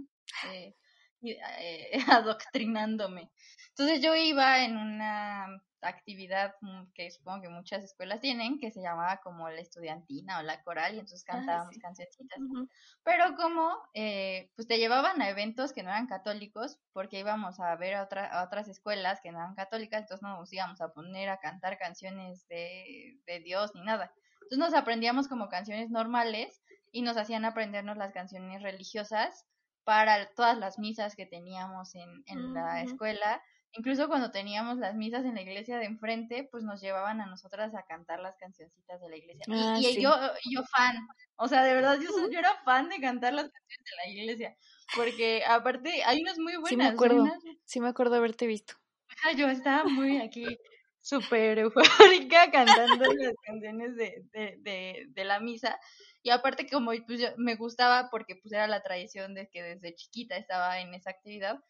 Eh, 0.52 0.76
eh, 1.22 1.92
adoctrinándome. 2.08 3.30
Entonces 3.70 4.02
yo 4.02 4.14
iba 4.14 4.64
en 4.64 4.76
una 4.76 5.62
actividad 5.82 6.54
mm, 6.60 6.92
que 6.94 7.10
supongo 7.10 7.42
que 7.42 7.48
muchas 7.48 7.84
escuelas 7.84 8.20
tienen, 8.20 8.58
que 8.58 8.70
se 8.70 8.82
llamaba 8.82 9.20
como 9.22 9.48
la 9.48 9.60
estudiantina 9.60 10.38
o 10.40 10.42
la 10.42 10.62
coral, 10.62 10.94
y 10.94 10.98
entonces 10.98 11.24
Ah, 11.30 11.58
cantábamos 11.58 11.78
sí. 11.78 11.78
cancioncitas. 11.78 12.40
Ujú. 12.40 12.68
Pero 13.02 13.34
como 13.36 13.76
eh, 13.94 14.50
pues 14.56 14.68
te 14.68 14.78
llevaban 14.78 15.20
a 15.22 15.28
eventos 15.30 15.72
que 15.72 15.82
no 15.82 15.90
eran 15.90 16.06
católicos, 16.06 16.80
porque 16.92 17.18
íbamos 17.20 17.60
a 17.60 17.74
ver 17.76 17.94
a, 17.94 18.04
otra- 18.04 18.26
a 18.26 18.44
otras 18.44 18.68
escuelas 18.68 19.20
que 19.22 19.32
no 19.32 19.38
eran 19.38 19.54
católicas, 19.54 20.02
entonces 20.02 20.22
no 20.22 20.36
nos 20.38 20.52
íbamos 20.52 20.80
a 20.80 20.90
poner 20.92 21.28
a 21.28 21.38
cantar 21.38 21.78
canciones 21.78 22.46
de, 22.48 23.20
de 23.26 23.40
Dios 23.40 23.72
ni 23.74 23.82
nada. 23.82 24.12
Entonces 24.42 24.58
nos 24.58 24.74
aprendíamos 24.74 25.28
como 25.28 25.48
canciones 25.48 25.90
normales 25.90 26.62
y 26.92 27.02
nos 27.02 27.16
hacían 27.16 27.44
aprendernos 27.44 27.96
las 27.96 28.12
canciones 28.12 28.62
religiosas 28.62 29.46
para 29.90 30.26
todas 30.36 30.56
las 30.56 30.78
misas 30.78 31.16
que 31.16 31.26
teníamos 31.26 31.96
en, 31.96 32.22
en 32.26 32.54
la 32.54 32.76
Ujú. 32.84 32.92
escuela. 32.92 33.42
Incluso 33.72 34.06
cuando 34.06 34.30
teníamos 34.30 34.78
las 34.78 34.94
misas 34.94 35.24
en 35.24 35.34
la 35.34 35.42
iglesia 35.42 35.78
de 35.78 35.86
enfrente, 35.86 36.48
pues 36.52 36.62
nos 36.62 36.80
llevaban 36.80 37.20
a 37.20 37.26
nosotras 37.26 37.74
a 37.74 37.82
cantar 37.82 38.20
las 38.20 38.36
cancioncitas 38.36 39.00
de 39.00 39.08
la 39.08 39.16
iglesia. 39.16 39.44
Y- 39.48 39.52
Ah, 39.52 39.76
y, 39.80 39.84
sí. 39.94 40.00
yo, 40.02 40.12
yo 40.48 40.62
fan, 40.76 40.96
o 41.34 41.48
sea, 41.48 41.64
de 41.64 41.74
verdad, 41.74 41.98
yo, 42.00 42.08
yo 42.32 42.38
era 42.38 42.54
fan 42.64 42.88
de 42.88 43.00
cantar 43.00 43.32
las 43.34 43.48
canciones 43.50 43.84
de 43.84 43.96
la 43.96 44.12
iglesia, 44.14 44.56
porque 44.94 45.42
aparte 45.44 46.04
hay 46.04 46.22
unas 46.22 46.38
muy 46.38 46.52
buenas. 46.54 46.68
Sí 46.68 46.76
me 46.76 46.84
acuerdo, 46.86 47.22
unas- 47.24 47.42
sí 47.64 47.80
me 47.80 47.88
acuerdo 47.88 48.14
haberte 48.14 48.46
visto. 48.46 48.74
Ajá, 49.08 49.32
yo 49.36 49.48
estaba 49.48 49.84
muy 49.90 50.18
aquí 50.18 50.56
súper 51.00 51.58
eufórica 51.58 52.50
cantando 52.52 53.06
las 53.06 53.34
canciones 53.44 53.96
de, 53.96 54.22
de, 54.32 54.56
de, 54.60 55.04
de 55.08 55.24
la 55.24 55.40
misa. 55.40 55.80
Y 56.22 56.30
aparte 56.30 56.66
como 56.70 56.92
pues, 57.06 57.20
yo, 57.20 57.28
me 57.38 57.56
gustaba 57.56 58.08
porque 58.10 58.36
pues 58.36 58.52
era 58.52 58.66
la 58.66 58.82
tradición 58.82 59.34
de 59.34 59.48
que 59.50 59.62
desde 59.62 59.94
chiquita 59.94 60.36
estaba 60.36 60.80
en 60.80 60.94
esa 60.94 61.10
actividad, 61.10 61.60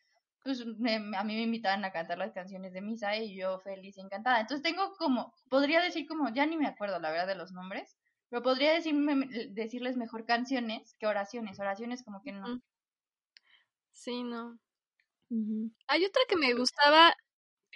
pues 0.43 0.65
me- 0.67 0.95
a 1.17 1.25
mí 1.25 1.35
me 1.37 1.43
invitaban 1.43 1.85
a 1.85 1.93
cantar 1.93 2.19
las 2.19 2.33
canciones 2.33 2.73
de 2.73 2.81
misa 2.83 3.17
y 3.17 3.37
yo 3.37 3.61
feliz 3.61 3.97
y 3.99 4.01
encantada. 4.01 4.41
Entonces 4.41 4.63
tengo 4.63 4.93
como, 4.99 5.33
podría 5.49 5.81
decir 5.83 6.07
como, 6.09 6.31
ya 6.35 6.47
ni 6.47 6.57
me 6.57 6.67
acuerdo 6.67 6.99
la 6.99 7.11
verdad 7.11 7.27
de 7.29 7.35
los 7.37 7.53
nombres, 7.53 7.97
pero 8.29 8.43
podría 8.43 8.73
decirme, 8.73 9.27
decirles 9.51 9.97
mejor 9.97 10.25
canciones 10.27 10.95
que 10.99 11.07
oraciones. 11.07 11.61
Oraciones 11.61 12.03
como 12.05 12.23
que 12.23 12.33
no. 12.33 12.61
Sí, 13.93 14.25
no. 14.25 14.59
Hay 15.89 16.05
otra 16.07 16.23
que 16.29 16.37
me 16.37 16.55
gustaba, 16.55 17.15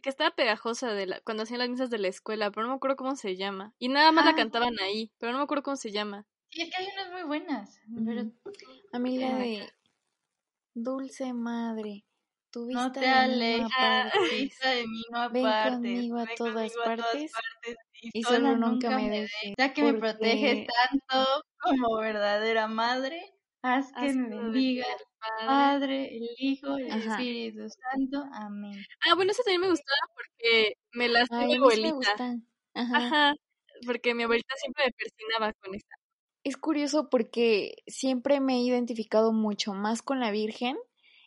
que 0.02 0.10
estaba 0.10 0.34
pegajosa 0.36 0.94
de 0.94 1.06
la, 1.06 1.20
cuando 1.22 1.44
hacían 1.44 1.60
las 1.60 1.68
misas 1.70 1.90
de 1.90 1.98
la 1.98 2.08
escuela, 2.08 2.50
pero 2.50 2.64
no 2.66 2.70
me 2.74 2.76
acuerdo 2.76 2.96
cómo 2.96 3.16
se 3.16 3.36
llama. 3.36 3.74
Y 3.78 3.88
nada 3.88 4.12
más 4.12 4.24
la 4.24 4.34
Ah. 4.34 4.34
cantaban 4.34 4.74
ahí, 4.82 5.12
pero 5.18 5.32
no 5.32 5.38
me 5.38 5.44
acuerdo 5.44 5.64
cómo 5.64 5.76
se 5.76 5.92
llama. 5.92 6.26
Sí, 6.54 6.62
es 6.62 6.70
que 6.70 6.76
hay 6.76 6.88
unas 6.94 7.10
muy 7.10 7.22
buenas. 7.24 7.80
Pero. 8.06 8.30
A 8.92 8.98
mí 9.00 9.18
la 9.18 9.38
de 9.38 9.68
Dulce 10.74 11.32
Madre, 11.32 12.04
tu 12.52 12.66
no 12.66 12.68
vista 12.68 12.92
te 12.92 13.00
de 13.00 13.06
mí 13.06 13.12
no 13.12 13.18
alejes, 13.18 13.72
apartes, 13.74 14.30
vista 14.30 14.70
de 14.70 14.86
mí 14.86 15.02
no 15.10 15.30
ven 15.30 15.46
apartes, 15.46 15.72
conmigo 15.72 16.16
a 16.18 16.24
ven 16.26 16.36
todas 16.36 16.54
conmigo 16.54 16.80
a 16.80 16.84
todas 16.84 16.94
partes 16.94 17.32
partes, 17.32 17.76
y 18.02 18.22
solo 18.22 18.56
nunca 18.56 18.90
me 18.90 19.10
dejes, 19.10 19.54
ya 19.58 19.72
que 19.74 19.82
me 19.82 19.94
proteges 19.94 20.64
porque 20.64 20.66
tanto 20.90 21.42
como 21.60 21.96
verdadera 21.98 22.68
madre, 22.68 23.34
haz 23.62 23.92
que 23.92 24.06
Haz 24.06 24.14
me 24.14 24.28
bendiga 24.28 24.84
el 24.86 25.04
Padre. 25.46 26.16
El 26.16 26.28
Hijo, 26.38 26.76
el 26.76 26.90
Ajá. 26.92 27.16
Espíritu 27.18 27.68
Santo, 27.68 28.24
amén. 28.32 28.84
Ah, 29.08 29.16
bueno, 29.16 29.32
esa 29.32 29.42
también 29.42 29.62
me 29.62 29.70
gustaba 29.70 29.98
porque 30.14 30.74
me 30.92 31.08
la 31.08 31.22
hacía 31.22 31.38
Ay, 31.40 31.48
mi 31.48 31.56
abuelita. 31.56 31.94
gustan. 31.94 32.46
Ajá. 32.74 32.96
Ajá, 32.96 33.34
porque 33.86 34.14
mi 34.14 34.22
abuelita 34.22 34.54
siempre 34.56 34.84
me 34.86 34.92
persinaba 34.92 35.52
con 35.60 35.74
esa. 35.74 35.94
Es 36.44 36.56
curioso 36.56 37.08
porque 37.10 37.82
siempre 37.86 38.38
me 38.40 38.56
he 38.56 38.60
identificado 38.60 39.32
mucho 39.32 39.72
más 39.72 40.02
con 40.02 40.20
la 40.20 40.30
Virgen 40.30 40.76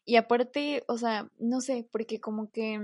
y 0.06 0.16
aparte, 0.16 0.84
o 0.88 0.98
sea, 0.98 1.30
no 1.38 1.60
sé, 1.60 1.88
porque 1.92 2.22
como 2.22 2.50
que, 2.50 2.80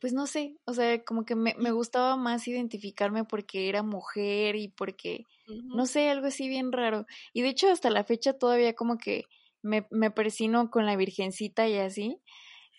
pues 0.00 0.12
no 0.12 0.26
sé, 0.26 0.56
o 0.64 0.74
sea, 0.74 1.02
como 1.04 1.24
que 1.24 1.36
me, 1.36 1.54
me 1.58 1.70
gustaba 1.72 2.16
más 2.16 2.46
identificarme 2.48 3.24
porque 3.24 3.68
era 3.68 3.82
mujer 3.82 4.56
y 4.56 4.68
porque, 4.68 5.24
no 5.46 5.86
sé, 5.86 6.10
algo 6.10 6.26
así 6.26 6.48
bien 6.48 6.72
raro. 6.72 7.06
Y 7.32 7.42
de 7.42 7.50
hecho 7.50 7.70
hasta 7.70 7.88
la 7.90 8.04
fecha 8.04 8.32
todavía 8.34 8.74
como 8.74 8.98
que 8.98 9.24
me, 9.62 9.86
me 9.90 10.10
persino 10.10 10.70
con 10.70 10.86
la 10.86 10.96
Virgencita 10.96 11.68
y 11.68 11.78
así, 11.78 12.18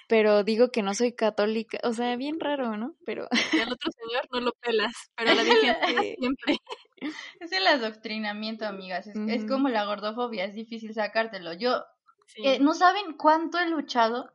pero 0.08 0.44
digo 0.44 0.72
que 0.72 0.84
no 0.84 0.94
soy 0.94 1.14
católica, 1.14 1.80
o 1.84 1.94
sea, 1.94 2.18
bien 2.18 2.40
raro, 2.40 2.76
¿no? 2.76 2.96
Pero 3.06 3.28
Y 3.54 3.60
al 3.60 3.72
otro 3.72 3.92
señor 3.92 4.28
no 4.32 4.42
lo 4.42 4.52
pelas, 4.62 4.94
pero 5.16 5.32
a 5.32 5.36
la 5.36 5.44
Virgen 5.44 5.76
siempre. 6.20 6.58
Es 7.40 7.52
el 7.52 7.66
adoctrinamiento, 7.68 8.66
amigas, 8.66 9.08
es, 9.08 9.46
como 9.46 9.70
la 9.70 9.86
gordofobia, 9.86 10.46
es 10.46 10.54
difícil 10.54 10.94
sacártelo. 10.94 11.54
Yo, 11.54 11.84
Sí. 12.28 12.44
eh, 12.46 12.60
no 12.62 12.74
saben 12.74 13.18
cuánto 13.18 13.60
he 13.60 13.68
luchado 13.70 14.32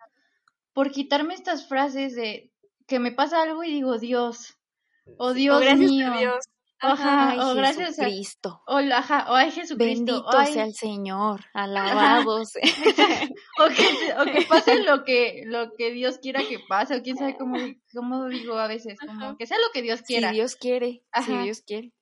por 0.74 0.90
quitarme 0.90 1.32
estas 1.32 1.66
frases 1.66 2.14
de 2.14 2.52
que 2.86 2.98
me 2.98 3.10
pasa 3.12 3.40
algo 3.40 3.64
y 3.64 3.70
digo 3.70 3.96
Dios, 3.98 4.58
o 5.16 5.32
Sí, 5.32 5.38
Dios 5.40 5.60
gracias 5.62 5.90
mío, 5.90 6.12
a 6.12 6.18
Dios. 6.18 6.44
Ajá. 6.78 7.30
ay, 7.30 7.38
o 7.40 7.54
gracias 7.54 7.98
a- 7.98 8.04
Jesucristo. 8.04 8.62
o, 8.66 8.80
la- 8.80 8.98
ajá, 8.98 9.30
o 9.30 9.34
ay 9.34 9.50
Jesucristo, 9.50 10.04
Bendito 10.12 10.28
ay, 10.38 10.52
sea 10.52 10.64
el 10.64 10.74
Señor, 10.74 11.40
alabado 11.54 12.44
sea. 12.44 12.62
o 13.58 13.68
que, 13.68 13.74
se- 13.76 14.18
o 14.20 14.24
que 14.26 14.42
pase 14.46 14.82
lo 14.82 15.02
que, 15.04 15.44
lo 15.46 15.72
que 15.74 15.90
Dios 15.92 16.18
quiera 16.18 16.40
que 16.46 16.58
pase, 16.68 16.96
o 16.96 17.02
quién 17.02 17.16
sabe 17.16 17.38
cómo, 17.38 17.56
cómo 17.94 18.26
digo 18.26 18.58
a 18.58 18.66
veces, 18.68 18.98
como 19.00 19.24
Ajá. 19.28 19.36
que 19.38 19.46
sea 19.46 19.56
lo 19.56 19.72
que 19.72 19.80
Dios 19.80 20.00
Si 20.00 20.04
quiera. 20.06 20.32
Dios 20.32 20.54
quiere, 20.56 21.02
si. 21.12 21.44
Dios 21.44 21.62
quiere. 21.62 21.92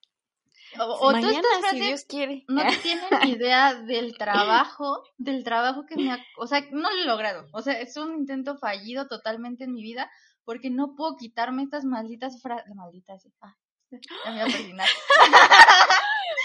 O, 0.78 1.12
Mañana, 1.12 1.34
estas 1.34 1.54
si 1.54 1.60
frases 1.60 1.80
Dios 1.80 2.04
quiere. 2.04 2.44
no 2.48 2.62
tienen 2.82 3.28
idea 3.28 3.74
del 3.74 4.16
trabajo, 4.16 5.02
del 5.18 5.44
trabajo 5.44 5.84
que 5.86 5.96
me 5.96 6.12
ha, 6.12 6.18
o 6.38 6.46
sea, 6.46 6.66
no 6.72 6.90
lo 6.90 7.02
he 7.02 7.06
logrado, 7.06 7.46
o 7.52 7.62
sea, 7.62 7.80
es 7.80 7.96
un 7.96 8.14
intento 8.14 8.56
fallido 8.56 9.06
totalmente 9.06 9.64
en 9.64 9.72
mi 9.72 9.82
vida, 9.82 10.10
porque 10.44 10.70
no 10.70 10.94
puedo 10.94 11.16
quitarme 11.16 11.62
estas 11.62 11.84
malditas 11.84 12.40
frases, 12.42 12.74
malditas, 12.74 13.28
ah, 13.40 13.56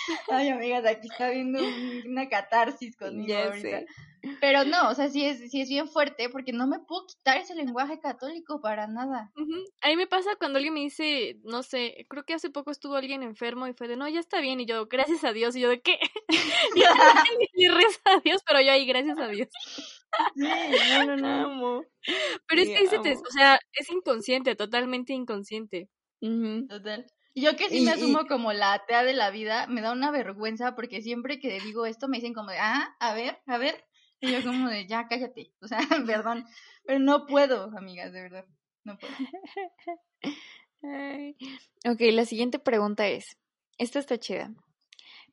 Ay, 0.30 0.50
amigas, 0.50 0.86
aquí 0.86 1.08
está 1.08 1.30
viendo 1.30 1.60
una 2.06 2.30
catarsis 2.30 2.96
conmigo 2.96 3.36
ahorita. 3.38 3.86
Pero 4.42 4.66
no, 4.66 4.90
o 4.90 4.96
sea, 4.96 5.08
sí 5.10 5.24
es, 5.24 5.50
sí 5.50 5.62
es 5.62 5.70
bien 5.70 5.88
fuerte 5.88 6.30
porque 6.30 6.52
no 6.52 6.68
me 6.68 6.80
puedo 6.80 7.06
quitar 7.08 7.38
ese 7.38 7.56
lenguaje 7.56 8.00
católico 8.00 8.60
para 8.60 8.88
nada. 8.88 9.32
A 9.82 9.88
mí 9.88 9.96
me 9.96 10.08
pasa 10.08 10.36
cuando 10.38 10.58
alguien 10.58 10.74
me 10.74 10.82
dice, 10.82 11.40
no 11.44 11.64
sé, 11.64 12.06
creo 12.10 12.26
que 12.26 12.34
hace 12.34 12.50
poco 12.50 12.72
estuvo 12.72 12.96
alguien 12.96 13.24
enfermo 13.24 13.68
y 13.68 13.74
fue 13.74 13.88
de, 13.88 13.96
no, 13.96 14.08
ya 14.10 14.20
está 14.20 14.42
bien. 14.42 14.60
Y 14.60 14.66
yo, 14.66 14.88
gracias 14.88 15.24
a 15.24 15.32
Dios. 15.32 15.56
Y 15.56 15.62
yo, 15.62 15.70
¿de 15.70 15.82
qué? 15.82 15.98
y, 17.54 17.68
reza 17.70 18.02
a 18.06 18.20
Dios, 18.20 18.42
pero 18.46 18.62
yo 18.62 18.72
ahí, 18.72 18.86
gracias 18.86 19.18
a 19.18 19.28
Dios. 19.28 19.48
Sí, 20.36 20.48
no, 21.06 21.16
no, 21.16 21.18
no. 21.18 21.84
Pero 22.48 22.62
es 22.62 22.68
que, 22.68 22.98
o 22.98 23.32
sea, 23.32 23.60
es 23.74 23.90
inconsciente, 23.90 24.56
totalmente 24.56 25.14
inconsciente. 25.14 25.88
Total. 26.68 27.06
Yo 27.42 27.56
que 27.56 27.70
sí 27.70 27.82
me 27.82 27.92
asumo 27.92 28.26
como 28.28 28.54
la 28.54 28.74
atea 28.74 29.04
de 29.04 29.14
la 29.14 29.30
vida, 29.30 29.68
me 29.68 29.82
da 29.82 29.92
una 29.92 30.12
vergüenza 30.12 30.76
porque 30.76 31.02
siempre 31.02 31.40
que 31.40 31.60
digo 31.60 31.86
esto 31.86 32.08
me 32.08 32.18
dicen 32.18 32.34
como 32.34 32.50
de, 32.50 32.58
ah, 32.60 32.96
a 33.00 33.14
ver, 33.14 33.40
a 33.46 33.58
ver. 33.58 33.86
Y 34.22 34.32
yo 34.32 34.44
como 34.44 34.70
de, 34.70 34.86
ya, 34.88 35.08
cállate. 35.08 35.54
O 35.62 35.68
sea, 35.68 35.80
perdón. 36.06 36.46
Pero 36.84 37.00
no 37.00 37.26
puedo, 37.26 37.72
amigas, 37.78 38.12
de 38.12 38.22
verdad. 38.22 38.46
No 38.84 38.98
puedo. 38.98 39.14
Ok, 41.86 42.00
la 42.14 42.24
siguiente 42.24 42.58
pregunta 42.58 43.10
es, 43.10 43.38
esta 43.78 44.00
está 44.00 44.18
chida. 44.18 44.54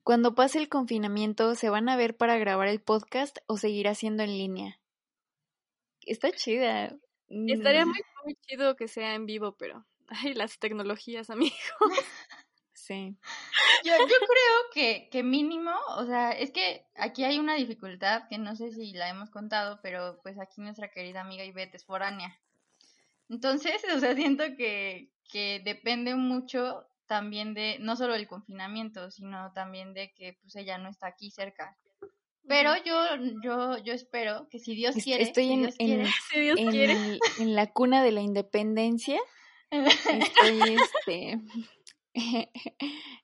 Cuando 0.03 0.35
pase 0.35 0.59
el 0.59 0.69
confinamiento, 0.69 1.55
¿se 1.55 1.71
van 1.71 1.89
a 1.89 1.97
ver 1.97 2.17
para 2.17 2.37
grabar 2.37 2.67
el 2.67 2.81
podcast 2.81 3.39
o 3.47 3.57
seguirá 3.57 3.95
siendo 3.95 4.25
en 4.25 4.31
línea? 4.31 4.81
Está 6.01 6.33
chida. 6.33 6.97
Estaría 7.29 7.85
mm. 7.85 7.89
muy, 7.89 8.01
muy 8.25 8.35
chido 8.47 8.77
que 8.77 8.89
sea 8.89 9.15
en 9.15 9.27
vivo, 9.27 9.57
pero 9.57 9.87
Ay, 10.09 10.35
las 10.35 10.59
tecnologías, 10.59 11.31
amigo. 11.31 11.55
Sí. 12.87 13.17
Yo, 13.85 13.93
yo 13.99 14.07
creo 14.07 14.71
que, 14.73 15.09
que 15.11 15.25
mínimo, 15.25 15.73
o 15.97 16.07
sea, 16.07 16.31
es 16.31 16.53
que 16.53 16.87
aquí 16.95 17.25
hay 17.25 17.41
una 17.41 17.57
dificultad 17.57 18.29
que 18.29 18.39
no 18.39 18.55
sé 18.55 18.71
si 18.71 18.93
la 18.93 19.09
hemos 19.09 19.29
contado, 19.31 19.81
pero 19.83 20.21
pues 20.23 20.39
aquí 20.39 20.61
nuestra 20.61 20.93
querida 20.93 21.23
amiga 21.23 21.45
Ivette 21.45 21.75
es 21.75 21.85
foránea. 21.85 22.39
Entonces, 23.29 23.83
o 23.97 23.99
sea, 23.99 24.15
siento 24.15 24.45
que, 24.57 25.11
que 25.33 25.61
depende 25.65 26.15
mucho 26.15 26.87
también 27.07 27.55
de, 27.55 27.79
no 27.81 27.97
solo 27.97 28.15
del 28.15 28.29
confinamiento, 28.29 29.11
sino 29.11 29.53
también 29.53 29.93
de 29.93 30.13
que 30.13 30.39
pues 30.43 30.55
ella 30.55 30.79
no 30.79 30.89
está 30.89 31.09
aquí 31.09 31.33
cerca. 31.33 31.77
Pero 32.47 32.71
yo, 32.85 33.05
yo, 33.43 33.79
yo 33.79 33.93
espero 33.93 34.49
que 34.49 34.61
si 34.61 34.77
Dios 34.77 34.95
quiere, 35.03 35.25
estoy 35.25 35.51
en, 35.51 35.73
si 36.31 36.41
Dios 36.41 36.61
quiere. 36.71 37.19
en 37.41 37.55
la 37.57 37.67
cuna 37.73 38.05
de 38.05 38.13
la 38.13 38.21
independencia 38.21 39.21
Estoy 39.71 40.77
este, 40.77 41.41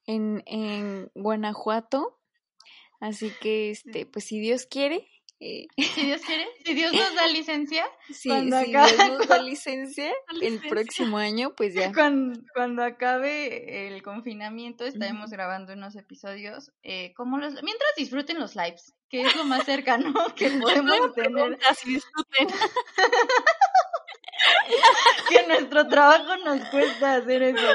en, 0.07 0.43
en 0.47 1.11
Guanajuato. 1.15 2.19
Así 3.01 3.33
que, 3.41 3.71
este, 3.71 4.07
pues 4.07 4.27
si 4.27 4.39
Dios 4.39 4.67
quiere. 4.67 5.09
Eh, 5.45 5.67
si 5.77 6.07
Dios 6.07 6.21
quiere, 6.25 6.47
si 6.65 6.73
Dios 6.73 6.93
nos 6.93 7.15
da 7.17 7.27
licencia. 7.27 7.85
si 8.13 8.29
Dios 8.29 8.69
nos 9.09 9.27
da 9.27 9.43
licencia, 9.43 10.13
el 10.41 10.61
próximo 10.61 11.19
año, 11.19 11.55
pues 11.57 11.75
ya. 11.75 11.93
Cuando, 11.93 12.39
cuando 12.55 12.85
acabe 12.85 13.89
el 13.89 14.05
confinamiento, 14.05 14.85
estaremos 14.85 15.31
grabando 15.31 15.73
unos 15.73 15.97
episodios. 15.97 16.71
Eh, 16.85 17.13
como 17.17 17.39
los, 17.39 17.55
mientras 17.55 17.91
disfruten 17.97 18.39
los 18.39 18.55
lives, 18.55 18.95
que 19.09 19.23
es 19.23 19.35
lo 19.35 19.45
más 19.45 19.65
cercano 19.65 20.15
que 20.37 20.49
podemos 20.51 21.13
tener. 21.13 21.59
Así 21.69 21.95
disfruten. 21.95 22.47
Que 25.29 25.47
nuestro 25.47 25.87
trabajo 25.89 26.37
nos 26.45 26.69
cuesta 26.69 27.17
hacer 27.17 27.43
eso. 27.43 27.73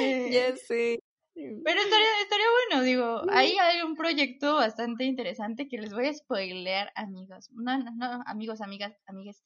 Eh, 0.00 0.30
ya 0.30 0.56
sé. 0.56 0.98
Pero 1.34 1.80
estaría, 1.80 2.20
estaría 2.22 2.46
bueno, 2.70 2.82
digo, 2.82 3.22
ahí 3.30 3.56
hay 3.58 3.82
un 3.82 3.94
proyecto 3.94 4.54
bastante 4.54 5.04
interesante 5.04 5.68
que 5.68 5.78
les 5.78 5.92
voy 5.92 6.06
a 6.06 6.14
spoilear, 6.14 6.90
amigos. 6.94 7.50
No, 7.52 7.76
no, 7.78 7.90
no, 7.94 8.22
amigos, 8.26 8.62
amigas, 8.62 8.94
amigues. 9.06 9.44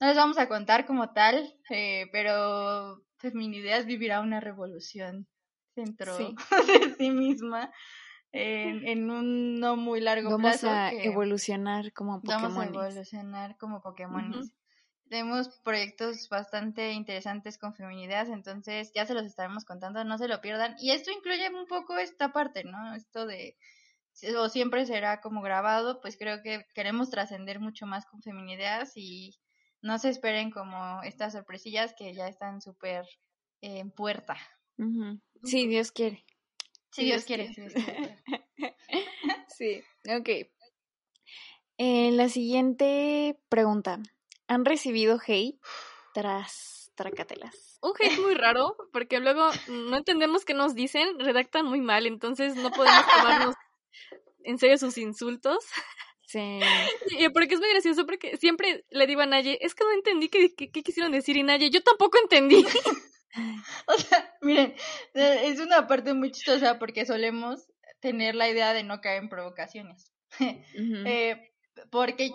No 0.00 0.06
les 0.06 0.16
vamos 0.16 0.38
a 0.38 0.48
contar 0.48 0.86
como 0.86 1.12
tal, 1.12 1.54
eh, 1.70 2.06
pero 2.12 3.02
Feminideas 3.18 3.86
vivirá 3.86 4.20
una 4.20 4.38
revolución 4.40 5.26
dentro 5.74 6.16
de 6.66 6.94
sí 6.96 7.10
misma 7.10 7.72
en, 8.32 8.86
en, 8.86 9.10
un 9.10 9.60
no 9.60 9.76
muy 9.76 10.00
largo 10.00 10.36
plazo. 10.38 10.66
Vamos 10.66 10.92
a 10.92 10.92
evolucionar 10.92 11.92
como 11.92 12.20
Pokémon. 12.20 12.42
Vamos 12.42 12.64
a 12.64 12.68
evolucionar 12.68 13.56
como 13.58 13.82
Pokémon. 13.82 14.32
Tenemos 15.12 15.50
proyectos 15.62 16.26
bastante 16.30 16.92
interesantes 16.92 17.58
con 17.58 17.74
feminidades, 17.74 18.30
entonces 18.30 18.92
ya 18.94 19.04
se 19.04 19.12
los 19.12 19.26
estaremos 19.26 19.66
contando, 19.66 20.02
no 20.04 20.16
se 20.16 20.26
lo 20.26 20.40
pierdan. 20.40 20.74
Y 20.80 20.92
esto 20.92 21.10
incluye 21.10 21.50
un 21.50 21.66
poco 21.66 21.98
esta 21.98 22.32
parte, 22.32 22.64
¿no? 22.64 22.94
Esto 22.94 23.26
de, 23.26 23.58
o 24.38 24.48
siempre 24.48 24.86
será 24.86 25.20
como 25.20 25.42
grabado, 25.42 26.00
pues 26.00 26.16
creo 26.16 26.40
que 26.42 26.64
queremos 26.74 27.10
trascender 27.10 27.60
mucho 27.60 27.84
más 27.84 28.06
con 28.06 28.22
feminidades 28.22 28.92
y 28.96 29.38
no 29.82 29.98
se 29.98 30.08
esperen 30.08 30.50
como 30.50 31.02
estas 31.02 31.34
sorpresillas 31.34 31.92
que 31.92 32.14
ya 32.14 32.26
están 32.26 32.62
súper 32.62 33.04
en 33.60 33.90
puerta. 33.90 34.38
Sí, 35.44 35.66
Dios 35.66 35.92
quiere. 35.92 36.24
Sí, 36.90 37.04
Dios, 37.04 37.26
quiere. 37.26 37.54
Sí, 39.48 39.82
ok. 40.08 40.30
Eh, 41.76 42.12
la 42.12 42.30
siguiente 42.30 43.38
pregunta. 43.50 44.00
¿Han 44.52 44.66
recibido 44.66 45.18
hate? 45.26 45.58
Tras 46.12 46.92
tracatelas. 46.94 47.78
Un 47.80 47.92
hate 47.98 48.20
muy 48.20 48.34
raro, 48.34 48.76
porque 48.92 49.18
luego 49.18 49.48
no 49.68 49.96
entendemos 49.96 50.44
qué 50.44 50.52
nos 50.52 50.74
dicen, 50.74 51.18
redactan 51.18 51.64
muy 51.64 51.80
mal, 51.80 52.06
entonces 52.06 52.54
no 52.54 52.70
podemos 52.70 53.02
tomarnos 53.06 53.54
en 54.44 54.58
serio 54.58 54.76
sus 54.76 54.98
insultos. 54.98 55.64
Sí. 56.26 56.60
Y 57.18 57.28
porque 57.30 57.54
es 57.54 57.60
muy 57.60 57.70
gracioso, 57.70 58.04
porque 58.04 58.36
siempre 58.36 58.84
le 58.90 59.06
digo 59.06 59.22
a 59.22 59.26
Naye, 59.26 59.58
es 59.62 59.74
que 59.74 59.84
no 59.84 59.92
entendí 59.92 60.28
qué, 60.28 60.54
qué, 60.54 60.70
quisieron 60.70 61.12
decir, 61.12 61.36
y 61.38 61.42
Naye, 61.42 61.70
yo 61.70 61.82
tampoco 61.82 62.18
entendí. 62.18 62.62
o 63.86 63.98
sea, 63.98 64.36
miren, 64.42 64.74
es 65.14 65.60
una 65.60 65.86
parte 65.86 66.12
muy 66.12 66.30
chistosa 66.30 66.78
porque 66.78 67.06
solemos 67.06 67.68
tener 68.00 68.34
la 68.34 68.50
idea 68.50 68.74
de 68.74 68.82
no 68.82 69.00
caer 69.00 69.22
en 69.22 69.28
provocaciones. 69.30 70.12
eh, 70.38 71.52
porque 71.90 72.32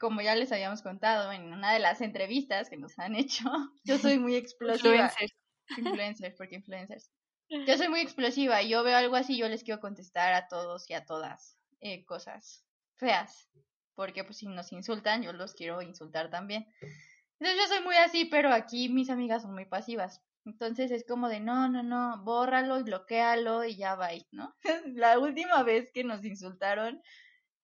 como 0.00 0.22
ya 0.22 0.34
les 0.34 0.50
habíamos 0.50 0.82
contado 0.82 1.30
en 1.30 1.52
una 1.52 1.72
de 1.72 1.78
las 1.78 2.00
entrevistas 2.00 2.70
que 2.70 2.78
nos 2.78 2.98
han 2.98 3.14
hecho, 3.14 3.44
yo 3.84 3.98
soy 3.98 4.18
muy 4.18 4.34
explosiva. 4.34 4.94
Influencers. 4.94 5.32
Influencers, 5.76 6.34
porque 6.36 6.56
influencers. 6.56 7.10
Yo 7.66 7.76
soy 7.76 7.88
muy 7.88 8.00
explosiva 8.00 8.62
y 8.62 8.70
yo 8.70 8.82
veo 8.82 8.96
algo 8.96 9.16
así, 9.16 9.36
yo 9.36 9.48
les 9.48 9.62
quiero 9.62 9.80
contestar 9.80 10.32
a 10.32 10.48
todos 10.48 10.88
y 10.88 10.94
a 10.94 11.04
todas 11.04 11.58
eh, 11.80 12.04
cosas 12.04 12.64
feas. 12.96 13.48
Porque 13.94 14.24
pues 14.24 14.38
si 14.38 14.46
nos 14.46 14.72
insultan, 14.72 15.22
yo 15.22 15.32
los 15.32 15.54
quiero 15.54 15.82
insultar 15.82 16.30
también. 16.30 16.66
Entonces 17.38 17.60
yo 17.60 17.74
soy 17.74 17.84
muy 17.84 17.96
así, 17.96 18.24
pero 18.24 18.52
aquí 18.52 18.88
mis 18.88 19.10
amigas 19.10 19.42
son 19.42 19.52
muy 19.52 19.66
pasivas. 19.66 20.22
Entonces 20.46 20.90
es 20.90 21.04
como 21.04 21.28
de 21.28 21.40
no, 21.40 21.68
no, 21.68 21.82
no, 21.82 22.22
bórralo 22.24 22.78
y 22.78 22.84
bloquealo 22.84 23.64
y 23.64 23.76
ya 23.76 23.96
va, 23.96 24.08
¿no? 24.30 24.54
La 24.94 25.18
última 25.18 25.62
vez 25.62 25.90
que 25.92 26.04
nos 26.04 26.24
insultaron, 26.24 27.02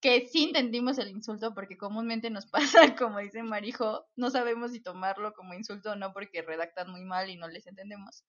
que 0.01 0.27
sí 0.27 0.45
entendimos 0.45 0.97
el 0.99 1.09
insulto 1.09 1.53
porque 1.53 1.77
comúnmente 1.77 2.29
nos 2.29 2.45
pasa, 2.51 2.95
como 2.95 3.19
dice 3.19 3.43
Marijo, 3.43 4.05
no 4.15 4.29
sabemos 4.29 4.71
si 4.71 4.81
tomarlo 4.81 5.33
como 5.33 5.53
insulto 5.53 5.91
o 5.91 5.95
no 5.95 6.13
porque 6.13 6.41
redactan 6.41 6.91
muy 6.91 7.03
mal 7.03 7.29
y 7.29 7.37
no 7.37 7.47
les 7.47 7.67
entendemos. 7.67 8.23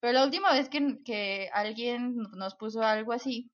Pero 0.00 0.12
la 0.12 0.24
última 0.24 0.52
vez 0.52 0.68
que, 0.68 0.98
que 1.04 1.50
alguien 1.52 2.16
nos 2.34 2.54
puso 2.54 2.82
algo 2.82 3.12
así, 3.12 3.50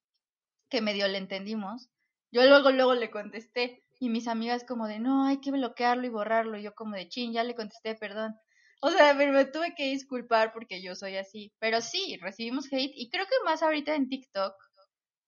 que 0.68 0.82
medio 0.82 1.08
le 1.08 1.18
entendimos, 1.18 1.88
yo 2.32 2.44
luego, 2.46 2.70
luego 2.70 2.94
le 2.94 3.10
contesté 3.10 3.84
y 4.00 4.08
mis 4.08 4.28
amigas 4.28 4.64
como 4.64 4.88
de, 4.88 4.98
no, 4.98 5.26
hay 5.26 5.40
que 5.40 5.52
bloquearlo 5.52 6.04
y 6.04 6.10
borrarlo, 6.10 6.58
y 6.58 6.62
yo 6.62 6.74
como 6.74 6.96
de, 6.96 7.08
chin, 7.08 7.32
ya 7.32 7.44
le 7.44 7.54
contesté, 7.54 7.94
perdón. 7.94 8.34
O 8.80 8.90
sea, 8.90 9.16
pero 9.16 9.32
me 9.32 9.46
tuve 9.46 9.74
que 9.74 9.84
disculpar 9.90 10.52
porque 10.52 10.82
yo 10.82 10.94
soy 10.94 11.16
así. 11.16 11.52
Pero 11.58 11.80
sí, 11.80 12.18
recibimos 12.20 12.66
hate 12.66 12.92
y 12.94 13.08
creo 13.08 13.24
que 13.24 13.44
más 13.44 13.62
ahorita 13.62 13.94
en 13.94 14.08
TikTok 14.08 14.54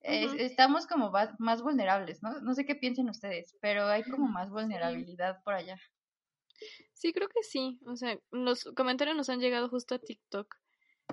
estamos 0.03 0.87
como 0.87 1.13
más 1.39 1.63
vulnerables, 1.63 2.23
¿no? 2.23 2.41
No 2.41 2.55
sé 2.55 2.65
qué 2.65 2.75
piensen 2.75 3.09
ustedes, 3.09 3.57
pero 3.61 3.87
hay 3.87 4.03
como 4.05 4.29
más 4.29 4.51
vulnerabilidad 4.51 5.43
por 5.43 5.55
allá. 5.55 5.79
Sí, 6.95 7.13
creo 7.13 7.29
que 7.29 7.43
sí. 7.43 7.79
O 7.87 7.97
sea, 7.97 8.19
los 8.31 8.65
comentarios 8.77 9.17
nos 9.17 9.29
han 9.29 9.41
llegado 9.41 9.69
justo 9.69 9.95
a 9.95 9.99
TikTok. 9.99 10.57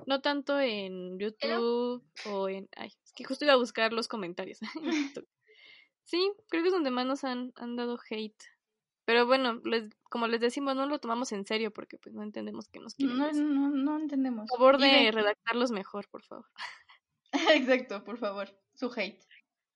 No 0.07 0.21
tanto 0.21 0.59
en 0.59 1.19
YouTube 1.19 2.03
o 2.25 2.49
en... 2.49 2.67
Ay, 2.75 2.91
es 3.03 3.13
que 3.13 3.23
justo 3.23 3.45
iba 3.45 3.53
a 3.53 3.57
buscar 3.57 3.93
los 3.93 4.07
comentarios 4.07 4.59
Sí, 6.03 6.31
creo 6.49 6.63
que 6.63 6.69
es 6.69 6.73
donde 6.73 6.91
más 6.91 7.05
nos 7.05 7.23
han, 7.23 7.53
han 7.55 7.75
dado 7.75 7.97
hate. 8.09 8.43
Pero 9.05 9.25
bueno, 9.25 9.61
les, 9.65 9.89
como 10.09 10.27
les 10.27 10.39
decimos, 10.39 10.75
no 10.75 10.85
lo 10.85 10.99
tomamos 10.99 11.31
en 11.33 11.45
serio 11.45 11.71
porque 11.71 11.97
pues 11.97 12.15
no 12.15 12.23
entendemos 12.23 12.69
qué 12.69 12.79
nos 12.79 12.95
quieren 12.95 13.17
no, 13.17 13.31
No, 13.31 13.69
no 13.69 13.99
entendemos. 13.99 14.49
Por 14.49 14.57
favor 14.57 14.77
de 14.77 15.11
redactarlos 15.11 15.71
mejor, 15.71 16.07
por 16.09 16.23
favor. 16.23 16.45
Exacto, 17.53 18.03
por 18.03 18.17
favor 18.17 18.49
su 18.75 18.91
hate. 18.95 19.23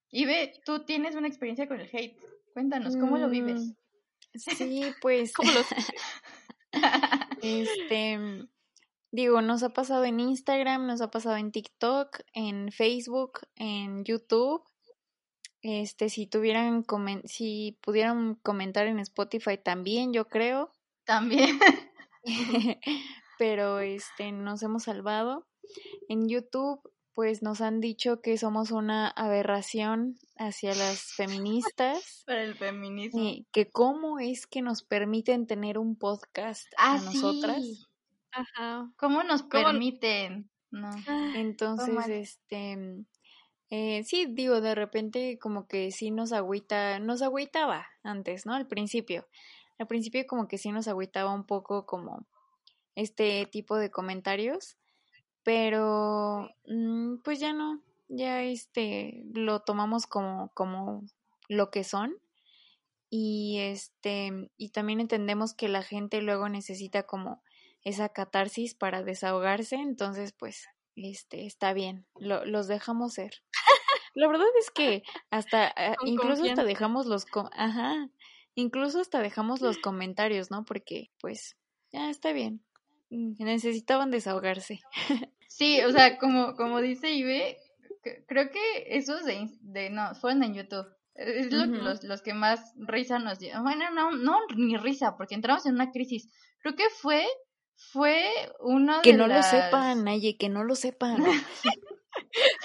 Y 0.09 0.25
ve, 0.25 0.53
tú 0.65 0.85
tienes 0.85 1.15
una 1.15 1.27
experiencia 1.27 1.67
con 1.67 1.79
el 1.79 1.89
hate. 1.91 2.17
Cuéntanos, 2.53 2.95
¿cómo 2.97 3.17
lo 3.17 3.29
vives? 3.29 3.61
Mm, 3.61 3.73
sí, 4.57 4.93
pues. 5.01 5.33
¿Cómo 5.33 5.51
lo 5.51 5.61
Este, 7.41 8.19
digo, 9.11 9.41
nos 9.41 9.63
ha 9.63 9.69
pasado 9.69 10.05
en 10.05 10.19
Instagram, 10.19 10.87
nos 10.87 11.01
ha 11.01 11.11
pasado 11.11 11.37
en 11.37 11.51
TikTok, 11.51 12.19
en 12.33 12.71
Facebook, 12.71 13.39
en 13.55 14.03
YouTube. 14.03 14.63
Este, 15.61 16.09
si 16.09 16.27
tuvieran, 16.27 16.85
si 17.25 17.77
pudieran 17.81 18.35
comentar 18.35 18.87
en 18.87 18.99
Spotify 18.99 19.57
también, 19.57 20.13
yo 20.13 20.27
creo. 20.27 20.71
También. 21.03 21.59
Pero 23.37 23.79
este, 23.79 24.31
nos 24.31 24.63
hemos 24.63 24.83
salvado. 24.83 25.47
En 26.07 26.27
YouTube, 26.27 26.81
pues 27.17 27.41
nos 27.41 27.61
han 27.61 27.79
dicho 27.81 28.21
que 28.21 28.37
somos 28.37 28.69
una 28.69 29.07
aberración 29.07 30.19
hacia 30.37 30.75
las 30.75 31.01
feministas. 31.13 32.21
Para 32.27 32.43
el 32.43 32.53
feminismo. 32.53 33.19
Y 33.19 33.47
que 33.51 33.71
cómo 33.71 34.19
es 34.19 34.45
que 34.45 34.61
nos 34.61 34.83
permiten 34.83 35.47
tener 35.47 35.79
un 35.79 35.95
podcast 35.95 36.67
a 36.77 36.93
Ah, 36.93 37.01
nosotras. 37.03 37.57
sí. 37.63 37.83
Ajá. 38.31 38.91
¿Cómo 38.97 39.23
nos 39.23 39.41
¿Cómo- 39.41 39.63
permiten? 39.63 40.51
No. 40.69 40.91
Entonces, 41.33 41.91
mal. 41.91 42.11
este, 42.11 42.77
eh, 43.71 44.03
sí, 44.03 44.27
digo, 44.29 44.61
de 44.61 44.75
repente 44.75 45.39
como 45.39 45.67
que 45.67 45.89
sí 45.89 46.11
nos 46.11 46.31
agüita, 46.33 46.99
nos 46.99 47.23
agüitaba 47.23 47.87
antes, 48.03 48.45
¿no? 48.45 48.53
Al 48.53 48.67
principio. 48.67 49.27
Al 49.79 49.87
principio 49.87 50.23
como 50.27 50.47
que 50.47 50.59
sí 50.59 50.71
nos 50.71 50.87
agüitaba 50.87 51.33
un 51.33 51.47
poco 51.47 51.87
como 51.87 52.27
este 52.93 53.47
tipo 53.47 53.75
de 53.77 53.89
comentarios, 53.89 54.77
pero 55.47 56.53
mm, 56.67 57.19
pues 57.23 57.39
ya 57.39 57.53
no, 57.53 57.81
ya 58.09 58.43
este, 58.43 59.23
lo 59.33 59.61
tomamos 59.61 60.05
como, 60.05 60.51
como 60.53 61.05
lo 61.47 61.71
que 61.71 61.85
son. 61.85 62.17
Y 63.09 63.59
este, 63.59 64.51
y 64.57 64.71
también 64.71 64.99
entendemos 64.99 65.53
que 65.53 65.69
la 65.69 65.83
gente 65.83 66.21
luego 66.21 66.49
necesita 66.49 67.03
como 67.03 67.41
esa 67.85 68.09
catarsis 68.09 68.75
para 68.75 69.03
desahogarse, 69.03 69.77
entonces 69.77 70.33
pues 70.33 70.65
este 70.97 71.45
está 71.45 71.71
bien, 71.71 72.05
lo, 72.19 72.43
los 72.43 72.67
dejamos 72.67 73.13
ser. 73.13 73.31
La 74.15 74.27
verdad 74.27 74.47
es 74.59 74.69
que 74.69 75.03
hasta 75.29 75.73
ah, 75.77 75.95
Con 75.95 76.09
incluso 76.09 76.43
hasta 76.43 76.65
dejamos 76.65 77.05
los 77.05 77.25
ajá, 77.53 78.09
incluso 78.53 78.99
hasta 78.99 79.21
dejamos 79.21 79.61
los 79.61 79.77
comentarios, 79.77 80.51
¿no? 80.51 80.65
Porque 80.65 81.09
pues 81.21 81.55
ya 81.93 82.09
está 82.09 82.33
bien. 82.33 82.65
Mm, 83.09 83.41
Necesitaban 83.41 84.11
desahogarse. 84.11 84.81
Sí, 85.57 85.81
o 85.81 85.91
sea, 85.91 86.19
como, 86.19 86.55
como 86.55 86.81
dice 86.81 87.09
Ibe, 87.09 87.57
creo 88.27 88.51
que 88.51 88.59
esos 88.89 89.25
de, 89.25 89.49
de 89.61 89.89
no, 89.89 90.13
fueron 90.13 90.43
en 90.43 90.53
YouTube. 90.53 90.85
Es 91.15 91.51
lo, 91.51 91.63
Ujú. 91.63 91.81
los, 91.83 92.03
los 92.03 92.21
que 92.21 92.35
más 92.35 92.73
risa 92.75 93.17
nos 93.17 93.39
dieron. 93.39 93.63
Bueno, 93.63 93.89
no, 93.89 94.11
no, 94.11 94.37
ni 94.55 94.77
risa, 94.77 95.17
porque 95.17 95.33
entramos 95.33 95.65
en 95.65 95.73
una 95.73 95.89
crisis. 95.89 96.29
Creo 96.59 96.75
que 96.75 96.87
fue, 97.01 97.25
fue 97.75 98.29
uno 98.59 99.01
Que 99.01 99.13
de 99.13 99.17
no 99.17 99.25
las... 99.25 99.51
lo 99.51 99.59
sepan, 99.63 100.03
Naye, 100.03 100.37
que 100.37 100.47
no 100.47 100.63
lo 100.63 100.75
sepan. 100.75 101.23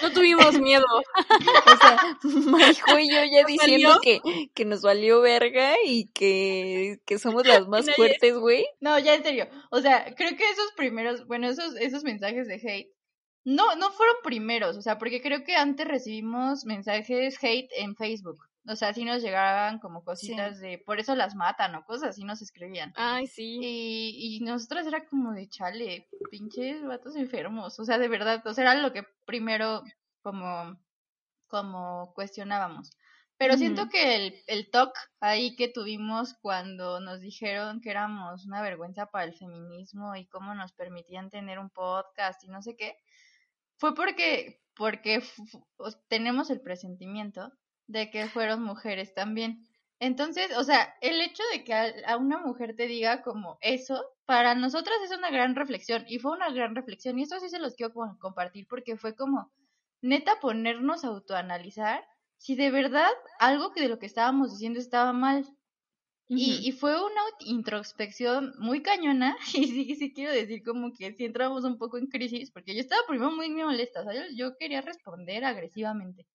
No 0.01 0.11
tuvimos 0.11 0.59
miedo. 0.59 0.85
O 1.65 1.77
sea, 1.77 2.17
Marijo 2.51 2.99
y 2.99 3.09
yo 3.09 3.23
ya 3.23 3.41
¿Nos 3.41 3.47
diciendo 3.47 3.99
que, 4.01 4.21
que 4.53 4.65
nos 4.65 4.81
valió 4.81 5.21
verga 5.21 5.75
y 5.85 6.07
que, 6.11 6.99
que 7.05 7.17
somos 7.17 7.47
las 7.47 7.67
más 7.67 7.89
fuertes, 7.95 8.37
güey. 8.37 8.65
No, 8.79 8.99
ya 8.99 9.15
en 9.15 9.23
serio. 9.23 9.47
O 9.71 9.81
sea, 9.81 10.13
creo 10.15 10.35
que 10.35 10.49
esos 10.49 10.71
primeros, 10.75 11.25
bueno, 11.27 11.47
esos, 11.47 11.75
esos 11.75 12.03
mensajes 12.03 12.47
de 12.47 12.55
hate, 12.55 12.91
no, 13.45 13.75
no 13.75 13.91
fueron 13.91 14.15
primeros, 14.23 14.77
o 14.77 14.81
sea, 14.81 14.97
porque 14.97 15.21
creo 15.21 15.43
que 15.43 15.55
antes 15.55 15.87
recibimos 15.87 16.65
mensajes 16.65 17.37
hate 17.41 17.69
en 17.77 17.95
Facebook. 17.95 18.39
O 18.65 18.75
sea, 18.75 18.93
sí 18.93 19.03
nos 19.03 19.21
llegaban 19.21 19.79
como 19.79 20.03
cositas 20.05 20.59
de, 20.59 20.77
por 20.77 20.99
eso 20.99 21.15
las 21.15 21.35
matan 21.35 21.75
o 21.75 21.85
cosas 21.85 22.09
así 22.09 22.23
nos 22.23 22.41
escribían. 22.41 22.93
Ay, 22.95 23.27
sí. 23.27 23.59
Y, 23.61 24.37
y 24.37 24.39
nosotras 24.39 24.87
era 24.87 25.05
como 25.05 25.33
de 25.33 25.49
chale, 25.49 26.07
pinches 26.31 26.81
vatos 26.85 27.15
enfermos. 27.17 27.77
O 27.79 27.85
sea, 27.85 27.97
de 27.97 28.07
verdad, 28.07 28.41
o 28.45 28.53
sea, 28.53 28.63
era 28.63 28.75
lo 28.75 28.93
que 28.93 29.03
primero 29.25 29.83
como, 30.21 30.79
como 31.47 32.13
cuestionábamos. 32.13 32.91
Pero 33.37 33.57
siento 33.57 33.89
que 33.89 34.15
el, 34.15 34.35
el 34.47 34.69
talk 34.69 34.93
ahí 35.19 35.55
que 35.57 35.67
tuvimos 35.67 36.35
cuando 36.41 37.01
nos 37.01 37.19
dijeron 37.19 37.81
que 37.81 37.89
éramos 37.89 38.45
una 38.45 38.61
vergüenza 38.61 39.07
para 39.07 39.25
el 39.25 39.33
feminismo 39.33 40.15
y 40.15 40.27
cómo 40.27 40.55
nos 40.55 40.71
permitían 40.71 41.29
tener 41.29 41.59
un 41.59 41.69
podcast 41.69 42.41
y 42.45 42.47
no 42.47 42.61
sé 42.61 42.77
qué, 42.77 42.95
fue 43.77 43.95
porque, 43.95 44.61
porque 44.75 45.21
tenemos 46.07 46.51
el 46.51 46.61
presentimiento 46.61 47.51
de 47.93 48.09
que 48.11 48.27
fueron 48.27 48.61
mujeres 48.63 49.13
también. 49.13 49.65
Entonces, 49.99 50.51
o 50.57 50.63
sea, 50.65 50.93
el 51.01 51.21
hecho 51.21 51.43
de 51.53 51.63
que 51.63 51.73
a, 51.73 51.93
a 52.07 52.17
una 52.17 52.39
mujer 52.39 52.75
te 52.75 52.87
diga 52.87 53.21
como 53.21 53.57
eso, 53.61 54.03
para 54.25 54.55
nosotras 54.55 54.97
es 55.05 55.17
una 55.17 55.29
gran 55.29 55.55
reflexión 55.55 56.03
y 56.07 56.19
fue 56.19 56.33
una 56.33 56.49
gran 56.51 56.75
reflexión 56.75 57.17
y 57.17 57.23
esto 57.23 57.39
sí 57.39 57.49
se 57.49 57.59
los 57.59 57.75
quiero 57.75 57.93
compartir 58.19 58.67
porque 58.67 58.97
fue 58.97 59.15
como 59.15 59.51
neta 60.01 60.39
ponernos 60.41 61.03
a 61.03 61.07
autoanalizar 61.07 62.03
si 62.37 62.55
de 62.55 62.71
verdad 62.71 63.09
algo 63.39 63.71
que 63.71 63.81
de 63.81 63.89
lo 63.89 63.99
que 63.99 64.05
estábamos 64.05 64.51
diciendo 64.51 64.79
estaba 64.79 65.13
mal. 65.13 65.47
Y, 66.27 66.67
y 66.67 66.71
fue 66.71 66.95
una 66.95 67.21
introspección 67.41 68.53
muy 68.57 68.81
cañona 68.81 69.37
y 69.53 69.67
sí, 69.67 69.95
sí 69.95 70.13
quiero 70.13 70.31
decir 70.31 70.63
como 70.63 70.91
que 70.91 71.13
sí 71.13 71.25
entramos 71.25 71.63
un 71.63 71.77
poco 71.77 71.97
en 71.97 72.07
crisis 72.07 72.49
porque 72.49 72.73
yo 72.73 72.79
estaba 72.81 73.01
primero 73.07 73.31
muy, 73.31 73.49
muy 73.49 73.63
molesta, 73.63 74.01
o 74.01 74.03
sea, 74.03 74.13
yo, 74.13 74.21
yo 74.35 74.57
quería 74.57 74.81
responder 74.81 75.45
agresivamente. 75.45 76.25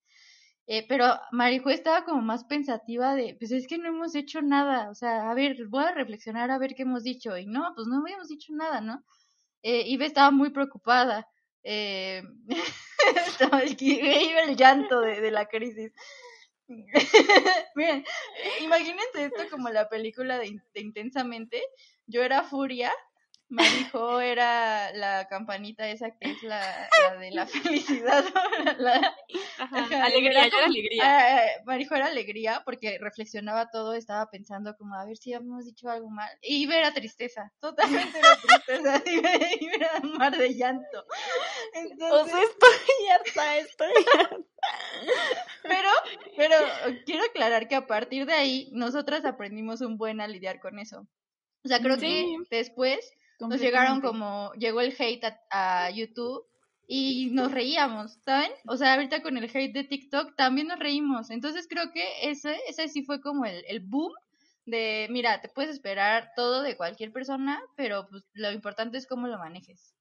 Eh, 0.71 0.85
pero 0.87 1.19
Marijo 1.33 1.71
estaba 1.71 2.05
como 2.05 2.21
más 2.21 2.45
pensativa 2.45 3.15
de, 3.15 3.35
pues 3.39 3.53
es 3.53 3.67
que 3.67 3.79
no 3.79 3.89
hemos 3.89 4.15
hecho 4.15 4.43
nada, 4.43 4.91
o 4.91 4.95
sea, 4.95 5.31
a 5.31 5.35
ver, 5.35 5.67
voy 5.69 5.83
a 5.83 5.93
reflexionar 5.93 6.51
a 6.51 6.59
ver 6.59 6.75
qué 6.75 6.83
hemos 6.83 7.05
dicho. 7.05 7.39
Y 7.39 7.47
no, 7.47 7.73
pues 7.75 7.87
no 7.89 8.01
habíamos 8.01 8.29
dicho 8.29 8.53
nada, 8.53 8.83
¿no? 8.83 9.03
Eh, 9.63 9.97
estaba 10.01 10.31
muy 10.31 10.51
preocupada. 10.51 11.27
Eh, 11.63 12.23
iba 13.81 14.43
el 14.43 14.57
llanto 14.57 15.01
de, 15.01 15.31
la 15.31 15.47
crisis. 15.47 15.91
Miren, 17.75 18.05
imagínense 18.61 19.25
esto 19.25 19.49
como 19.51 19.71
la 19.71 19.89
película 19.89 20.39
de 20.39 20.61
Intensamente. 20.75 21.63
Yo 22.07 22.23
era 22.23 22.43
Furia, 22.43 22.93
Marijo 23.51 24.21
era 24.21 24.93
la 24.93 25.27
campanita 25.29 25.89
esa 25.89 26.11
que 26.11 26.31
es 26.33 26.43
la, 26.43 26.89
la 27.03 27.17
de 27.17 27.31
la 27.31 27.47
felicidad. 27.47 28.25
Alegría, 30.03 30.31
era 30.43 30.51
como- 30.51 30.65
alegría. 30.65 31.03
Ah, 31.05 31.43
Marijo 31.65 31.95
era 31.95 32.07
alegría 32.07 32.63
porque 32.65 32.99
reflexionaba 33.01 33.71
todo, 33.71 33.95
estaba 33.95 34.31
pensando 34.31 34.77
como 34.77 34.95
a 34.95 35.05
ver 35.05 35.17
si 35.17 35.33
hemos 35.33 35.65
dicho 35.65 35.89
algo 35.89 36.11
mal. 36.11 36.29
Y 36.43 36.63
Iber 36.65 36.79
era 36.79 36.93
tristeza, 36.93 37.53
totalmente 37.61 38.19
era 38.19 38.37
tristeza. 38.37 39.03
Iber, 39.07 39.63
Iber 39.63 39.83
era 39.83 40.01
un 40.03 40.13
mar 40.19 40.37
de 40.37 40.55
llanto. 40.55 40.99
O 41.01 41.79
Entonces, 41.79 42.33
sea, 42.35 42.43
estoy 42.43 43.09
harta, 43.09 43.57
estoy 43.59 43.93
pero, 45.63 45.89
pero 46.37 46.57
quiero 47.07 47.25
aclarar 47.25 47.69
que 47.69 47.77
a 47.77 47.87
partir 47.87 48.27
de 48.27 48.35
ahí 48.35 48.69
nosotras 48.73 49.25
aprendimos 49.25 49.81
un 49.81 49.97
buen 49.97 50.21
a 50.21 50.29
lidiar 50.29 50.61
con 50.61 50.79
eso. 50.79 51.07
O 51.65 51.69
sea, 51.69 51.81
creo 51.81 51.97
Sí. 51.99 52.37
que 52.51 52.57
después 52.57 53.13
nos 53.41 53.61
llegaron 53.61 54.01
como, 54.01 54.53
llegó 54.55 54.81
el 54.81 54.95
hate 54.99 55.25
a, 55.25 55.87
a 55.87 55.91
YouTube 55.91 56.45
y 56.87 57.31
nos 57.33 57.53
reíamos, 57.53 58.19
¿saben? 58.25 58.51
O 58.67 58.77
sea, 58.77 58.95
ahorita 58.95 59.23
con 59.23 59.37
el 59.37 59.45
hate 59.45 59.75
de 59.75 59.85
TikTok 59.85 60.35
también 60.37 60.69
nos 60.69 60.79
reímos. 60.79 61.31
Entonces 61.31 61.67
creo 61.69 61.93
que 61.93 62.03
ese, 62.23 62.57
ese 62.67 62.89
sí 62.89 63.03
fue 63.03 63.21
como 63.21 63.45
el, 63.45 63.63
el 63.69 63.81
boom 63.81 64.13
de, 64.65 65.07
mira, 65.11 65.41
te 65.41 65.49
puedes 65.49 65.71
esperar 65.71 66.31
todo 66.35 66.63
de 66.63 66.77
cualquier 66.77 67.13
persona, 67.13 67.61
pero 67.77 68.07
pues 68.09 68.25
lo 68.33 68.51
importante 68.53 68.99
es 68.99 69.07
cómo 69.07 69.27
lo 69.27 69.39
manejes. 69.39 69.95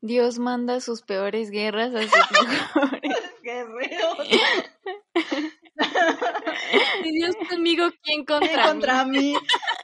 Dios 0.00 0.38
manda 0.38 0.80
sus 0.80 1.02
peores 1.02 1.50
guerras 1.50 1.94
a 1.94 2.02
sus 2.02 2.10
mejores. 2.48 3.16
Guerrero. 3.42 4.16
Si 7.02 7.12
Dios 7.12 7.34
conmigo, 7.48 7.88
¿quién 8.02 8.24
contra, 8.24 8.48
mí? 8.56 8.68
contra 8.70 9.04
mí. 9.04 9.34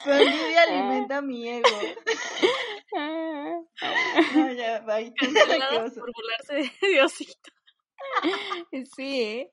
Tu 0.03 0.11
envidia 0.11 0.63
alimenta 0.69 1.23
mi 1.23 1.49
ego. 1.49 1.69
No, 4.35 4.53
ya, 4.53 4.81
bye. 4.81 5.13
Por 5.19 6.13
burlarse 6.13 6.55
de 6.55 6.89
Diosito. 6.89 7.51
Sí, 8.97 9.23
¿eh? 9.23 9.53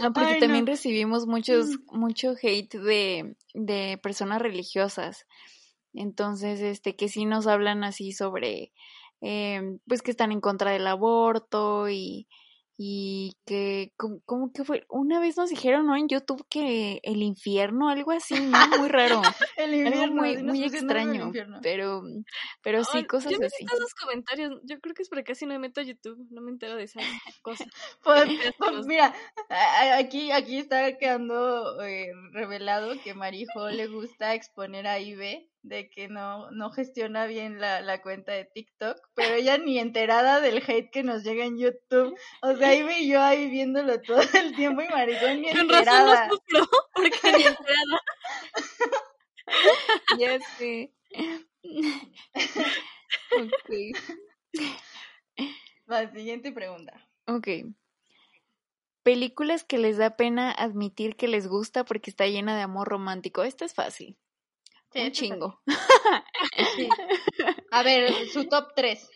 No, 0.00 0.12
porque 0.12 0.34
Ay, 0.34 0.40
también 0.40 0.64
no. 0.64 0.70
recibimos 0.72 1.26
muchos, 1.26 1.68
mucho 1.92 2.34
hate 2.40 2.74
de, 2.74 3.36
de 3.54 3.98
personas 4.02 4.42
religiosas. 4.42 5.26
Entonces, 5.94 6.60
este, 6.60 6.96
que 6.96 7.08
sí 7.08 7.24
nos 7.24 7.46
hablan 7.46 7.84
así 7.84 8.12
sobre, 8.12 8.72
eh, 9.20 9.78
pues 9.86 10.02
que 10.02 10.10
están 10.10 10.32
en 10.32 10.40
contra 10.40 10.72
del 10.72 10.86
aborto 10.86 11.88
y, 11.88 12.26
y 12.78 13.36
que, 13.46 13.92
como, 13.96 14.20
como 14.26 14.52
que 14.52 14.62
fue, 14.62 14.84
una 14.90 15.18
vez 15.18 15.38
nos 15.38 15.48
dijeron, 15.48 15.86
¿no? 15.86 15.96
En 15.96 16.08
YouTube 16.08 16.46
que 16.50 17.00
el 17.04 17.22
infierno, 17.22 17.88
algo 17.88 18.10
así, 18.10 18.34
¿no? 18.34 18.50
Muy 18.86 18.88
raro, 18.88 19.22
El 19.56 19.74
algo 19.74 19.88
infierno, 19.88 20.22
muy, 20.22 20.42
muy 20.42 20.64
extraño, 20.64 21.32
pero, 21.62 22.02
pero 22.62 22.84
sí, 22.84 23.04
cosas 23.06 23.32
yo 23.32 23.38
así. 23.46 23.64
esos 23.64 23.94
comentarios. 23.94 24.60
Yo 24.64 24.78
creo 24.80 24.94
que 24.94 25.02
es 25.02 25.08
porque 25.08 25.24
casi 25.24 25.46
no 25.46 25.54
me 25.54 25.60
meto 25.60 25.80
a 25.80 25.84
YouTube. 25.84 26.26
No 26.30 26.42
me 26.42 26.50
entero 26.50 26.76
de 26.76 26.84
esas 26.84 27.04
cosas. 27.42 27.66
Pues, 28.02 28.28
pues, 28.58 28.86
mira, 28.86 29.14
aquí, 29.94 30.30
aquí 30.30 30.58
está 30.58 30.96
quedando 30.96 31.82
eh, 31.82 32.12
revelado 32.32 32.94
que 33.02 33.14
Marijo 33.14 33.68
le 33.68 33.86
gusta 33.88 34.34
exponer 34.34 34.86
a 34.86 35.00
Ibe 35.00 35.48
de 35.68 35.90
que 35.90 36.08
no, 36.08 36.50
no 36.52 36.70
gestiona 36.70 37.26
bien 37.26 37.60
la, 37.60 37.80
la 37.80 38.00
cuenta 38.02 38.32
de 38.32 38.44
TikTok, 38.44 38.96
pero 39.14 39.34
ella 39.34 39.58
ni 39.58 39.78
enterada 39.78 40.40
del 40.40 40.62
hate 40.66 40.90
que 40.90 41.02
nos 41.02 41.24
llega 41.24 41.44
en 41.44 41.58
YouTube. 41.58 42.16
O 42.42 42.54
sea, 42.56 42.68
ahí 42.68 42.82
vi 42.84 43.08
yo 43.08 43.20
ahí 43.20 43.48
viéndolo 43.50 44.00
todo 44.00 44.20
el 44.34 44.54
tiempo 44.54 44.82
y 44.82 44.88
maricón 44.88 45.40
ni 45.42 45.48
Con 45.52 45.68
razón 45.68 45.78
enterada. 45.78 46.26
no 46.28 46.34
sufro, 46.34 46.66
porque 46.94 47.18
ni 47.36 47.42
enterada. 47.44 48.00
Ya 50.18 50.38
sé. 50.58 50.92
ok. 53.36 53.70
La 55.86 56.10
siguiente 56.12 56.50
pregunta. 56.52 57.08
Ok. 57.26 57.48
Películas 59.04 59.62
que 59.62 59.78
les 59.78 59.98
da 59.98 60.16
pena 60.16 60.50
admitir 60.50 61.14
que 61.14 61.28
les 61.28 61.46
gusta 61.46 61.84
porque 61.84 62.10
está 62.10 62.26
llena 62.26 62.56
de 62.56 62.62
amor 62.62 62.88
romántico. 62.88 63.44
Esta 63.44 63.64
es 63.64 63.72
fácil. 63.74 64.18
Sí, 64.92 65.00
Un 65.00 65.12
chingo. 65.12 65.60
Sí. 66.76 66.88
A 67.70 67.82
ver, 67.82 68.12
su 68.28 68.46
top 68.48 68.72
3. 68.74 69.08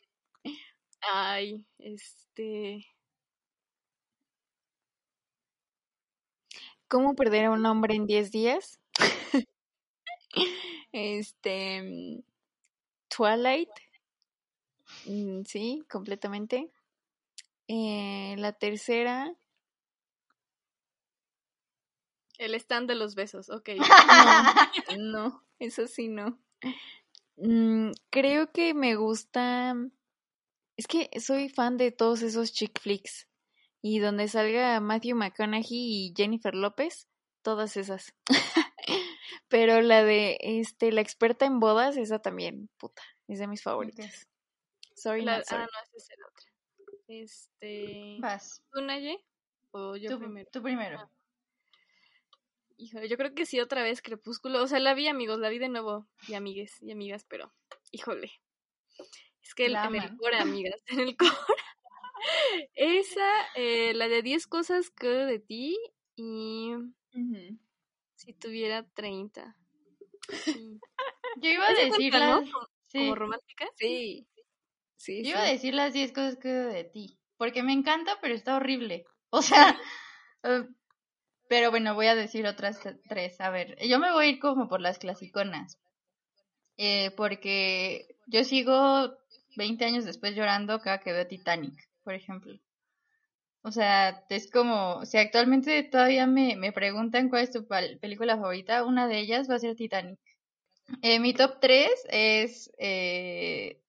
Ay, 1.02 1.64
este. 1.78 2.86
¿Cómo 6.88 7.14
perder 7.14 7.46
a 7.46 7.50
un 7.52 7.64
hombre 7.66 7.94
en 7.94 8.06
10 8.06 8.30
días? 8.30 8.80
este. 10.92 11.82
mm, 11.82 12.22
Twilight. 13.08 13.70
Mm, 15.06 15.42
Sí, 15.44 15.84
completamente. 15.90 16.70
Eh, 17.68 18.34
la 18.38 18.52
tercera. 18.52 19.34
El 22.38 22.54
stand 22.54 22.88
de 22.88 22.94
los 22.94 23.14
besos, 23.14 23.50
ok. 23.50 23.68
No, 24.96 24.96
no, 24.98 25.42
eso 25.60 25.86
sí 25.86 26.08
no. 26.08 26.38
Mm, 27.36 27.92
creo 28.10 28.50
que 28.52 28.74
me 28.74 28.96
gusta. 28.96 29.74
Es 30.76 30.86
que 30.86 31.08
soy 31.20 31.48
fan 31.48 31.76
de 31.76 31.92
todos 31.92 32.22
esos 32.22 32.52
chick 32.52 32.80
flicks. 32.80 33.28
Y 33.82 33.98
donde 33.98 34.28
salga 34.28 34.78
Matthew 34.80 35.16
McConaughey 35.16 35.64
y 36.08 36.14
Jennifer 36.16 36.54
López, 36.54 37.08
todas 37.42 37.76
esas. 37.78 38.14
Pero 39.48 39.80
la 39.80 40.04
de 40.04 40.36
este, 40.40 40.92
la 40.92 41.00
experta 41.00 41.46
en 41.46 41.60
bodas, 41.60 41.96
esa 41.96 42.18
también, 42.20 42.68
puta, 42.76 43.02
es 43.26 43.38
de 43.38 43.46
mis 43.46 43.62
favoritas. 43.62 44.28
Sorry, 44.94 45.22
La- 45.22 45.38
not 45.38 45.46
sorry. 45.46 45.62
ah, 45.62 45.68
no, 45.72 45.80
esa 45.82 45.96
es 45.96 46.18
la 46.18 46.26
otra. 46.26 46.50
Este. 47.08 48.16
Vas. 48.20 48.62
¿Tú, 48.70 48.82
Naye? 48.82 49.24
¿O 49.72 49.96
yo 49.96 50.10
Tú, 50.10 50.18
primero? 50.18 50.48
tú 50.52 50.62
primero. 50.62 50.98
Ah. 51.00 51.10
Híjole, 52.80 53.08
yo 53.10 53.18
creo 53.18 53.34
que 53.34 53.44
sí, 53.44 53.60
otra 53.60 53.82
vez 53.82 54.00
Crepúsculo. 54.00 54.62
O 54.62 54.66
sea, 54.66 54.80
la 54.80 54.94
vi, 54.94 55.06
amigos, 55.06 55.38
la 55.38 55.50
vi 55.50 55.58
de 55.58 55.68
nuevo. 55.68 56.08
Y 56.26 56.32
amigues 56.34 56.80
y 56.80 56.90
amigas, 56.92 57.24
pero. 57.28 57.52
Híjole. 57.92 58.32
Es 59.42 59.54
que 59.54 59.66
el- 59.66 59.74
en 59.94 59.94
el 59.96 60.16
core, 60.16 60.38
amigas. 60.38 60.82
En 60.86 61.00
el 61.00 61.16
core. 61.16 61.30
Esa, 62.74 63.30
eh, 63.54 63.92
la 63.94 64.08
de 64.08 64.22
10 64.22 64.46
cosas 64.46 64.90
que 64.90 65.08
de 65.08 65.38
ti. 65.38 65.76
Y. 66.16 66.72
Si 68.14 68.32
tuviera 68.34 68.86
30. 68.94 69.56
Sí. 70.44 70.80
Yo 71.36 71.50
iba 71.50 71.66
a 71.66 71.72
decir 71.74 72.10
cuenta, 72.12 72.40
¿no? 72.40 72.50
Como, 72.50 72.66
sí. 72.88 72.98
como 72.98 73.14
romántica. 73.14 73.66
Sí. 73.76 74.26
Sí, 74.96 75.22
Yo 75.22 75.30
iba 75.30 75.42
a 75.42 75.50
decir 75.50 75.74
las 75.74 75.92
10 75.92 76.12
cosas 76.12 76.36
que 76.36 76.48
de 76.48 76.84
ti. 76.84 77.18
Porque 77.36 77.62
me 77.62 77.72
encanta, 77.72 78.18
pero 78.20 78.34
está 78.34 78.56
horrible. 78.56 79.04
O 79.30 79.42
sea. 79.42 79.78
pero 81.50 81.72
bueno, 81.72 81.96
voy 81.96 82.06
a 82.06 82.14
decir 82.14 82.46
otras 82.46 82.78
tres. 83.08 83.40
A 83.40 83.50
ver, 83.50 83.76
yo 83.84 83.98
me 83.98 84.12
voy 84.12 84.24
a 84.24 84.28
ir 84.28 84.38
como 84.38 84.68
por 84.68 84.80
las 84.80 85.00
clasiconas. 85.00 85.80
Eh, 86.76 87.10
porque 87.16 88.06
yo 88.28 88.44
sigo 88.44 89.16
20 89.56 89.84
años 89.84 90.04
después 90.04 90.36
llorando 90.36 90.78
cada 90.78 91.00
que 91.00 91.12
veo 91.12 91.26
Titanic, 91.26 91.74
por 92.04 92.14
ejemplo. 92.14 92.56
O 93.62 93.72
sea, 93.72 94.24
es 94.28 94.48
como, 94.48 95.04
si 95.04 95.18
actualmente 95.18 95.82
todavía 95.82 96.28
me, 96.28 96.54
me 96.54 96.70
preguntan 96.70 97.28
cuál 97.28 97.42
es 97.42 97.50
tu 97.50 97.66
película 97.66 98.36
favorita, 98.36 98.84
una 98.84 99.08
de 99.08 99.18
ellas 99.18 99.50
va 99.50 99.56
a 99.56 99.58
ser 99.58 99.74
Titanic. 99.74 100.20
Eh, 101.02 101.18
mi 101.18 101.34
top 101.34 101.58
3 101.60 101.90
es 102.10 102.70
eh, 102.78 103.82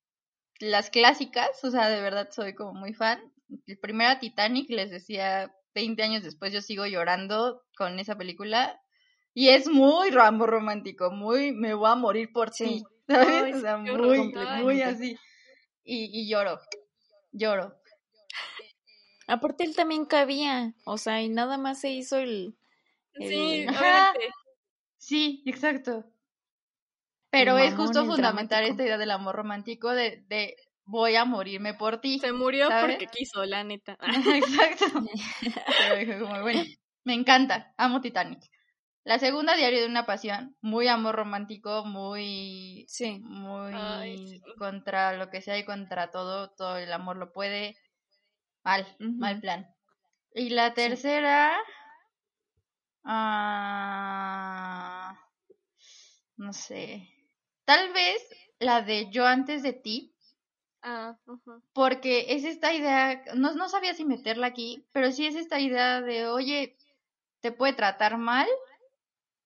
las 0.59 0.89
clásicas, 0.89 1.64
o 1.64 1.70
sea, 1.70 1.89
de 1.89 2.01
verdad 2.01 2.30
soy 2.32 2.55
como 2.55 2.74
muy 2.74 2.95
fan. 2.95 3.22
El 3.68 3.78
primero 3.78 4.18
Titanic, 4.20 4.68
les 4.72 4.89
decía, 4.89 5.53
20 5.74 6.03
años 6.03 6.24
después 6.24 6.53
yo 6.53 6.61
sigo 6.61 6.86
llorando 6.86 7.63
con 7.78 7.99
esa 7.99 8.15
película. 8.17 8.82
Y 9.34 9.49
es 9.49 9.67
muy 9.69 10.09
Rambo 10.11 10.45
romántico, 10.45 11.11
muy 11.11 11.53
me 11.53 11.74
voy 11.74 11.89
a 11.89 11.95
morir 11.95 12.32
por 12.34 12.51
Sí. 12.51 12.65
ti, 12.65 12.84
¿sabes? 13.07 13.43
Ay, 13.43 13.53
o 13.53 13.61
sea, 13.61 13.78
muy, 13.78 14.34
muy 14.61 14.82
así. 14.82 15.17
Y, 15.84 16.09
y 16.11 16.30
lloro, 16.30 16.59
lloro. 17.32 17.76
Aparte 19.28 19.63
él 19.63 19.76
también 19.76 20.05
cabía, 20.05 20.74
o 20.86 20.97
sea, 20.97 21.22
y 21.22 21.30
nada 21.30 21.57
más 21.57 21.80
se 21.80 21.89
hizo 21.91 22.17
el... 22.17 22.57
Sí, 23.15 23.65
el-. 23.67 23.67
Sí, 24.97 25.43
exacto. 25.45 26.05
Pero 27.30 27.57
es 27.57 27.74
justo 27.76 28.05
fundamental 28.05 28.59
dramático. 28.59 28.72
esta 28.72 28.84
idea 28.84 28.97
del 28.97 29.11
amor 29.11 29.36
romántico 29.36 29.89
de, 29.91 30.24
de 30.28 30.55
voy 30.91 31.15
a 31.15 31.25
morirme 31.25 31.73
por 31.73 32.01
ti. 32.01 32.19
Se 32.19 32.33
murió 32.33 32.67
¿sabes? 32.67 32.97
porque 32.97 33.07
quiso, 33.07 33.43
la 33.45 33.63
neta. 33.63 33.97
Exacto. 34.35 34.85
Pero 35.77 35.95
dije 35.97 36.19
como, 36.19 36.41
bueno, 36.41 36.63
me 37.03 37.13
encanta, 37.13 37.73
amo 37.77 38.01
Titanic. 38.01 38.39
La 39.03 39.17
segunda, 39.17 39.55
Diario 39.55 39.81
de 39.81 39.87
una 39.87 40.05
Pasión, 40.05 40.55
muy 40.61 40.87
amor 40.87 41.15
romántico, 41.15 41.83
muy, 41.85 42.85
Sí. 42.87 43.19
muy 43.21 43.73
Ay, 43.73 44.27
sí. 44.27 44.41
contra 44.59 45.13
lo 45.13 45.31
que 45.31 45.41
sea 45.41 45.57
y 45.57 45.65
contra 45.65 46.11
todo, 46.11 46.51
todo 46.51 46.77
el 46.77 46.93
amor 46.93 47.17
lo 47.17 47.31
puede. 47.31 47.75
Mal, 48.63 48.85
mal 48.99 49.39
plan. 49.39 49.67
Y 50.35 50.49
la 50.49 50.73
tercera, 50.73 51.57
ah, 53.03 55.17
no 56.37 56.53
sé, 56.53 57.07
tal 57.65 57.93
vez 57.93 58.21
la 58.59 58.81
de 58.81 59.09
Yo 59.11 59.25
antes 59.25 59.63
de 59.63 59.73
ti, 59.73 60.13
Ah, 60.84 61.17
ujú. 61.25 61.61
porque 61.73 62.34
es 62.36 62.43
esta 62.43 62.73
idea, 62.73 63.23
no, 63.36 63.53
no 63.55 63.69
sabía 63.69 63.93
si 63.93 64.05
meterla 64.05 64.47
aquí, 64.47 64.88
pero 64.91 65.11
sí 65.11 65.25
es 65.25 65.36
esta 65.36 65.59
idea 65.59 66.01
de, 66.01 66.27
oye, 66.27 66.77
te 67.41 67.51
puede 67.51 67.73
tratar 67.73 68.17
mal 68.17 68.47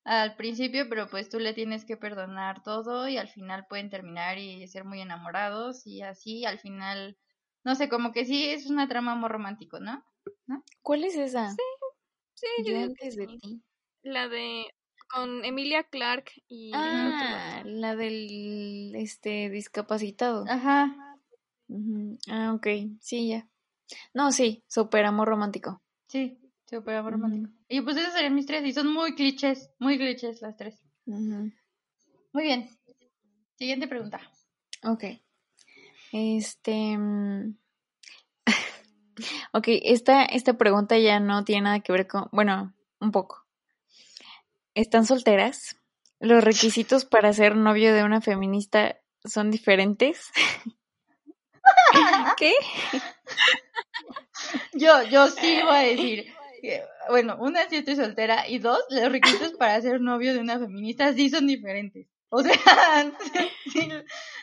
al 0.05 0.35
principio, 0.35 0.87
pero 0.89 1.09
pues 1.09 1.29
tú 1.29 1.39
le 1.39 1.53
tienes 1.53 1.85
que 1.85 1.97
perdonar 1.97 2.63
todo 2.63 3.07
y 3.09 3.17
al 3.17 3.27
final 3.27 3.65
pueden 3.67 3.89
terminar 3.89 4.37
y 4.37 4.67
ser 4.67 4.85
muy 4.85 5.01
enamorados 5.01 5.85
y 5.87 6.01
así 6.03 6.45
al 6.45 6.59
final, 6.59 7.17
no 7.63 7.75
sé, 7.75 7.89
como 7.89 8.11
que 8.13 8.25
sí 8.25 8.45
es 8.49 8.67
una 8.67 8.87
trama 8.87 9.13
amor 9.13 9.31
romántico, 9.31 9.79
¿no? 9.79 10.05
¿Cuál 10.81 11.03
es 11.03 11.15
esa? 11.15 11.59
Sí, 12.35 12.47
yo 12.67 12.77
Yo 12.77 12.85
antes 12.85 13.15
de 13.17 13.27
sí. 13.27 13.39
ti. 13.41 13.63
La 14.03 14.27
de 14.29 14.65
con 15.09 15.45
Emilia 15.45 15.83
Clark 15.85 16.31
y 16.47 16.71
Ah, 16.71 17.63
la 17.65 17.95
del 17.95 18.93
este 18.95 19.49
discapacitado. 19.49 20.53
Ajá. 20.53 20.95
Ah, 22.29 22.53
ok, 22.53 22.67
sí, 22.99 23.29
ya. 23.29 23.47
No, 24.13 24.31
sí, 24.31 24.63
súper 24.67 25.05
amor 25.05 25.27
romántico. 25.27 25.81
Sí, 26.07 26.39
súper 26.65 26.95
amor 26.95 27.13
romántico. 27.13 27.49
Y 27.67 27.81
pues 27.81 27.97
esos 27.97 28.13
serían 28.13 28.35
mis 28.35 28.45
tres 28.45 28.65
y 28.65 28.73
son 28.73 28.91
muy 28.91 29.15
clichés, 29.15 29.71
muy 29.79 29.97
clichés 29.97 30.41
las 30.41 30.55
tres. 30.55 30.81
Muy 31.05 32.43
bien. 32.43 32.69
Siguiente 33.57 33.87
pregunta. 33.87 34.19
Ok. 34.83 35.03
Este. 36.11 36.97
mm, 36.97 37.57
ok, 39.53 39.65
esta, 39.67 40.23
esta 40.23 40.57
pregunta 40.57 40.97
ya 40.97 41.19
no 41.19 41.43
tiene 41.43 41.63
nada 41.63 41.79
que 41.79 41.91
ver 41.91 42.07
con. 42.07 42.27
Bueno, 42.31 42.73
un 42.99 43.11
poco. 43.11 43.45
¿Están 44.73 45.05
solteras? 45.05 45.77
¿Los 46.19 46.43
requisitos 46.43 47.05
para 47.05 47.31
ser 47.33 47.55
novio 47.55 47.93
de 47.93 48.03
una 48.03 48.21
feminista 48.21 48.97
son 49.23 49.51
diferentes? 49.51 50.31
¿Qué? 52.37 52.53
Yo, 54.73 55.03
yo 55.03 55.27
sí 55.27 55.59
voy 55.63 55.75
a 55.75 55.79
decir, 55.79 56.25
que, 56.61 56.83
bueno, 57.09 57.37
una 57.39 57.67
sí 57.69 57.77
estoy 57.77 57.95
soltera 57.95 58.47
y 58.47 58.59
dos, 58.59 58.79
los 58.89 59.11
requisitos 59.11 59.53
para 59.53 59.81
ser 59.81 60.01
novio 60.01 60.33
de 60.33 60.39
una 60.39 60.59
feminista 60.59 61.13
sí 61.13 61.29
son 61.29 61.47
diferentes. 61.47 62.07
O 62.29 62.41
sea, 62.41 62.53
sí, 63.71 63.89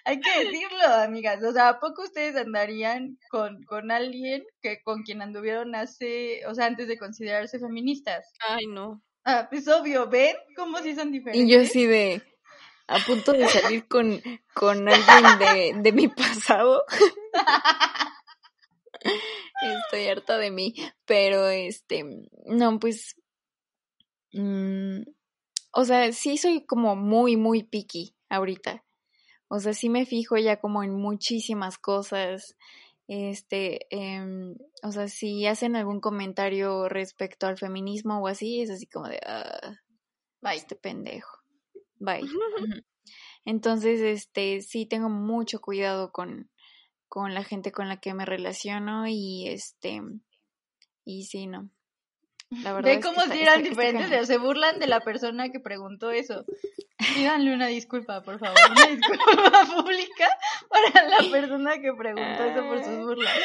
hay 0.05 0.20
que 0.20 0.45
decirlo, 0.45 0.87
amigas. 1.05 1.43
O 1.43 1.53
sea, 1.53 1.68
¿a 1.68 1.81
poco 1.81 2.05
ustedes 2.05 2.37
andarían 2.37 3.18
con, 3.29 3.62
con 3.64 3.91
alguien 3.91 4.45
que 4.62 4.83
con 4.83 5.03
quien 5.03 5.20
anduvieron 5.20 5.75
hace, 5.75 6.47
o 6.47 6.55
sea, 6.55 6.66
antes 6.66 6.89
de 6.89 6.99
considerarse 6.99 7.59
feministas? 7.59 8.33
Ay, 8.49 8.66
no. 8.66 9.03
Ah, 9.25 9.47
pues 9.51 9.68
obvio, 9.68 10.09
¿ven 10.09 10.37
cómo 10.57 10.79
sí 10.79 10.95
son 10.95 11.12
diferentes? 11.12 11.49
Y 11.49 11.53
yo 11.53 11.61
así 11.61 11.87
de. 11.87 12.23
A 12.93 12.99
punto 13.07 13.32
de 13.32 13.49
salir 13.49 13.88
con, 13.88 14.20
con 14.55 14.88
alguien 14.88 15.38
de, 15.38 15.82
de 15.82 15.93
mi 15.93 16.09
pasado. 16.09 16.84
Estoy 19.62 20.09
harta 20.09 20.38
de 20.38 20.51
mí. 20.51 20.74
Pero 21.07 21.49
este. 21.49 22.05
No, 22.47 22.78
pues. 22.78 23.16
mm, 24.32 25.03
o 25.72 25.84
sea, 25.84 26.12
sí 26.12 26.36
soy 26.36 26.66
como 26.66 26.97
muy, 26.97 27.36
muy 27.36 27.62
picky 27.62 28.14
ahorita. 28.28 28.84
O 29.49 29.59
sea, 29.61 29.74
sí 29.74 29.88
me 29.88 30.07
fijo 30.07 30.36
ya 30.36 30.61
como 30.61 30.82
en 30.82 30.95
muchísimas 30.95 31.78
cosas. 31.78 32.57
Este, 33.09 33.86
em, 33.90 34.55
o 34.82 34.93
sea, 34.93 35.09
si 35.09 35.47
hacen 35.47 35.76
algún 35.76 36.01
comentario 36.01 36.88
respecto 36.88 37.47
al 37.47 37.59
feminismo 37.59 38.20
o 38.20 38.28
así, 38.28 38.62
es 38.62 38.70
así 38.70 38.86
como 38.86 39.09
de, 39.09 39.20
ah, 39.26 39.78
Bye. 40.40 40.57
este 40.57 40.76
pendejo. 40.76 41.41
Bye. 42.05 42.28
Entonces, 43.44 44.00
este, 44.00 44.61
sí 44.62 44.86
tengo 44.86 45.09
mucho 45.09 45.61
cuidado 45.61 46.12
con, 46.12 46.50
con 47.09 47.34
la 47.34 47.44
gente 47.44 47.72
con 47.72 47.88
la 47.88 47.98
que 47.98 48.14
me 48.14 48.24
relaciono 48.24 49.07
y 49.09 49.48
este, 49.48 50.00
y 51.05 51.24
sí, 51.24 51.46
no. 51.46 51.70
La 52.50 52.72
verdad 52.74 52.90
Ve 52.90 52.92
es 52.94 52.98
que 52.98 53.03
cómo 53.03 53.22
está- 53.22 53.34
si 53.34 53.40
está- 53.40 53.53
eran 53.55 53.61
está 53.66 53.70
diferentes, 53.70 54.26
se 54.26 54.38
burlan 54.38 54.78
de 54.78 54.86
la 54.86 55.00
persona 55.00 55.50
que 55.50 55.61
preguntó 55.61 56.11
eso. 56.11 56.44
Pídanle 57.14 57.53
una 57.53 57.66
disculpa, 57.66 58.22
por 58.22 58.38
favor, 58.38 58.57
una 58.70 58.86
disculpa 58.86 59.24
pública 59.82 60.28
para 60.68 61.09
la 61.09 61.30
persona 61.30 61.80
que 61.80 61.92
preguntó 61.92 62.44
eso 62.44 62.62
por 62.68 62.84
sus 62.84 62.98
burlas. 62.98 63.38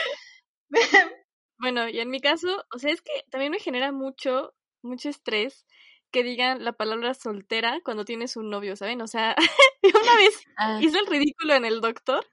Bueno, 1.59 1.89
y 1.89 1.99
en 1.99 2.09
mi 2.09 2.19
caso, 2.21 2.65
o 2.73 2.77
sea, 2.77 2.91
es 2.91 3.01
que 3.01 3.11
también 3.31 3.51
me 3.51 3.59
genera 3.59 3.91
mucho, 3.91 4.53
mucho 4.83 5.09
estrés 5.09 5.65
que 6.11 6.23
digan 6.23 6.63
la 6.65 6.73
palabra 6.73 7.13
soltera 7.13 7.79
cuando 7.83 8.05
tienes 8.05 8.37
un 8.37 8.49
novio, 8.49 8.75
¿saben? 8.75 9.01
O 9.01 9.07
sea, 9.07 9.35
una 9.83 10.15
vez 10.15 10.47
Ah, 10.57 10.79
hice 10.81 10.99
el 10.99 11.07
ridículo 11.07 11.53
en 11.55 11.65
el 11.65 11.81
doctor. 11.81 12.25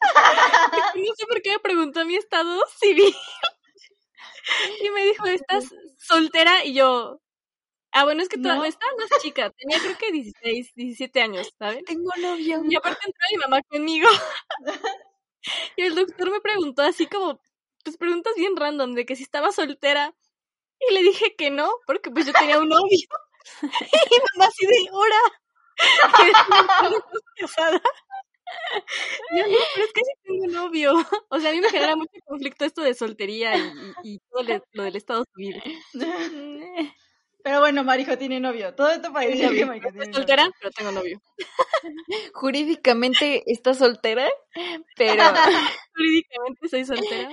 no 0.96 1.14
sé 1.16 1.26
por 1.28 1.42
qué 1.42 1.52
me 1.52 1.58
preguntó 1.60 2.04
mi 2.04 2.16
estado 2.16 2.60
civil. 2.80 3.14
y 4.82 4.90
me 4.90 5.04
dijo, 5.06 5.26
¿estás 5.26 5.66
soltera? 5.98 6.64
Y 6.64 6.74
yo, 6.74 7.20
ah, 7.92 8.04
bueno, 8.04 8.22
es 8.22 8.28
que 8.28 8.38
¿No? 8.38 8.44
todavía 8.50 8.68
estaba 8.70 8.92
más 8.98 9.22
chica. 9.22 9.50
Tenía 9.50 9.78
creo 9.80 9.98
que 9.98 10.12
16, 10.12 10.72
17 10.74 11.22
años, 11.22 11.52
¿saben? 11.58 11.84
tengo 11.84 12.10
novio. 12.20 12.62
Y 12.68 12.76
aparte 12.76 13.00
entró 13.06 13.20
mi 13.32 13.38
mamá 13.38 13.62
conmigo. 13.68 14.08
y 15.76 15.82
el 15.82 15.94
doctor 15.94 16.30
me 16.30 16.40
preguntó 16.40 16.82
así 16.82 17.06
como, 17.06 17.40
pues 17.84 17.96
preguntas 17.96 18.34
bien 18.36 18.56
random, 18.56 18.94
de 18.94 19.06
que 19.06 19.16
si 19.16 19.22
estaba 19.22 19.52
soltera. 19.52 20.14
Y 20.88 20.94
le 20.94 21.02
dije 21.02 21.34
que 21.36 21.50
no, 21.50 21.70
porque 21.86 22.10
pues 22.10 22.26
yo 22.26 22.32
tenía 22.32 22.58
un 22.58 22.68
novio. 22.68 22.88
y 23.62 23.66
mi 24.10 24.18
mamá 24.34 24.46
así 24.48 24.66
de, 24.66 24.88
¡hora! 24.92 25.16
casada. 27.36 27.80
Yo 29.36 29.46
no, 29.46 29.58
pero 29.74 29.86
es 29.86 29.92
que 29.92 30.00
sí 30.04 30.12
tengo 30.24 30.46
novio. 30.48 30.92
O 31.30 31.40
sea, 31.40 31.50
a 31.50 31.52
mí 31.54 31.60
me 31.60 31.70
genera 31.70 31.96
mucho 31.96 32.10
conflicto 32.26 32.64
esto 32.64 32.82
de 32.82 32.94
soltería 32.94 33.56
y, 33.56 33.60
y- 34.02 34.14
y 34.14 34.18
todo 34.30 34.42
le- 34.42 34.62
lo 34.72 34.82
del 34.84 34.96
estado 34.96 35.24
civil. 35.34 35.62
Pero 37.44 37.58
bueno, 37.60 37.82
Marijo 37.82 38.16
tiene 38.18 38.38
novio. 38.38 38.74
Todo 38.74 38.90
esto 38.90 39.12
para 39.12 39.26
decir 39.26 39.48
que 39.56 39.66
Marijo 39.66 39.88
tiene 39.90 40.04
Estoy 40.04 40.12
novio. 40.12 40.14
soltera, 40.14 40.50
pero 40.60 40.70
tengo 40.70 40.92
novio. 40.92 41.20
Jurídicamente 42.34 43.42
está 43.46 43.74
soltera, 43.74 44.28
pero, 44.96 45.24
Jurídicamente 45.94 46.68
soy 46.68 46.84
soltera. 46.84 47.30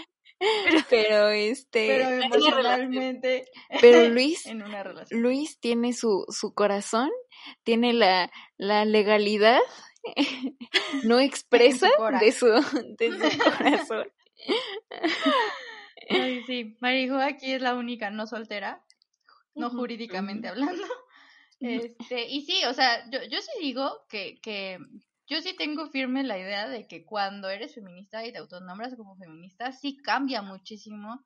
Pero 0.89 1.29
este, 1.29 1.87
Pero 1.87 2.09
emocionalmente 2.23 3.45
pero 3.81 4.09
Luis, 4.09 4.45
en 4.45 4.63
una 4.63 4.83
relación. 4.83 5.21
Luis 5.21 5.59
tiene 5.59 5.93
su, 5.93 6.25
su 6.29 6.53
corazón, 6.53 7.09
tiene 7.63 7.93
la, 7.93 8.31
la 8.57 8.85
legalidad 8.85 9.59
no 11.03 11.19
expresa 11.19 11.89
de 12.19 12.31
su, 12.31 12.47
de 12.47 13.11
su 13.11 13.39
corazón. 13.57 14.11
Ay, 16.09 16.43
sí, 16.47 16.77
Marijo 16.79 17.17
aquí 17.17 17.51
es 17.51 17.61
la 17.61 17.75
única 17.75 18.09
no 18.09 18.25
soltera, 18.25 18.83
no 19.55 19.69
jurídicamente 19.69 20.47
hablando. 20.47 20.87
Este, 21.59 22.25
y 22.29 22.41
sí, 22.45 22.63
o 22.65 22.73
sea, 22.73 23.09
yo, 23.09 23.19
yo 23.29 23.41
sí 23.41 23.51
digo 23.59 24.05
que, 24.07 24.39
que 24.41 24.79
yo 25.29 25.41
sí 25.41 25.55
tengo 25.55 25.87
firme 25.89 26.23
la 26.23 26.37
idea 26.39 26.67
de 26.67 26.87
que 26.87 27.05
cuando 27.05 27.49
eres 27.49 27.75
feminista 27.75 28.25
y 28.25 28.31
te 28.31 28.39
autonombras 28.39 28.95
como 28.95 29.15
feminista, 29.17 29.71
sí 29.71 29.97
cambia 29.97 30.41
muchísimo 30.41 31.25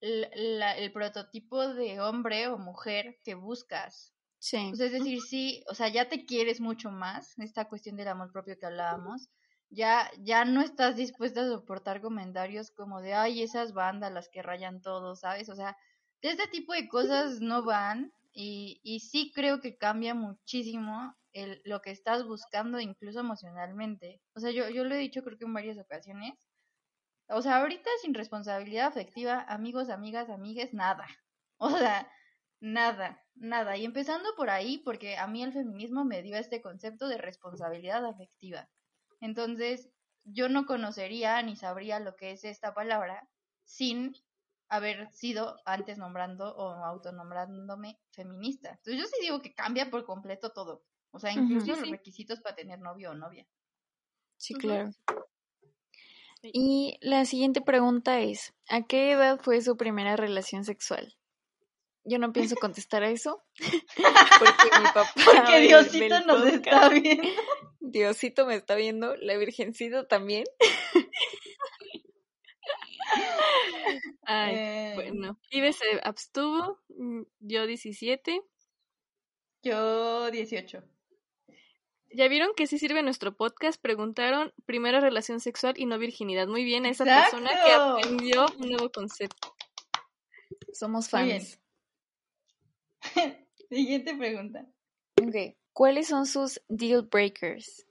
la- 0.00 0.76
el 0.76 0.92
prototipo 0.92 1.68
de 1.74 2.00
hombre 2.00 2.48
o 2.48 2.58
mujer 2.58 3.18
que 3.24 3.34
buscas. 3.34 4.14
Sí. 4.38 4.72
Es 4.72 4.78
decir, 4.78 5.20
sí, 5.22 5.64
o 5.68 5.74
sea, 5.74 5.88
ya 5.88 6.08
te 6.08 6.26
quieres 6.26 6.60
mucho 6.60 6.90
más, 6.90 7.38
esta 7.38 7.68
cuestión 7.68 7.96
del 7.96 8.08
amor 8.08 8.32
propio 8.32 8.58
que 8.58 8.66
hablábamos, 8.66 9.28
ya, 9.70 10.10
ya 10.20 10.44
no 10.44 10.62
estás 10.62 10.96
dispuesta 10.96 11.42
a 11.42 11.48
soportar 11.48 12.00
comentarios 12.00 12.70
como 12.70 13.00
de, 13.00 13.14
ay, 13.14 13.42
esas 13.42 13.72
bandas 13.72 14.12
las 14.12 14.28
que 14.28 14.42
rayan 14.42 14.82
todo, 14.82 15.16
¿sabes? 15.16 15.48
O 15.48 15.54
sea, 15.56 15.76
de 16.22 16.30
este 16.30 16.48
tipo 16.48 16.72
de 16.74 16.88
cosas 16.88 17.40
no 17.40 17.64
van 17.64 18.12
y, 18.32 18.80
y 18.82 19.00
sí 19.00 19.32
creo 19.34 19.60
que 19.60 19.76
cambia 19.76 20.14
muchísimo 20.14 21.14
el, 21.34 21.60
lo 21.66 21.82
que 21.82 21.90
estás 21.92 22.26
buscando 22.26 22.80
incluso 22.80 23.20
emocionalmente. 23.20 24.22
O 24.34 24.40
sea, 24.40 24.50
yo, 24.52 24.70
yo 24.70 24.84
lo 24.84 24.94
he 24.94 24.98
dicho 24.98 25.22
creo 25.22 25.38
que 25.38 25.44
en 25.44 25.54
varias 25.54 25.78
ocasiones. 25.78 26.34
O 27.28 27.42
sea, 27.42 27.58
ahorita 27.60 27.90
sin 28.02 28.14
responsabilidad 28.14 28.86
afectiva, 28.86 29.44
amigos, 29.48 29.90
amigas, 29.90 30.30
amigues, 30.30 30.72
nada. 30.74 31.06
O 31.58 31.70
sea, 31.70 32.10
Nada, 32.60 33.22
nada. 33.34 33.76
Y 33.76 33.84
empezando 33.84 34.34
por 34.36 34.50
ahí, 34.50 34.78
porque 34.78 35.18
a 35.18 35.26
mí 35.26 35.42
el 35.42 35.52
feminismo 35.52 36.04
me 36.04 36.22
dio 36.22 36.36
este 36.36 36.62
concepto 36.62 37.08
de 37.08 37.18
responsabilidad 37.18 38.06
afectiva. 38.06 38.70
Entonces, 39.20 39.90
yo 40.24 40.48
no 40.48 40.66
conocería 40.66 41.42
ni 41.42 41.56
sabría 41.56 42.00
lo 42.00 42.16
que 42.16 42.32
es 42.32 42.44
esta 42.44 42.72
palabra 42.74 43.28
sin 43.64 44.16
haber 44.70 45.12
sido 45.12 45.58
antes 45.66 45.98
nombrando 45.98 46.56
o 46.56 46.70
autonombrándome 46.70 48.00
feminista. 48.12 48.70
Entonces, 48.70 48.96
yo 49.02 49.06
sí 49.08 49.16
digo 49.20 49.42
que 49.42 49.54
cambia 49.54 49.90
por 49.90 50.06
completo 50.06 50.50
todo. 50.52 50.84
O 51.14 51.20
sea, 51.20 51.32
incluso 51.32 51.76
los 51.76 51.88
requisitos 51.88 52.40
para 52.40 52.56
tener 52.56 52.80
novio 52.80 53.12
o 53.12 53.14
novia. 53.14 53.46
Sí, 54.36 54.52
claro. 54.54 54.90
Y 56.42 56.98
la 57.00 57.24
siguiente 57.24 57.60
pregunta 57.60 58.18
es, 58.18 58.52
¿a 58.68 58.82
qué 58.82 59.12
edad 59.12 59.38
fue 59.40 59.62
su 59.62 59.76
primera 59.76 60.16
relación 60.16 60.64
sexual? 60.64 61.16
Yo 62.02 62.18
no 62.18 62.32
pienso 62.32 62.56
contestar 62.56 63.04
a 63.04 63.10
eso, 63.10 63.44
porque 63.96 64.78
mi 64.78 64.86
papá... 64.92 65.08
Porque 65.24 65.60
Diosito 65.60 66.20
nos 66.26 66.42
podcast. 66.42 66.54
está 66.56 66.88
viendo. 66.88 67.28
Diosito 67.80 68.46
me 68.46 68.56
está 68.56 68.74
viendo, 68.74 69.14
la 69.16 69.36
Virgencito 69.36 70.06
también. 70.06 70.44
Ay, 74.26 74.54
Eh, 74.56 74.92
bueno. 74.96 75.38
Ibe 75.50 75.72
se 75.72 76.00
abstuvo, 76.02 76.80
yo 77.38 77.66
17. 77.66 78.42
Yo 79.62 80.30
18. 80.32 80.93
¿Ya 82.14 82.28
vieron 82.28 82.54
que 82.54 82.68
sí 82.68 82.78
sirve 82.78 83.02
nuestro 83.02 83.36
podcast? 83.36 83.82
Preguntaron 83.82 84.52
primera 84.66 85.00
relación 85.00 85.40
sexual 85.40 85.74
y 85.76 85.84
no 85.84 85.98
virginidad. 85.98 86.46
Muy 86.46 86.62
bien 86.62 86.86
a 86.86 86.90
esa 86.90 87.04
persona 87.04 87.50
que 87.50 87.72
aprendió 87.72 88.46
un 88.60 88.68
nuevo 88.68 88.92
concepto. 88.92 89.52
Somos 90.72 91.08
fans. 91.08 91.58
Siguiente 93.68 94.14
pregunta. 94.14 94.64
Ok. 95.20 95.56
¿Cuáles 95.72 96.06
son 96.06 96.26
sus 96.26 96.62
deal 96.68 97.02
breakers? 97.02 97.84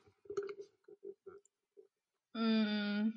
Mm, 2.33 3.09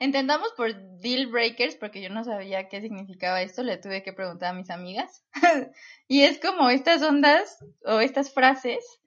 entendamos 0.00 0.50
por 0.56 0.74
deal 0.98 1.28
breakers, 1.28 1.76
porque 1.76 2.02
yo 2.02 2.10
no 2.10 2.24
sabía 2.24 2.68
qué 2.68 2.80
significaba 2.80 3.42
esto, 3.42 3.62
le 3.62 3.76
tuve 3.76 4.02
que 4.02 4.12
preguntar 4.12 4.50
a 4.50 4.58
mis 4.58 4.70
amigas. 4.70 5.22
y 6.08 6.22
es 6.22 6.40
como 6.40 6.68
estas 6.68 7.00
ondas 7.02 7.64
o 7.84 8.00
estas 8.00 8.34
frases 8.34 9.00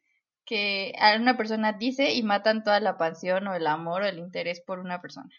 que 0.52 0.94
a 1.00 1.16
una 1.16 1.38
persona 1.38 1.72
dice 1.72 2.12
y 2.14 2.24
matan 2.24 2.66
toda 2.66 2.82
la 2.82 2.98
pasión 2.98 3.48
o 3.48 3.56
el 3.56 3.68
amor 3.68 4.02
o 4.02 4.06
el 4.06 4.20
interés 4.20 4.60
por 4.60 4.80
una 4.80 5.00
persona. 5.02 5.30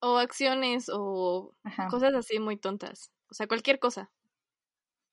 O 0.00 0.18
acciones 0.18 0.90
o 0.92 1.54
Ajá. 1.64 1.88
cosas 1.88 2.12
así 2.12 2.38
muy 2.38 2.58
tontas. 2.58 3.10
O 3.30 3.34
sea, 3.34 3.46
cualquier 3.46 3.78
cosa. 3.78 4.10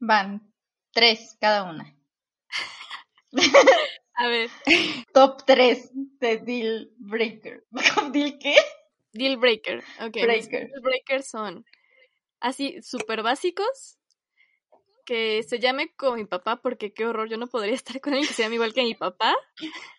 Van 0.01 0.51
tres 0.91 1.37
cada 1.39 1.63
una. 1.63 1.95
A 4.17 4.27
ver, 4.27 4.49
Top 5.13 5.43
tres 5.45 5.89
de 5.93 6.37
deal 6.37 6.91
breaker. 6.97 7.65
¿Deal 8.11 8.37
qué? 8.39 8.55
deal 9.13 9.37
breaker. 9.37 9.79
Ok, 10.01 10.17
Breaker. 10.21 10.67
deal 10.67 10.81
breakers 10.81 11.29
son 11.29 11.63
así 12.41 12.81
súper 12.81 13.23
básicos. 13.23 13.97
Que 15.05 15.43
se 15.43 15.59
llame 15.59 15.93
como 15.95 16.15
mi 16.17 16.25
papá, 16.25 16.61
porque 16.61 16.91
qué 16.93 17.05
horror, 17.05 17.29
yo 17.29 17.37
no 17.37 17.47
podría 17.47 17.73
estar 17.83 18.01
con 18.01 18.13
alguien 18.13 18.27
que 18.27 18.33
se 18.33 18.43
llame 18.43 18.55
igual 18.55 18.73
que 18.73 18.83
mi 18.83 18.95
papá. 18.95 19.35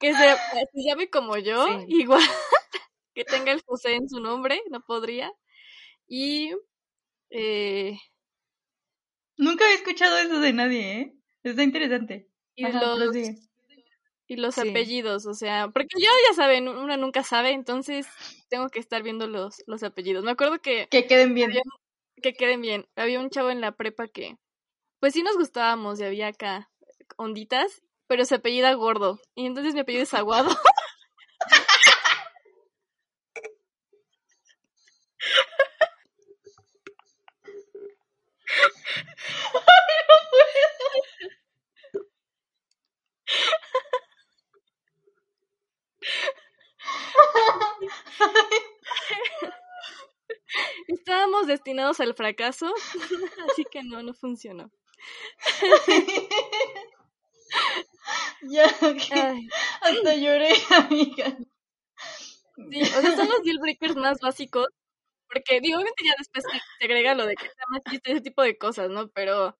Que 0.00 0.12
se, 0.12 0.18
se 0.74 0.82
llame 0.86 1.08
como 1.08 1.36
yo, 1.38 1.66
Sí. 1.66 1.84
igual. 1.88 2.20
Que 3.14 3.24
tenga 3.24 3.52
el 3.52 3.62
José 3.62 3.94
en 3.94 4.10
su 4.10 4.20
nombre, 4.20 4.60
no 4.70 4.82
podría. 4.84 5.32
Y 6.06 6.52
eh, 7.30 7.98
Nunca 9.38 9.64
había 9.64 9.76
escuchado 9.76 10.18
eso 10.18 10.38
de 10.40 10.52
nadie, 10.52 11.00
¿eh? 11.00 11.14
Está 11.42 11.62
interesante. 11.62 12.28
y 12.54 12.66
Ajá, 12.66 12.94
los 12.96 13.16
y 14.28 14.36
los 14.36 14.54
Sí. 14.56 14.68
apellidos, 14.68 15.24
o 15.24 15.34
sea, 15.34 15.68
porque 15.68 15.94
yo 15.98 16.08
ya 16.28 16.34
saben, 16.34 16.68
uno 16.68 16.96
nunca 16.96 17.22
sabe, 17.22 17.52
entonces 17.52 18.06
tengo 18.50 18.68
que 18.70 18.80
estar 18.80 19.02
viendo 19.02 19.26
los, 19.28 19.62
los 19.66 19.82
apellidos. 19.84 20.24
Me 20.24 20.32
acuerdo 20.32 20.60
que, 20.60 20.88
Que 20.90 21.06
queden 21.06 21.32
bien. 21.32 21.50
Había- 21.50 21.62
que 22.22 22.34
queden 22.34 22.60
bien. 22.60 22.86
Había 22.96 23.20
un 23.20 23.30
chavo 23.30 23.50
en 23.50 23.60
la 23.60 23.72
prepa 23.72 24.08
que, 24.08 24.36
pues 25.00 25.14
sí 25.14 25.22
nos 25.22 25.36
gustábamos 25.36 26.00
y 26.00 26.04
había 26.04 26.28
acá 26.28 26.70
onditas 27.16 27.82
pero 28.06 28.24
se 28.24 28.36
apellida 28.36 28.72
Gordo. 28.74 29.20
Y 29.34 29.46
entonces 29.46 29.74
mi 29.74 29.80
apellido 29.80 30.04
es 30.04 30.14
Aguado. 30.14 30.50
Estábamos 51.06 51.46
destinados 51.46 52.00
al 52.00 52.14
fracaso, 52.14 52.66
así 53.48 53.64
que 53.70 53.84
no, 53.84 54.02
no 54.02 54.12
funcionó. 54.12 54.72
ya, 58.42 58.66
ok. 58.82 59.12
Ay, 59.12 59.48
Hasta 59.82 60.16
lloré, 60.16 60.52
amiga. 60.74 61.38
sí, 62.72 62.82
o 62.82 63.00
sea, 63.00 63.14
son 63.14 63.28
los 63.28 63.44
deal 63.44 63.60
breakers 63.60 63.94
más 63.94 64.18
básicos, 64.18 64.66
porque 65.28 65.60
digo, 65.60 65.76
obviamente 65.76 66.02
ya 66.04 66.14
después 66.18 66.44
se, 66.44 66.84
agrega 66.84 67.14
lo 67.14 67.24
de 67.24 67.36
que 67.36 67.44
sea 67.44 67.64
machista 67.70 68.10
y 68.10 68.12
ese 68.14 68.22
tipo 68.22 68.42
de 68.42 68.58
cosas, 68.58 68.90
¿no? 68.90 69.08
Pero 69.10 69.56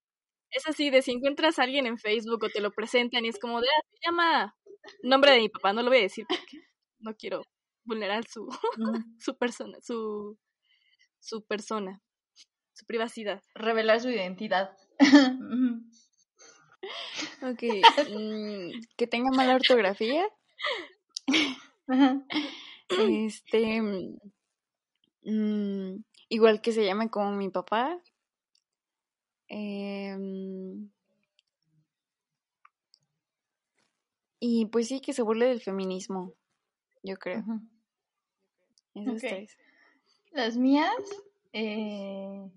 es 0.51 0.67
así, 0.67 0.91
de 0.91 1.01
si 1.01 1.13
encuentras 1.13 1.61
a 1.61 1.63
alguien 1.63 1.87
en 1.87 1.97
Facebook 1.97 2.43
o 2.43 2.49
te 2.49 2.61
lo 2.61 2.73
presentan 2.73 3.25
y 3.25 3.29
es 3.29 3.39
como 3.39 3.61
de, 3.61 3.69
ah, 3.69 3.83
se 3.89 3.99
llama 4.05 4.57
nombre 5.05 5.31
de 5.31 5.39
mi 5.43 5.49
papá, 5.49 5.73
no 5.73 5.83
lo 5.83 5.91
voy 5.91 5.99
a 5.99 6.03
decir 6.03 6.27
porque 6.29 6.59
no 6.99 7.15
quiero 7.15 7.45
vulnerar 7.85 8.27
su, 8.27 8.49
su 9.21 9.39
persona, 9.39 9.79
su, 9.81 10.37
su 11.27 11.45
persona, 11.45 12.01
su 12.73 12.87
privacidad. 12.87 13.43
Revelar 13.55 14.01
su 14.01 14.11
identidad. 14.11 14.77
Ok. 17.43 17.63
mm, 18.11 18.71
que 18.97 19.07
tenga 19.09 19.31
mala 19.33 19.57
ortografía. 19.57 20.25
Este. 22.89 23.83
mm, 25.25 26.05
igual 26.29 26.61
que 26.61 26.73
se 26.73 26.85
llame 26.85 27.11
como 27.11 27.33
mi 27.33 27.49
papá. 27.51 28.01
Em, 29.49 30.91
y 34.39 34.67
pues 34.67 34.87
sí, 34.89 35.01
que 35.01 35.13
se 35.13 35.23
burle 35.23 35.47
del 35.47 35.61
feminismo. 35.61 36.35
Yo 37.03 37.17
creo. 37.17 37.45
Esos 38.95 39.15
Ok. 39.15 39.29
tres. 39.29 39.57
Las 40.37 40.57
mías, 40.59 40.93
eh, 41.55 42.51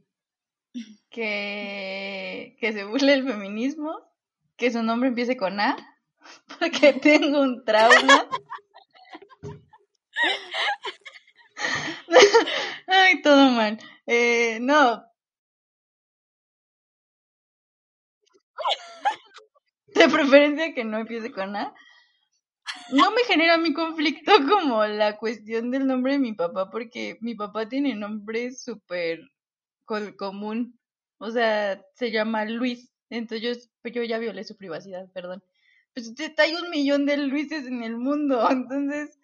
que, 1.09 2.57
que 2.59 2.73
se 2.73 2.84
burle 2.84 3.13
el 3.13 3.25
feminismo, 3.25 3.97
que 4.57 4.69
su 4.69 4.84
nombre 4.84 5.07
empiece 5.07 5.38
con 5.38 5.61
A, 5.61 5.77
porque 6.59 6.91
tengo 6.91 7.39
un 7.39 7.63
trauma. 7.63 8.27
Ay, 12.88 13.21
todo 13.21 13.49
mal. 13.51 13.80
Eh, 14.05 14.57
no. 14.59 15.05
De 19.95 20.09
preferencia 20.09 20.73
que 20.73 20.84
no 20.84 20.97
empiece 20.97 21.32
con 21.32 21.55
A. 21.55 21.73
No 22.91 23.11
me 23.11 23.24
genera 23.26 23.57
mi 23.57 23.74
conflicto 23.74 24.32
como 24.49 24.86
la 24.86 25.17
cuestión 25.17 25.72
del 25.72 25.88
nombre 25.88 26.13
de 26.13 26.20
mi 26.20 26.34
papá, 26.34 26.70
porque 26.70 27.17
mi 27.22 27.36
papá 27.36 27.67
tiene 27.70 27.95
nombre 27.95 28.51
súper 28.51 29.22
común. 30.17 30.80
O 31.17 31.32
sea, 31.32 31.84
se 31.95 32.11
llama 32.11 32.45
Luis. 32.45 32.91
Entonces 33.09 33.41
yo, 33.41 33.70
pues 33.82 33.93
yo 33.93 34.03
ya 34.03 34.17
violé 34.20 34.43
su 34.43 34.55
privacidad, 34.55 35.11
perdón. 35.13 35.43
Pues 35.93 36.13
hay 36.38 36.53
un 36.53 36.70
millón 36.70 37.05
de 37.05 37.17
Luises 37.17 37.65
en 37.65 37.84
el 37.84 37.97
mundo, 37.97 38.47
entonces 38.51 39.20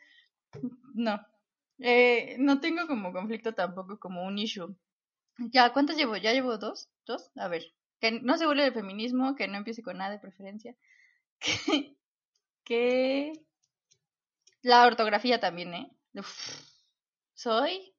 no. 0.93 1.19
Eh, 1.79 2.37
no 2.39 2.59
tengo 2.61 2.87
como 2.87 3.11
conflicto 3.11 3.53
tampoco 3.53 3.99
como 3.99 4.23
un 4.25 4.37
issue. 4.37 4.75
Ya, 5.37 5.73
¿cuántas 5.73 5.97
llevo? 5.97 6.15
¿Ya 6.17 6.33
llevo 6.33 6.57
dos? 6.57 6.89
¿Dos? 7.05 7.31
A 7.35 7.47
ver. 7.47 7.73
Que 7.99 8.11
no 8.11 8.37
se 8.37 8.45
burle 8.45 8.63
del 8.63 8.73
feminismo, 8.73 9.35
que 9.35 9.47
no 9.47 9.57
empiece 9.57 9.83
con 9.83 9.97
nada 9.97 10.11
de 10.11 10.19
preferencia. 10.19 10.75
Que, 11.39 11.95
que 12.66 13.32
la 14.61 14.86
ortografía 14.86 15.39
también, 15.39 15.74
¿eh? 15.74 15.91
Uf. 16.16 16.61
Soy 17.34 17.93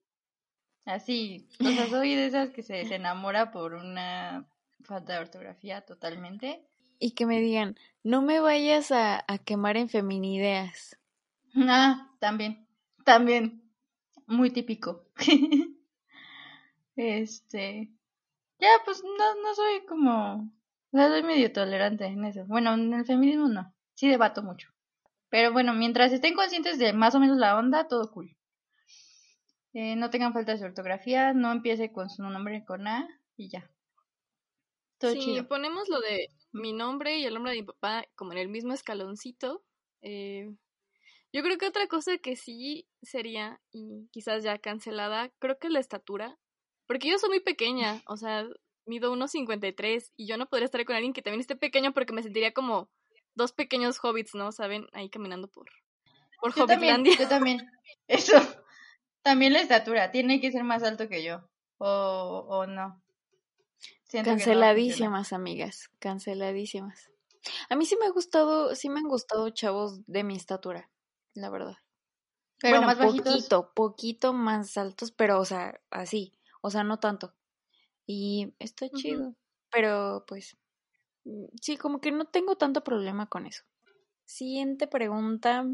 así, 0.84 1.48
o 1.60 1.64
sea, 1.64 1.88
soy 1.88 2.14
de 2.14 2.26
esas 2.26 2.50
que 2.50 2.62
se, 2.62 2.84
se 2.86 2.94
enamora 2.96 3.50
por 3.50 3.74
una 3.74 4.48
falta 4.82 5.14
de 5.14 5.18
ortografía 5.20 5.82
totalmente. 5.82 6.66
Y 6.98 7.12
que 7.12 7.26
me 7.26 7.40
digan, 7.40 7.76
no 8.02 8.22
me 8.22 8.40
vayas 8.40 8.90
a, 8.90 9.24
a 9.28 9.38
quemar 9.38 9.76
en 9.76 9.88
feminideas. 9.88 10.98
Ah, 11.54 12.10
también, 12.18 12.66
también, 13.04 13.62
muy 14.26 14.50
típico. 14.50 15.04
este, 16.96 17.90
ya, 18.58 18.68
pues 18.84 19.02
no, 19.04 19.42
no 19.42 19.54
soy 19.54 19.86
como, 19.86 20.52
o 20.92 20.96
sea, 20.96 21.08
soy 21.08 21.22
medio 21.22 21.52
tolerante 21.52 22.06
en 22.06 22.24
eso. 22.24 22.44
Bueno, 22.46 22.74
en 22.74 22.92
el 22.94 23.04
feminismo 23.04 23.48
no, 23.48 23.74
sí 23.96 24.08
debato 24.08 24.42
mucho. 24.42 24.68
Pero 25.28 25.52
bueno, 25.52 25.74
mientras 25.74 26.12
estén 26.12 26.34
conscientes 26.34 26.78
de 26.78 26.92
más 26.92 27.14
o 27.14 27.20
menos 27.20 27.36
la 27.36 27.58
onda, 27.58 27.88
todo 27.88 28.10
cool. 28.12 28.36
Eh, 29.74 29.96
no 29.96 30.08
tengan 30.10 30.32
faltas 30.32 30.60
de 30.60 30.66
ortografía, 30.66 31.34
no 31.34 31.50
empiece 31.50 31.92
con 31.92 32.08
su 32.08 32.22
nombre 32.22 32.64
con 32.64 32.86
A 32.86 33.08
y 33.36 33.50
ya. 33.50 33.68
Todo 34.98 35.12
si 35.12 35.20
chido. 35.20 35.48
ponemos 35.48 35.88
lo 35.88 36.00
de 36.00 36.28
mi 36.52 36.72
nombre 36.72 37.18
y 37.18 37.24
el 37.24 37.34
nombre 37.34 37.52
de 37.52 37.60
mi 37.60 37.66
papá 37.66 38.06
como 38.14 38.32
en 38.32 38.38
el 38.38 38.48
mismo 38.48 38.72
escaloncito, 38.72 39.64
eh, 40.00 40.48
yo 41.32 41.42
creo 41.42 41.58
que 41.58 41.66
otra 41.66 41.86
cosa 41.86 42.16
que 42.16 42.36
sí 42.36 42.88
sería, 43.02 43.60
y 43.70 44.08
quizás 44.10 44.42
ya 44.42 44.58
cancelada, 44.58 45.30
creo 45.38 45.58
que 45.58 45.68
la 45.68 45.80
estatura, 45.80 46.38
porque 46.86 47.10
yo 47.10 47.18
soy 47.18 47.28
muy 47.28 47.40
pequeña, 47.40 48.02
o 48.06 48.16
sea, 48.16 48.48
mido 48.86 49.12
1,53 49.12 50.12
y 50.16 50.26
yo 50.26 50.38
no 50.38 50.46
podría 50.46 50.64
estar 50.64 50.82
con 50.86 50.96
alguien 50.96 51.12
que 51.12 51.20
también 51.20 51.40
esté 51.40 51.56
pequeño 51.56 51.92
porque 51.92 52.14
me 52.14 52.22
sentiría 52.22 52.52
como 52.52 52.88
dos 53.36 53.52
pequeños 53.52 53.98
hobbits, 54.02 54.34
¿no? 54.34 54.52
¿Saben? 54.52 54.88
Ahí 54.92 55.10
caminando 55.10 55.48
por, 55.48 55.66
por 56.40 56.54
Yo 56.54 56.66
también, 56.66 56.96
Hobbitlandia. 56.96 57.16
yo 57.18 57.28
también. 57.28 57.70
Eso. 58.08 58.36
También 59.22 59.52
la 59.52 59.60
estatura, 59.60 60.10
tiene 60.10 60.40
que 60.40 60.52
ser 60.52 60.64
más 60.64 60.82
alto 60.82 61.08
que 61.08 61.22
yo. 61.24 61.48
O, 61.78 62.46
o 62.48 62.66
no. 62.66 63.02
Siento. 64.08 64.30
Canceladísimas, 64.30 65.32
amigas, 65.32 65.90
canceladísimas. 65.98 67.10
A 67.68 67.76
mí 67.76 67.84
sí 67.86 67.96
me 68.00 68.06
ha 68.06 68.10
gustado, 68.10 68.74
sí 68.74 68.88
me 68.88 69.00
han 69.00 69.08
gustado 69.08 69.50
chavos 69.50 70.04
de 70.06 70.24
mi 70.24 70.36
estatura, 70.36 70.90
la 71.34 71.50
verdad. 71.50 71.76
Pero 72.60 72.78
bueno, 72.78 72.86
más 72.86 72.98
bajitos. 72.98 73.34
poquito, 73.34 73.72
poquito 73.74 74.32
más 74.32 74.76
altos, 74.76 75.12
pero 75.12 75.38
o 75.40 75.44
sea, 75.44 75.80
así, 75.90 76.32
o 76.62 76.70
sea, 76.70 76.84
no 76.84 76.98
tanto. 76.98 77.34
Y 78.06 78.54
está 78.58 78.86
Ujú. 78.86 78.98
chido, 78.98 79.34
pero 79.70 80.24
pues 80.26 80.56
sí, 81.60 81.76
como 81.76 82.00
que 82.00 82.12
no 82.12 82.26
tengo 82.26 82.56
tanto 82.56 82.82
problema 82.82 83.26
con 83.26 83.46
eso. 83.46 83.64
Siguiente 84.24 84.86
pregunta. 84.86 85.64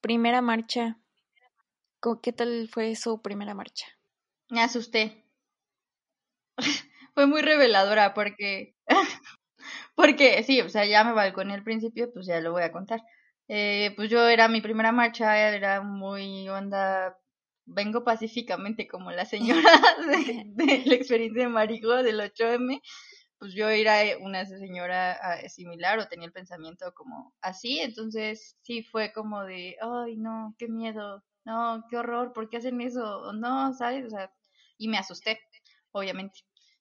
Primera 0.00 0.42
marcha. 0.42 0.98
¿Qué 2.22 2.32
tal 2.32 2.68
fue 2.68 2.96
su 2.96 3.22
primera 3.22 3.54
marcha? 3.54 3.86
Me 4.50 4.62
asusté. 4.62 5.24
Fue 7.14 7.26
muy 7.26 7.42
reveladora 7.42 8.14
porque, 8.14 8.74
porque 9.94 10.42
sí, 10.44 10.60
o 10.62 10.68
sea, 10.68 10.86
ya 10.86 11.04
me 11.04 11.12
balconé 11.12 11.54
al 11.54 11.62
principio, 11.62 12.10
pues 12.12 12.26
ya 12.26 12.40
lo 12.40 12.52
voy 12.52 12.62
a 12.62 12.72
contar. 12.72 13.02
Eh, 13.48 13.92
pues 13.96 14.08
yo 14.10 14.26
era 14.28 14.48
mi 14.48 14.60
primera 14.60 14.92
marcha, 14.92 15.38
era 15.50 15.82
muy 15.82 16.48
onda, 16.48 17.18
vengo 17.66 18.02
pacíficamente 18.02 18.88
como 18.88 19.12
la 19.12 19.26
señora 19.26 19.60
de, 20.06 20.44
de 20.46 20.82
la 20.86 20.94
experiencia 20.94 21.42
de 21.42 21.48
Marigo 21.48 22.02
del 22.02 22.20
8M, 22.20 22.80
pues 23.42 23.54
yo 23.54 23.68
era 23.68 24.04
eh, 24.04 24.16
una 24.20 24.46
señora 24.46 25.14
ah, 25.20 25.48
similar 25.48 25.98
o 25.98 26.06
tenía 26.06 26.26
el 26.26 26.32
pensamiento 26.32 26.94
como 26.94 27.34
así, 27.40 27.80
entonces 27.80 28.56
sí 28.62 28.84
fue 28.84 29.12
como 29.12 29.42
de, 29.42 29.76
ay 29.80 30.16
no, 30.16 30.54
qué 30.60 30.68
miedo, 30.68 31.24
no, 31.44 31.82
qué 31.90 31.96
horror, 31.96 32.32
¿por 32.32 32.48
qué 32.48 32.58
hacen 32.58 32.80
eso? 32.80 33.32
No, 33.32 33.74
¿sabes? 33.74 34.06
O 34.06 34.10
sea, 34.10 34.32
y 34.78 34.86
me 34.86 34.96
asusté, 34.96 35.40
obviamente. 35.90 36.38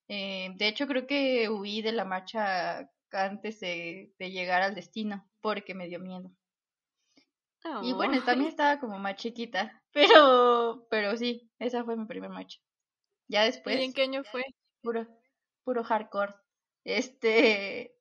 Eh, 0.07 0.51
de 0.55 0.67
hecho, 0.67 0.85
creo 0.85 1.07
que 1.07 1.49
huí 1.49 1.81
de 1.81 1.93
la 1.93 2.05
marcha 2.05 2.87
antes 3.11 3.59
de, 3.59 4.13
de 4.19 4.29
llegar 4.29 4.61
al 4.61 4.75
destino 4.75 5.27
porque 5.41 5.73
me 5.73 5.87
dio 5.87 5.99
miedo. 5.99 6.29
Y 7.81 7.93
bueno, 7.93 8.13
Ay. 8.13 8.21
también 8.23 8.49
estaba 8.49 8.79
como 8.79 8.99
más 8.99 9.15
chiquita, 9.15 9.81
pero, 9.93 10.85
pero 10.91 11.17
sí, 11.17 11.49
esa 11.57 11.83
fue 11.83 11.97
mi 11.97 12.05
primera 12.05 12.31
marcha. 12.31 12.59
Ya 13.29 13.45
después, 13.45 13.79
¿Y 13.79 13.83
en 13.85 13.93
qué 13.93 14.03
año 14.03 14.23
fue? 14.23 14.43
puro, 14.83 15.07
puro 15.63 15.83
hardcore. 15.83 16.35
Este, 16.83 17.95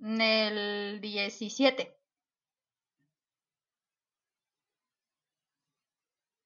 en 0.00 0.20
el 0.20 1.00
17. 1.00 1.92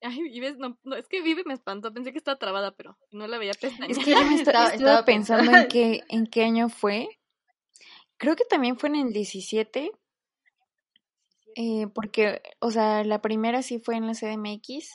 Ay, 0.03 0.23
Vives, 0.23 0.57
no, 0.57 0.79
no, 0.83 0.97
es 0.97 1.07
que 1.09 1.21
Vive 1.21 1.43
me 1.45 1.53
espantó, 1.55 1.93
pensé 1.93 2.11
que 2.13 2.19
estaba 2.19 2.39
trabada, 2.39 2.75
pero 2.75 2.99
no 3.11 3.27
la 3.27 3.37
veía 3.39 3.53
pestañear. 3.53 3.91
Es 3.91 3.99
que 4.05 4.13
yo 4.13 4.25
me 4.25 4.35
esta- 4.43 4.75
Estaba- 4.75 5.05
pensando 5.05 5.53
en 5.53 5.69
qué, 5.69 6.05
en 6.09 6.27
qué 6.27 6.45
año 6.45 6.69
fue. 6.71 7.07
Creo 8.17 8.35
que 8.37 8.45
también 8.45 8.79
fue 8.79 8.89
en 8.91 8.97
el 8.97 9.13
17, 9.13 9.93
eh, 11.57 11.87
porque, 11.95 12.43
o 12.61 12.71
sea, 12.71 13.05
la 13.05 13.21
primera 13.21 13.63
sí 13.63 13.79
fue 13.79 13.97
en 13.97 14.07
la 14.07 14.15
CDMX 14.15 14.91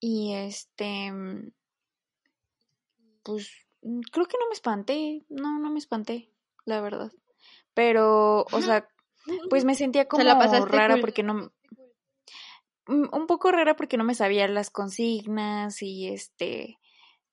y 0.00 0.34
este, 0.34 1.10
mm, 1.12 1.52
pues 3.22 3.50
creo 4.12 4.26
que 4.26 4.38
no 4.38 4.46
me 4.48 4.54
espanté, 4.54 5.24
no, 5.28 5.58
no 5.58 5.70
me 5.70 5.78
espanté, 5.78 6.30
la 6.64 6.80
verdad. 6.80 7.12
Pero, 7.74 8.46
o 8.50 8.60
sea, 8.60 8.88
pues 9.50 9.64
me 9.64 9.74
sentía 9.74 10.08
como 10.08 10.24
rara 10.24 10.96
porque 11.00 11.22
no... 11.22 11.52
Mm, 12.86 13.08
un 13.12 13.26
poco 13.26 13.50
rara 13.50 13.76
porque 13.76 13.96
no 13.96 14.04
me 14.04 14.14
sabía 14.14 14.48
las 14.48 14.70
consignas 14.70 15.82
y 15.82 16.08
este... 16.08 16.78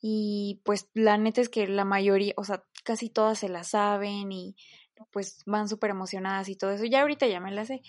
Y 0.06 0.60
pues 0.66 0.90
la 0.94 1.18
neta 1.18 1.40
es 1.40 1.48
que 1.48 1.66
la 1.66 1.86
mayoría, 1.86 2.34
o 2.36 2.44
sea, 2.44 2.66
casi 2.84 3.10
todas 3.10 3.40
se 3.40 3.48
la 3.48 3.64
saben 3.64 4.34
y 4.34 4.58
pues 5.12 5.44
van 5.46 5.70
súper 5.70 5.92
emocionadas 5.92 6.50
y 6.50 6.58
todo 6.58 6.72
eso. 6.72 6.84
Ya 6.84 7.02
ahorita 7.02 7.26
ya 7.28 7.40
me 7.40 7.52
la 7.52 7.64
sé, 7.64 7.82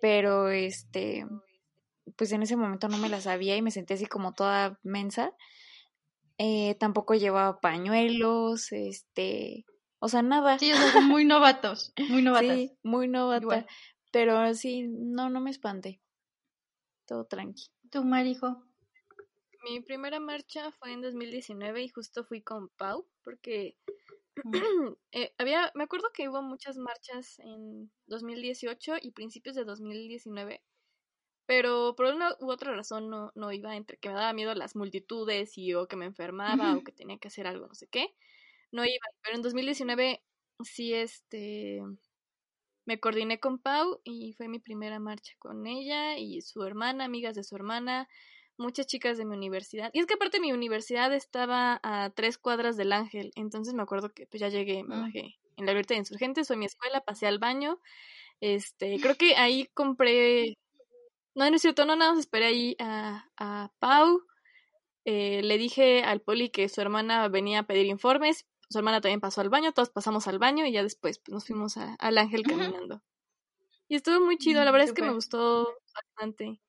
pero 0.00 0.48
este, 0.48 1.26
pues 2.16 2.32
en 2.32 2.42
ese 2.42 2.56
momento 2.56 2.88
no 2.88 2.96
me 2.96 3.08
la 3.08 3.20
sabía 3.20 3.56
y 3.56 3.62
me 3.62 3.70
sentí 3.70 3.94
así 3.94 4.06
como 4.06 4.32
toda 4.32 4.78
mensa. 4.82 5.32
Eh, 6.38 6.76
tampoco 6.78 7.14
llevaba 7.14 7.60
pañuelos, 7.60 8.70
este, 8.72 9.66
o 9.98 10.08
sea, 10.08 10.22
nada. 10.22 10.58
Sí, 10.58 10.72
o 10.72 10.76
sea, 10.76 11.00
muy 11.00 11.24
novatos, 11.24 11.92
muy 12.08 12.22
novatas. 12.22 12.56
Sí, 12.56 12.78
muy 12.82 13.08
novata. 13.08 13.66
Pero 14.12 14.54
sí, 14.54 14.86
no, 14.88 15.28
no 15.28 15.40
me 15.40 15.50
espanté. 15.50 16.00
Todo 17.06 17.24
tranqui. 17.24 17.64
¿Tu 17.90 18.04
marijo? 18.04 18.64
Mi 19.64 19.80
primera 19.80 20.20
marcha 20.20 20.70
fue 20.72 20.92
en 20.92 21.02
2019 21.02 21.82
y 21.82 21.88
justo 21.88 22.24
fui 22.24 22.42
con 22.42 22.68
Pau 22.68 23.06
porque 23.24 23.76
eh, 25.12 25.34
había, 25.38 25.72
me 25.74 25.84
acuerdo 25.84 26.08
que 26.14 26.28
hubo 26.28 26.42
muchas 26.42 26.76
marchas 26.76 27.38
en 27.40 27.90
2018 28.06 28.94
y 29.02 29.10
principios 29.10 29.56
de 29.56 29.64
2019, 29.64 30.62
pero 31.48 31.94
por 31.96 32.04
una 32.14 32.36
u 32.40 32.50
otra 32.50 32.74
razón 32.74 33.08
no, 33.08 33.32
no 33.34 33.50
iba, 33.52 33.74
entre 33.74 33.96
que 33.96 34.10
me 34.10 34.14
daba 34.16 34.34
miedo 34.34 34.54
las 34.54 34.76
multitudes 34.76 35.56
y 35.56 35.72
o 35.72 35.88
que 35.88 35.96
me 35.96 36.04
enfermaba 36.04 36.76
o 36.76 36.84
que 36.84 36.92
tenía 36.92 37.16
que 37.16 37.28
hacer 37.28 37.46
algo, 37.46 37.66
no 37.66 37.74
sé 37.74 37.86
qué, 37.86 38.14
no 38.70 38.84
iba. 38.84 39.06
Pero 39.22 39.36
en 39.36 39.40
2019 39.40 40.22
sí, 40.62 40.92
este, 40.92 41.80
me 42.84 43.00
coordiné 43.00 43.40
con 43.40 43.58
Pau 43.58 43.98
y 44.04 44.34
fue 44.34 44.46
mi 44.48 44.58
primera 44.58 45.00
marcha 45.00 45.32
con 45.38 45.66
ella 45.66 46.18
y 46.18 46.42
su 46.42 46.62
hermana, 46.64 47.06
amigas 47.06 47.34
de 47.34 47.44
su 47.44 47.56
hermana, 47.56 48.10
muchas 48.58 48.86
chicas 48.86 49.16
de 49.16 49.24
mi 49.24 49.34
universidad. 49.34 49.90
Y 49.94 50.00
es 50.00 50.06
que 50.06 50.14
aparte 50.14 50.40
mi 50.40 50.52
universidad 50.52 51.14
estaba 51.14 51.80
a 51.82 52.10
tres 52.10 52.36
cuadras 52.36 52.76
del 52.76 52.92
Ángel, 52.92 53.32
entonces 53.36 53.72
me 53.72 53.82
acuerdo 53.82 54.10
que 54.10 54.26
pues 54.26 54.42
ya 54.42 54.50
llegué, 54.50 54.84
me 54.84 54.96
mm. 54.96 55.00
bajé 55.00 55.38
en 55.56 55.64
la 55.64 55.72
Libertad 55.72 55.94
de 55.94 56.00
Insurgentes, 56.00 56.46
fue 56.46 56.58
mi 56.58 56.66
escuela, 56.66 57.00
pasé 57.00 57.26
al 57.26 57.38
baño, 57.38 57.80
este, 58.42 59.00
creo 59.00 59.14
que 59.14 59.34
ahí 59.36 59.66
compré, 59.72 60.58
no, 61.34 61.48
no 61.48 61.56
es 61.56 61.62
cierto, 61.62 61.84
no, 61.84 61.96
nada 61.96 62.12
más 62.12 62.20
esperé 62.20 62.46
ahí 62.46 62.76
a, 62.78 63.28
a 63.36 63.72
Pau, 63.78 64.22
eh, 65.04 65.42
le 65.42 65.58
dije 65.58 66.02
al 66.02 66.20
poli 66.20 66.50
que 66.50 66.68
su 66.68 66.80
hermana 66.80 67.28
venía 67.28 67.60
a 67.60 67.66
pedir 67.66 67.86
informes, 67.86 68.46
su 68.68 68.78
hermana 68.78 69.00
también 69.00 69.20
pasó 69.20 69.40
al 69.40 69.48
baño, 69.48 69.72
todos 69.72 69.90
pasamos 69.90 70.28
al 70.28 70.38
baño 70.38 70.66
y 70.66 70.72
ya 70.72 70.82
después 70.82 71.18
pues, 71.18 71.32
nos 71.32 71.46
fuimos 71.46 71.76
al 71.76 72.18
Ángel 72.18 72.42
caminando. 72.42 73.02
Y 73.88 73.96
estuvo 73.96 74.24
muy 74.24 74.36
chido, 74.36 74.62
la 74.64 74.70
mm, 74.70 74.74
verdad 74.74 74.88
es 74.88 74.94
que 74.94 75.02
me 75.02 75.14
gustó 75.14 75.74
bastante. 75.94 76.60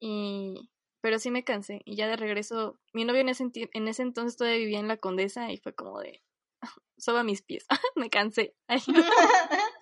Y 0.00 0.70
pero 1.00 1.18
sí 1.18 1.30
me 1.30 1.44
cansé. 1.44 1.82
Y 1.84 1.96
ya 1.96 2.08
de 2.08 2.16
regreso, 2.16 2.78
mi 2.92 3.04
novio 3.04 3.20
en 3.20 3.28
ese, 3.28 3.50
en 3.54 3.88
ese 3.88 4.02
entonces 4.02 4.36
todavía 4.36 4.58
vivía 4.58 4.80
en 4.80 4.88
la 4.88 4.98
Condesa 4.98 5.52
y 5.52 5.58
fue 5.58 5.74
como 5.74 6.00
de, 6.00 6.22
soba 6.98 7.24
mis 7.24 7.42
pies, 7.42 7.66
me 7.96 8.10
cansé. 8.10 8.54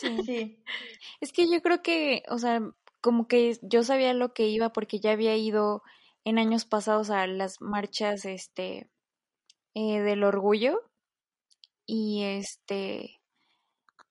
sí. 0.00 0.18
sí. 0.24 0.62
Es 1.20 1.32
que 1.32 1.50
yo 1.50 1.60
creo 1.62 1.82
que, 1.82 2.22
o 2.28 2.38
sea, 2.38 2.60
como 3.00 3.28
que 3.28 3.58
yo 3.62 3.82
sabía 3.82 4.14
lo 4.14 4.32
que 4.34 4.48
iba 4.48 4.72
porque 4.72 5.00
ya 5.00 5.12
había 5.12 5.36
ido 5.36 5.82
en 6.24 6.38
años 6.38 6.64
pasados 6.64 7.10
a 7.10 7.26
las 7.26 7.60
marchas, 7.60 8.24
este, 8.24 8.90
eh, 9.74 10.00
del 10.00 10.24
orgullo. 10.24 10.80
Y 11.86 12.22
este, 12.24 13.20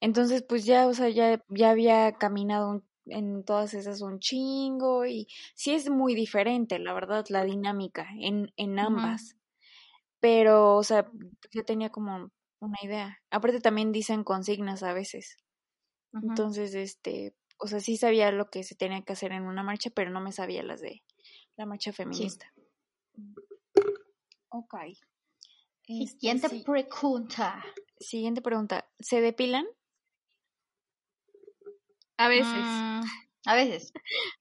entonces 0.02 0.44
pues 0.44 0.66
ya, 0.66 0.88
o 0.88 0.94
sea, 0.94 1.10
ya, 1.10 1.44
ya 1.50 1.72
había 1.72 2.14
caminado 2.14 2.70
un 2.70 2.90
en 3.12 3.44
todas 3.44 3.74
esas 3.74 4.02
un 4.02 4.20
chingo 4.20 5.06
y 5.06 5.28
sí 5.56 5.74
es 5.74 5.90
muy 5.90 6.16
diferente, 6.16 6.80
la 6.80 6.94
verdad, 6.94 7.26
la 7.30 7.44
dinámica 7.44 8.08
en, 8.20 8.52
en 8.58 8.80
ambas. 8.80 9.36
Pero, 10.20 10.76
o 10.76 10.84
sea, 10.84 11.10
yo 11.52 11.64
tenía 11.66 11.90
como 11.90 12.32
una 12.60 12.78
idea. 12.82 13.20
Aparte 13.32 13.62
también 13.62 13.92
dicen 13.92 14.24
consignas 14.24 14.84
a 14.84 14.94
veces. 14.94 15.38
Entonces, 16.14 16.74
este, 16.76 17.34
o 17.60 17.68
sea, 17.68 17.80
sí 17.80 17.98
sabía 17.98 18.32
lo 18.32 18.50
que 18.50 18.64
se 18.64 18.76
tenía 18.76 19.02
que 19.04 19.14
hacer 19.14 19.32
en 19.34 19.44
una 19.44 19.64
marcha, 19.64 19.90
pero 19.94 20.10
no 20.10 20.22
me 20.22 20.32
sabía 20.32 20.64
las 20.64 20.82
de 20.82 21.04
la 21.58 21.66
marcha 21.66 21.92
feminista. 21.92 22.52
Ok. 24.50 24.76
Siguiente 25.86 26.48
este, 26.48 26.64
pregunta. 26.64 27.64
Siguiente 28.00 28.42
pregunta. 28.42 28.90
¿Se 29.00 29.22
depilan? 29.22 29.66
A 32.18 32.28
veces. 32.28 32.48
Mm, 32.48 33.02
a 33.46 33.56
veces. 33.56 33.94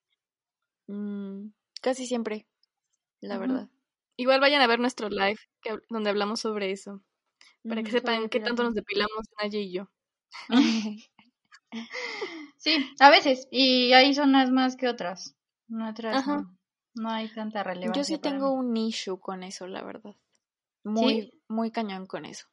Mm, 0.90 1.52
casi 1.82 2.06
siempre, 2.06 2.46
la 3.20 3.36
verdad. 3.36 3.68
Igual 4.16 4.40
vayan 4.40 4.62
a 4.62 4.66
ver 4.66 4.80
nuestro 4.80 5.10
live 5.10 5.38
donde 5.90 6.08
hablamos 6.08 6.40
sobre 6.40 6.70
eso. 6.70 7.04
Para 7.62 7.82
que 7.82 7.90
sepan 7.90 8.30
qué 8.30 8.40
tanto 8.40 8.62
nos 8.62 8.72
depilamos 8.72 9.26
Naya 9.38 9.58
y 9.58 9.70
yo. 9.70 9.90
sí, 12.68 12.90
a 13.00 13.10
veces. 13.10 13.48
Y 13.50 13.92
hay 13.92 14.14
zonas 14.14 14.50
más 14.50 14.76
que 14.76 14.88
otras. 14.88 15.36
No, 15.68 15.90
otras 15.90 16.24
no, 16.94 17.10
hay 17.10 17.28
tanta 17.28 17.62
relevancia. 17.62 18.00
Yo 18.00 18.04
sí 18.04 18.18
tengo 18.18 18.50
un 18.50 18.76
issue 18.76 19.20
con 19.20 19.42
eso, 19.42 19.66
la 19.66 19.82
verdad. 19.82 20.16
Muy, 20.82 21.32
muy 21.46 21.70
cañón 21.70 22.06
con 22.06 22.24
eso. 22.24 22.46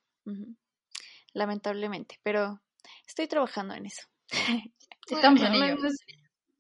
Lamentablemente. 1.33 2.19
Pero 2.21 2.61
estoy 3.07 3.27
trabajando 3.27 3.73
en 3.73 3.87
eso. 3.87 4.03
Estamos 5.09 5.41
en 5.41 5.51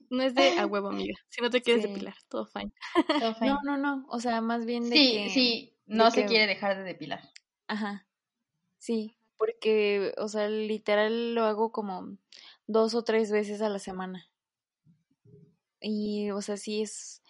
No, 0.09 0.23
es, 0.23 0.35
de 0.35 0.59
a 0.59 0.65
huevo, 0.65 0.89
amiga. 0.89 1.15
Si 1.29 1.41
no 1.41 1.49
te 1.49 1.61
quieres 1.61 1.83
depilar, 1.83 2.15
todo 2.29 2.45
fine. 2.45 2.71
No, 3.41 3.59
no, 3.63 3.77
no. 3.77 4.05
O 4.09 4.19
sea, 4.19 4.41
más 4.41 4.65
bien 4.65 4.89
de 4.89 4.95
sí, 4.95 5.11
que. 5.11 5.29
Sí, 5.29 5.77
no 5.85 6.09
se 6.11 6.25
quiere 6.25 6.47
dejar 6.47 6.77
de 6.77 6.83
depilar. 6.83 7.21
Ajá. 7.67 8.07
Sí, 8.77 9.17
porque, 9.37 10.13
o 10.17 10.27
sea, 10.27 10.47
literal 10.47 11.33
lo 11.33 11.43
hago 11.43 11.71
como 11.71 12.17
dos 12.67 12.95
o 12.95 13.03
tres 13.03 13.31
veces 13.31 13.61
a 13.61 13.69
la 13.69 13.79
semana. 13.79 14.29
Y, 15.79 16.31
o 16.31 16.41
sea, 16.41 16.57
sí 16.57 16.81
es. 16.81 17.21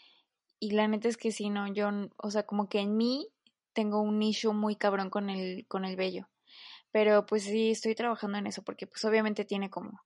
Y 0.60 0.72
la 0.72 0.88
neta 0.88 1.10
es 1.10 1.18
que 1.18 1.32
sí, 1.32 1.50
no, 1.50 1.72
yo, 1.74 1.90
o 2.18 2.32
sea, 2.32 2.44
como 2.44 2.70
que 2.70 2.80
en 2.80 2.96
mí 2.96 3.28
tengo 3.74 4.02
un 4.02 4.22
issue 4.22 4.54
muy 4.54 4.76
cabrón 4.76 5.10
con 5.10 5.30
el, 5.30 5.68
con 5.68 5.86
el 5.86 5.96
vello. 5.96 6.30
Pero 6.92 7.26
pues 7.26 7.44
sí, 7.44 7.72
estoy 7.72 7.94
trabajando 7.94 8.38
en 8.38 8.48
eso, 8.48 8.64
porque 8.64 8.88
pues 8.88 9.04
obviamente 9.04 9.44
tiene 9.44 9.70
como 9.70 10.02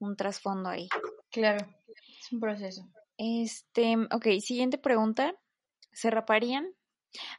un 0.00 0.16
trasfondo 0.16 0.68
ahí. 0.68 0.88
Claro, 1.30 1.64
es 1.86 2.32
un 2.32 2.40
proceso. 2.40 2.88
Este, 3.16 3.96
ok, 4.10 4.40
siguiente 4.40 4.78
pregunta. 4.78 5.36
¿Se 5.92 6.10
raparían? 6.10 6.74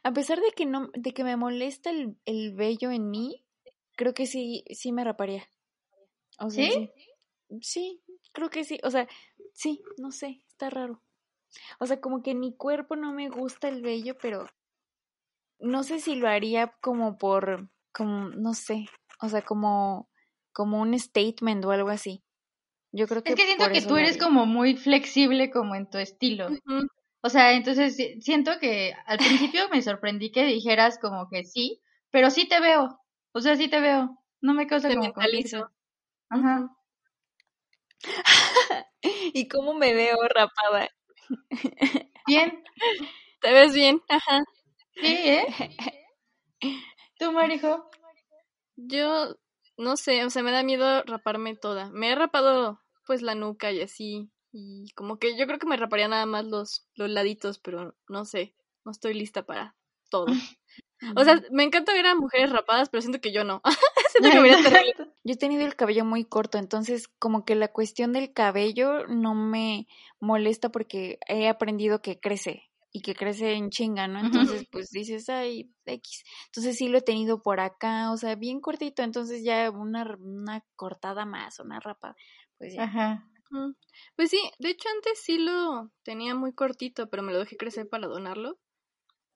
A 0.02 0.12
pesar 0.12 0.40
de 0.40 0.50
que 0.52 0.64
no, 0.64 0.88
de 0.94 1.12
que 1.12 1.24
me 1.24 1.36
molesta 1.36 1.90
el, 1.90 2.16
el 2.24 2.54
vello 2.54 2.90
en 2.90 3.10
mí, 3.10 3.44
creo 3.96 4.14
que 4.14 4.24
sí, 4.24 4.64
sí 4.70 4.92
me 4.92 5.04
raparía. 5.04 5.46
O 6.38 6.48
sea, 6.48 6.64
¿Sí? 6.64 6.72
¿Sí? 6.72 7.10
Creo 8.32 8.50
que 8.50 8.64
sí. 8.64 8.78
O 8.82 8.90
sea, 8.90 9.08
sí, 9.52 9.82
no 9.98 10.10
sé, 10.10 10.42
está 10.46 10.70
raro. 10.70 11.02
O 11.78 11.86
sea, 11.86 12.00
como 12.00 12.22
que 12.22 12.32
en 12.32 12.40
mi 12.40 12.54
cuerpo 12.54 12.96
no 12.96 13.12
me 13.12 13.28
gusta 13.28 13.68
el 13.68 13.82
vello, 13.82 14.16
pero 14.20 14.46
no 15.58 15.82
sé 15.82 16.00
si 16.00 16.16
lo 16.16 16.28
haría 16.28 16.74
como 16.80 17.18
por, 17.18 17.70
como, 17.92 18.28
no 18.30 18.54
sé, 18.54 18.86
o 19.20 19.28
sea, 19.28 19.42
como, 19.42 20.10
como 20.52 20.80
un 20.80 20.98
statement 20.98 21.64
o 21.64 21.70
algo 21.70 21.88
así. 21.88 22.22
Yo 22.92 23.06
creo 23.06 23.22
que 23.22 23.30
es 23.30 23.36
que 23.36 23.46
siento 23.46 23.68
que 23.70 23.82
tú 23.82 23.96
eres 23.96 24.16
como 24.16 24.46
muy 24.46 24.76
flexible 24.76 25.50
como 25.50 25.74
en 25.74 25.88
tu 25.88 25.98
estilo. 25.98 26.48
O 27.22 27.28
sea, 27.28 27.52
entonces 27.52 27.96
siento 28.20 28.58
que 28.60 28.94
al 29.06 29.18
principio 29.18 29.68
me 29.70 29.82
sorprendí 29.82 30.30
que 30.30 30.44
dijeras 30.44 30.98
como 30.98 31.28
que 31.28 31.44
sí, 31.44 31.82
pero 32.10 32.30
sí 32.30 32.48
te 32.48 32.60
veo. 32.60 33.00
O 33.32 33.40
sea, 33.40 33.56
sí 33.56 33.68
te 33.68 33.80
veo. 33.80 34.18
No 34.40 34.54
me 34.54 34.66
causa 34.66 34.88
como 34.88 35.02
mentalizo. 35.02 35.70
Ajá. 36.30 36.70
¿Y 39.02 39.48
cómo 39.48 39.74
me 39.74 39.94
veo 39.94 40.16
rapada? 40.28 40.88
Bien. 42.26 42.62
Te 43.40 43.52
ves 43.52 43.74
bien, 43.74 44.02
ajá. 44.08 44.44
Sí, 44.94 45.06
¿eh? 45.06 45.46
¿Tú, 47.18 47.32
Marijo? 47.32 47.88
Yo 48.76 49.36
no 49.78 49.96
sé, 49.96 50.24
o 50.24 50.30
sea, 50.30 50.42
me 50.42 50.52
da 50.52 50.62
miedo 50.62 51.02
raparme 51.04 51.56
toda. 51.56 51.90
Me 51.90 52.10
he 52.10 52.14
rapado 52.14 52.80
pues 53.06 53.22
la 53.22 53.34
nuca 53.34 53.72
y 53.72 53.82
así. 53.82 54.30
Y 54.52 54.90
como 54.94 55.18
que 55.18 55.36
yo 55.38 55.46
creo 55.46 55.58
que 55.58 55.66
me 55.66 55.76
raparía 55.76 56.08
nada 56.08 56.26
más 56.26 56.44
los, 56.44 56.86
los 56.94 57.10
laditos, 57.10 57.58
pero 57.58 57.96
no 58.08 58.24
sé, 58.24 58.54
no 58.84 58.92
estoy 58.92 59.14
lista 59.14 59.44
para 59.44 59.76
todo. 60.10 60.26
O 61.14 61.24
sea, 61.24 61.42
me 61.50 61.64
encanta 61.64 61.92
ver 61.92 62.06
a 62.06 62.14
mujeres 62.14 62.50
rapadas, 62.50 62.88
pero 62.88 63.02
siento 63.02 63.20
que 63.20 63.32
yo 63.32 63.44
no. 63.44 63.60
siento 64.12 64.30
que 64.30 64.40
me 64.40 64.62
terrible. 64.62 64.94
Yo 65.24 65.34
he 65.34 65.36
tenido 65.36 65.64
el 65.64 65.76
cabello 65.76 66.04
muy 66.04 66.24
corto, 66.24 66.58
entonces 66.58 67.08
como 67.18 67.44
que 67.44 67.54
la 67.54 67.68
cuestión 67.68 68.12
del 68.12 68.32
cabello 68.32 69.06
no 69.06 69.34
me 69.34 69.86
molesta 70.20 70.70
porque 70.70 71.18
he 71.28 71.48
aprendido 71.48 72.00
que 72.00 72.18
crece 72.18 72.64
y 72.92 73.02
que 73.02 73.14
crece 73.14 73.52
en 73.52 73.68
chinga, 73.68 74.08
¿no? 74.08 74.20
Entonces, 74.20 74.66
pues 74.72 74.88
dices, 74.90 75.28
ay, 75.28 75.70
X. 75.84 76.24
Entonces 76.46 76.78
sí 76.78 76.88
lo 76.88 76.96
he 76.96 77.02
tenido 77.02 77.42
por 77.42 77.60
acá, 77.60 78.10
o 78.10 78.16
sea, 78.16 78.36
bien 78.36 78.60
cortito, 78.60 79.02
entonces 79.02 79.44
ya 79.44 79.70
una, 79.70 80.16
una 80.18 80.64
cortada 80.76 81.26
más, 81.26 81.60
una 81.60 81.78
rapa, 81.78 82.16
pues 82.56 82.74
ya. 82.74 82.84
Ajá. 82.84 83.28
Pues 84.16 84.30
sí, 84.30 84.40
de 84.58 84.70
hecho 84.70 84.88
antes 84.94 85.20
sí 85.20 85.38
lo 85.38 85.90
tenía 86.02 86.34
muy 86.34 86.52
cortito, 86.52 87.08
pero 87.08 87.22
me 87.22 87.32
lo 87.32 87.40
dejé 87.40 87.56
crecer 87.56 87.88
para 87.88 88.06
donarlo. 88.06 88.58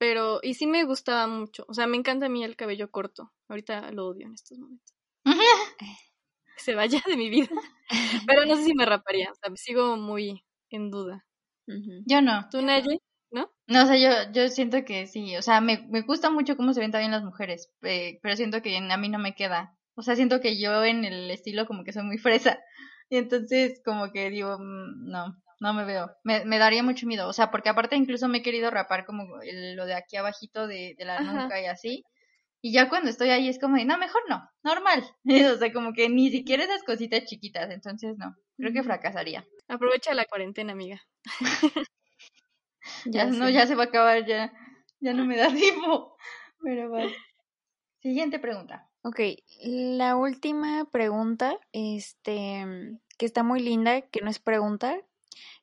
Pero, 0.00 0.40
y 0.42 0.54
sí 0.54 0.66
me 0.66 0.84
gustaba 0.84 1.26
mucho. 1.26 1.66
O 1.68 1.74
sea, 1.74 1.86
me 1.86 1.98
encanta 1.98 2.24
a 2.26 2.28
mí 2.30 2.42
el 2.42 2.56
cabello 2.56 2.90
corto. 2.90 3.32
Ahorita 3.48 3.92
lo 3.92 4.06
odio 4.08 4.26
en 4.26 4.32
estos 4.32 4.58
momentos. 4.58 4.94
Se 6.56 6.74
vaya 6.74 7.02
de 7.06 7.18
mi 7.18 7.28
vida. 7.28 7.50
Pero 8.26 8.46
no 8.46 8.56
sé 8.56 8.64
si 8.64 8.74
me 8.74 8.86
raparía. 8.86 9.30
O 9.30 9.34
sea, 9.34 9.54
sigo 9.56 9.98
muy 9.98 10.42
en 10.70 10.90
duda. 10.90 11.26
Yo 12.06 12.22
no. 12.22 12.48
¿Tú, 12.50 12.62
Naye? 12.62 13.00
¿No? 13.30 13.52
No, 13.68 13.84
o 13.84 13.86
sea, 13.86 13.96
yo, 13.96 14.32
yo 14.32 14.48
siento 14.48 14.84
que 14.86 15.06
sí. 15.06 15.36
O 15.36 15.42
sea, 15.42 15.60
me, 15.60 15.86
me 15.90 16.00
gusta 16.00 16.30
mucho 16.30 16.56
cómo 16.56 16.72
se 16.72 16.80
ven 16.80 16.92
también 16.92 17.12
las 17.12 17.22
mujeres. 17.22 17.70
eh, 17.82 18.18
pero 18.22 18.36
siento 18.36 18.62
que 18.62 18.76
a 18.78 18.96
mí 18.96 19.08
no 19.10 19.18
me 19.18 19.34
queda. 19.34 19.76
O 19.96 20.02
sea, 20.02 20.16
siento 20.16 20.40
que 20.40 20.58
yo 20.58 20.82
en 20.84 21.04
el 21.04 21.30
estilo 21.30 21.66
como 21.66 21.84
que 21.84 21.92
soy 21.92 22.04
muy 22.04 22.16
fresa. 22.18 22.58
Y 23.10 23.18
entonces 23.18 23.82
como 23.84 24.10
que 24.12 24.30
digo, 24.30 24.56
mm, 24.58 25.10
no, 25.10 25.36
no 25.60 25.72
me 25.74 25.84
veo. 25.84 26.10
Me, 26.24 26.44
me 26.44 26.58
daría 26.58 26.82
mucho 26.82 27.06
miedo. 27.06 27.28
O 27.28 27.32
sea, 27.32 27.50
porque 27.50 27.68
aparte 27.68 27.96
incluso 27.96 28.28
me 28.28 28.38
he 28.38 28.42
querido 28.42 28.70
rapar 28.70 29.04
como 29.04 29.40
el- 29.42 29.76
lo 29.76 29.86
de 29.86 29.94
aquí 29.94 30.16
abajito 30.16 30.66
de, 30.66 30.94
de 30.98 31.04
la 31.04 31.18
Ajá. 31.18 31.42
nuca 31.44 31.60
y 31.60 31.66
así. 31.66 32.04
Y 32.62 32.72
ya 32.72 32.88
cuando 32.88 33.10
estoy 33.10 33.30
ahí 33.30 33.48
es 33.48 33.58
como, 33.58 33.76
de, 33.76 33.84
no, 33.84 33.96
mejor 33.98 34.22
no, 34.28 34.42
normal. 34.62 35.04
o 35.54 35.58
sea, 35.58 35.72
como 35.72 35.92
que 35.92 36.08
ni 36.08 36.30
siquiera 36.30 36.64
esas 36.64 36.82
cositas 36.82 37.24
chiquitas. 37.24 37.70
Entonces 37.70 38.16
no, 38.18 38.34
creo 38.56 38.72
que 38.72 38.82
fracasaría. 38.82 39.44
Aprovecha 39.68 40.14
la 40.14 40.24
cuarentena, 40.26 40.72
amiga. 40.72 41.00
Ya, 43.04 43.26
no, 43.26 43.48
ya 43.48 43.66
se 43.66 43.74
va 43.74 43.84
a 43.84 43.86
acabar, 43.86 44.26
ya, 44.26 44.52
ya 45.00 45.12
no 45.12 45.24
me 45.24 45.36
da 45.36 45.48
tiempo. 45.54 46.16
Pero 46.62 46.88
bueno. 46.88 47.12
Siguiente 48.00 48.38
pregunta. 48.38 48.88
Ok, 49.02 49.20
la 49.62 50.16
última 50.16 50.84
pregunta, 50.90 51.58
este, 51.72 52.64
que 53.18 53.26
está 53.26 53.42
muy 53.42 53.60
linda, 53.60 54.02
que 54.02 54.20
no 54.20 54.30
es 54.30 54.38
pregunta, 54.38 54.98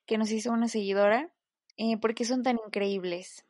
que 0.07 0.17
nos 0.17 0.31
hizo 0.31 0.51
una 0.51 0.67
seguidora, 0.69 1.31
eh, 1.77 1.97
¿por 1.99 2.15
qué 2.15 2.25
son 2.25 2.43
tan 2.43 2.57
increíbles? 2.65 3.45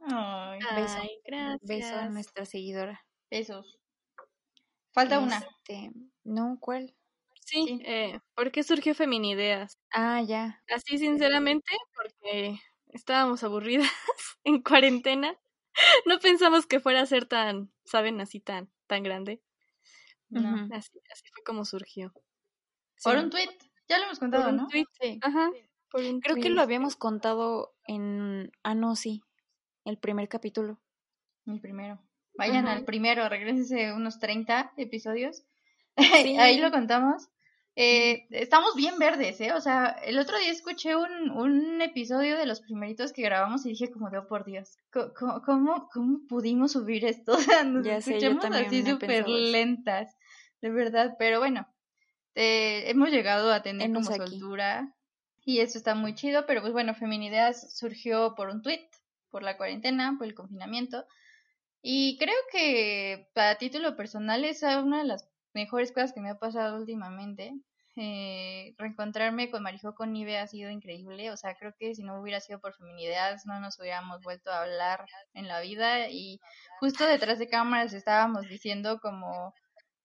Ay, 0.00 0.60
Beso. 0.76 0.96
Ay, 1.00 1.20
gracias. 1.24 1.60
Beso 1.62 1.96
a 1.96 2.08
nuestra 2.08 2.44
seguidora. 2.46 3.04
besos. 3.30 3.78
Falta 4.92 5.18
una. 5.20 5.38
Este, 5.38 5.90
no, 6.24 6.58
¿cuál? 6.60 6.94
Sí, 7.44 7.64
Sí. 7.66 7.82
eh, 7.84 8.20
¿por 8.34 8.50
qué 8.52 8.62
surgió 8.62 8.94
Feminideas? 8.94 9.78
Ah, 9.90 10.22
ya. 10.22 10.62
Así 10.74 10.98
sinceramente, 10.98 11.72
porque 11.94 12.60
estábamos 12.88 13.42
aburridas 13.44 13.90
en 14.44 14.62
cuarentena. 14.62 15.36
No 16.06 16.18
pensamos 16.20 16.66
que 16.66 16.80
fuera 16.80 17.02
a 17.02 17.06
ser 17.06 17.26
tan, 17.26 17.72
¿saben? 17.84 18.20
Así 18.20 18.40
tan, 18.40 18.70
tan 18.86 19.02
grande. 19.02 19.42
No. 20.30 20.68
Así, 20.74 20.90
así 21.12 21.24
fue 21.32 21.44
como 21.44 21.64
surgió. 21.64 22.12
Por 23.02 23.18
Sí. 23.18 23.24
un 23.24 23.30
tweet. 23.30 23.48
Ya 23.88 23.98
lo 23.98 24.04
hemos 24.04 24.18
Por 24.18 24.30
contado, 24.30 24.50
un 24.50 24.56
¿no? 24.56 24.68
tweet. 24.68 24.86
Sí. 25.00 25.18
Ajá. 25.22 25.50
Por 25.90 26.02
un 26.02 26.20
Creo 26.20 26.36
que 26.36 26.50
lo 26.50 26.60
habíamos 26.60 26.96
contado 26.96 27.74
en, 27.86 28.52
ah, 28.62 28.74
no, 28.74 28.94
sí, 28.96 29.22
el 29.84 29.98
primer 29.98 30.28
capítulo. 30.28 30.78
El 31.46 31.60
primero. 31.60 31.98
Vayan 32.34 32.66
Ajá. 32.66 32.76
al 32.76 32.84
primero, 32.84 33.28
regresense 33.28 33.92
unos 33.92 34.18
30 34.18 34.72
episodios. 34.76 35.44
Sí. 35.96 36.36
Ahí 36.38 36.58
lo 36.58 36.70
contamos. 36.70 37.28
Eh, 37.80 38.26
estamos 38.30 38.74
bien 38.74 38.98
verdes, 38.98 39.40
¿eh? 39.40 39.52
O 39.52 39.60
sea, 39.60 39.96
el 40.04 40.18
otro 40.18 40.36
día 40.36 40.50
escuché 40.50 40.96
un, 40.96 41.30
un 41.30 41.80
episodio 41.80 42.36
de 42.36 42.44
los 42.44 42.60
primeritos 42.60 43.12
que 43.12 43.22
grabamos 43.22 43.64
y 43.64 43.68
dije 43.68 43.92
como 43.92 44.08
oh, 44.08 44.26
por 44.26 44.44
Dios, 44.44 44.76
¿cómo, 45.46 45.88
cómo 45.92 46.26
pudimos 46.28 46.72
subir 46.72 47.04
esto? 47.04 47.32
O 47.38 47.40
sea, 47.40 47.62
nos 47.62 47.86
Ya 47.86 47.98
escuchamos 47.98 48.44
así 48.44 48.82
súper 48.84 49.28
lentas, 49.28 50.16
de 50.60 50.70
verdad. 50.70 51.14
Pero 51.20 51.38
bueno, 51.38 51.68
eh, 52.40 52.88
hemos 52.88 53.10
llegado 53.10 53.52
a 53.52 53.62
tener 53.62 53.92
como 53.92 54.08
aquí. 54.08 54.16
soltura 54.16 54.94
y 55.44 55.58
eso 55.58 55.76
está 55.76 55.96
muy 55.96 56.14
chido, 56.14 56.46
pero 56.46 56.60
pues 56.60 56.72
bueno, 56.72 56.94
Feminideas 56.94 57.76
surgió 57.76 58.36
por 58.36 58.48
un 58.48 58.62
tweet, 58.62 58.88
por 59.28 59.42
la 59.42 59.56
cuarentena, 59.56 60.14
por 60.16 60.28
el 60.28 60.34
confinamiento. 60.34 61.04
Y 61.82 62.16
creo 62.16 62.36
que 62.52 63.28
para 63.34 63.56
título 63.56 63.96
personal 63.96 64.44
es 64.44 64.62
una 64.62 64.98
de 64.98 65.06
las 65.06 65.28
mejores 65.52 65.90
cosas 65.90 66.12
que 66.12 66.20
me 66.20 66.30
ha 66.30 66.38
pasado 66.38 66.78
últimamente. 66.78 67.54
Eh, 67.96 68.76
reencontrarme 68.78 69.50
con 69.50 69.64
Marijo 69.64 69.96
con 69.96 70.12
Nive 70.12 70.38
ha 70.38 70.46
sido 70.46 70.70
increíble. 70.70 71.32
O 71.32 71.36
sea, 71.36 71.56
creo 71.56 71.74
que 71.76 71.96
si 71.96 72.04
no 72.04 72.20
hubiera 72.20 72.38
sido 72.38 72.60
por 72.60 72.76
feminidades 72.76 73.46
no 73.46 73.58
nos 73.58 73.80
hubiéramos 73.80 74.22
vuelto 74.22 74.52
a 74.52 74.62
hablar 74.62 75.06
en 75.34 75.48
la 75.48 75.60
vida. 75.60 76.08
Y 76.08 76.38
justo 76.78 77.04
detrás 77.04 77.40
de 77.40 77.48
cámaras 77.48 77.92
estábamos 77.94 78.48
diciendo 78.48 79.00
como 79.00 79.52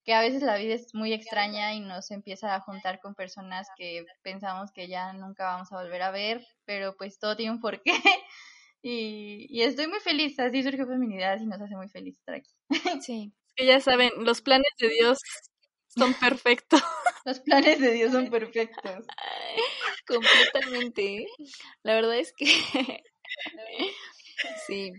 que 0.04 0.14
a 0.14 0.22
veces 0.22 0.42
la 0.42 0.58
vida 0.58 0.74
es 0.74 0.94
muy 0.94 1.14
extraña 1.14 1.74
y 1.74 1.80
nos 1.80 2.12
empieza 2.12 2.56
a 2.56 2.60
juntar 2.62 3.00
con 3.00 3.16
personas 3.16 3.68
que 3.78 4.06
pensamos 4.22 4.72
que 4.72 4.88
ya 4.88 5.14
nunca 5.14 5.46
vamos 5.46 5.72
a 5.72 5.82
volver 5.82 6.02
a 6.02 6.12
ver, 6.12 6.46
pero 6.66 6.96
pues 6.98 7.20
todo 7.20 7.36
tiene 7.36 7.52
un 7.54 7.62
porqué. 7.62 7.94
Y, 8.86 9.48
y 9.50 9.62
estoy 9.62 9.88
muy 9.88 10.02
feliz, 10.02 10.38
así 10.40 10.62
surgió 10.62 10.86
Feminidades 10.86 11.42
y 11.42 11.46
nos 11.46 11.62
hace 11.62 11.74
muy 11.78 11.88
feliz 11.88 12.18
estar 12.18 12.36
aquí. 12.36 12.52
Sí. 13.02 13.32
Que 13.56 13.66
ya 13.66 13.80
saben, 13.80 14.12
los 14.18 14.42
planes 14.42 14.74
de 14.78 14.90
Dios 14.90 15.20
son 15.88 16.14
perfectos. 16.20 16.84
Los 17.24 17.40
planes 17.40 17.80
de 17.80 17.92
Dios 17.92 18.12
son 18.12 18.30
perfectos. 18.30 19.06
Completamente. 20.06 21.26
La 21.84 21.96
verdad 21.96 22.18
es 22.18 22.34
que 22.34 22.46
sí. 24.68 24.92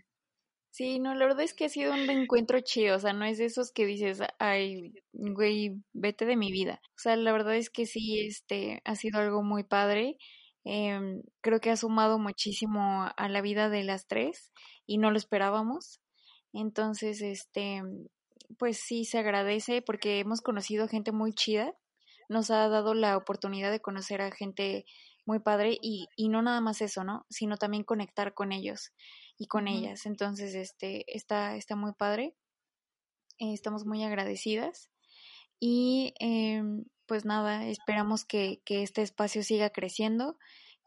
Sí, 0.74 0.98
no, 0.98 1.14
la 1.14 1.26
verdad 1.26 1.42
es 1.42 1.54
que 1.54 1.66
ha 1.66 1.68
sido 1.68 1.92
un 1.94 2.08
reencuentro 2.08 2.58
chido, 2.60 2.96
o 2.96 2.98
sea, 2.98 3.12
no 3.12 3.24
es 3.24 3.38
de 3.38 3.44
esos 3.44 3.70
que 3.70 3.86
dices, 3.86 4.20
ay, 4.40 4.92
güey, 5.12 5.76
vete 5.92 6.26
de 6.26 6.34
mi 6.36 6.50
vida. 6.50 6.80
O 6.88 6.98
sea, 6.98 7.14
la 7.14 7.30
verdad 7.30 7.54
es 7.54 7.70
que 7.70 7.86
sí, 7.86 8.18
este, 8.26 8.82
ha 8.84 8.96
sido 8.96 9.20
algo 9.20 9.44
muy 9.44 9.62
padre. 9.62 10.16
Em, 10.64 11.22
creo 11.42 11.60
que 11.60 11.70
ha 11.70 11.76
sumado 11.76 12.18
muchísimo 12.18 13.08
a 13.16 13.28
la 13.28 13.40
vida 13.40 13.68
de 13.68 13.84
las 13.84 14.08
tres 14.08 14.50
y 14.84 14.98
no 14.98 15.12
lo 15.12 15.16
esperábamos. 15.16 16.00
Entonces, 16.52 17.22
este, 17.22 17.80
pues 18.58 18.78
sí, 18.78 19.04
se 19.04 19.18
agradece 19.18 19.80
porque 19.80 20.18
hemos 20.18 20.40
conocido 20.40 20.88
gente 20.88 21.12
muy 21.12 21.32
chida. 21.34 21.72
Nos 22.28 22.50
ha 22.50 22.68
dado 22.68 22.94
la 22.94 23.16
oportunidad 23.16 23.70
de 23.70 23.80
conocer 23.80 24.20
a 24.22 24.32
gente 24.32 24.86
muy 25.24 25.38
padre 25.38 25.78
y, 25.80 26.08
y 26.16 26.28
no 26.30 26.42
nada 26.42 26.60
más 26.60 26.80
eso, 26.80 27.04
¿no? 27.04 27.26
Sino 27.30 27.58
también 27.58 27.84
conectar 27.84 28.34
con 28.34 28.50
ellos 28.50 28.92
y 29.38 29.46
con 29.46 29.68
ellas. 29.68 30.06
Entonces, 30.06 30.54
este, 30.54 31.04
está, 31.16 31.56
está 31.56 31.76
muy 31.76 31.92
padre. 31.92 32.34
Eh, 33.38 33.52
estamos 33.52 33.84
muy 33.84 34.04
agradecidas. 34.04 34.90
Y 35.60 36.14
em, 36.18 36.84
pues 37.06 37.24
nada, 37.24 37.66
esperamos 37.66 38.24
que, 38.24 38.60
que 38.64 38.82
este 38.82 39.02
espacio 39.02 39.42
siga 39.42 39.70
creciendo, 39.70 40.38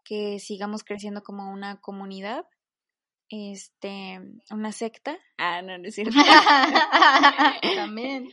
que 0.03 0.39
sigamos 0.39 0.83
creciendo 0.83 1.23
como 1.23 1.51
una 1.51 1.79
comunidad, 1.81 2.45
este, 3.29 4.19
una 4.51 4.71
secta. 4.71 5.17
Ah, 5.37 5.61
no, 5.61 5.77
no 5.77 5.87
es 5.87 5.95
cierto. 5.95 6.15
También. 7.75 8.29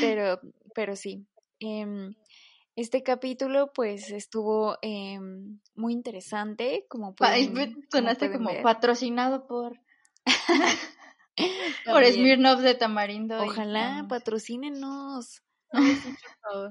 pero, 0.00 0.40
pero 0.74 0.96
sí. 0.96 1.26
Em, 1.58 2.14
este 2.76 3.02
capítulo, 3.02 3.72
pues, 3.74 4.10
estuvo 4.10 4.76
em, 4.82 5.58
muy 5.74 5.92
interesante, 5.94 6.84
como 6.88 7.14
pueden, 7.14 7.56
y 7.58 7.74
Sonaste 7.90 8.30
como 8.30 8.50
ver. 8.50 8.62
patrocinado 8.62 9.46
por, 9.46 9.80
por. 11.86 12.04
Smirnoff 12.04 12.60
de 12.60 12.74
Tamarindo. 12.74 13.44
y- 13.44 13.48
Ojalá, 13.48 14.00
um, 14.02 14.08
patrocínenos. 14.08 15.42
Sí, 15.72 16.14
por 16.22 16.52
favor. 16.52 16.70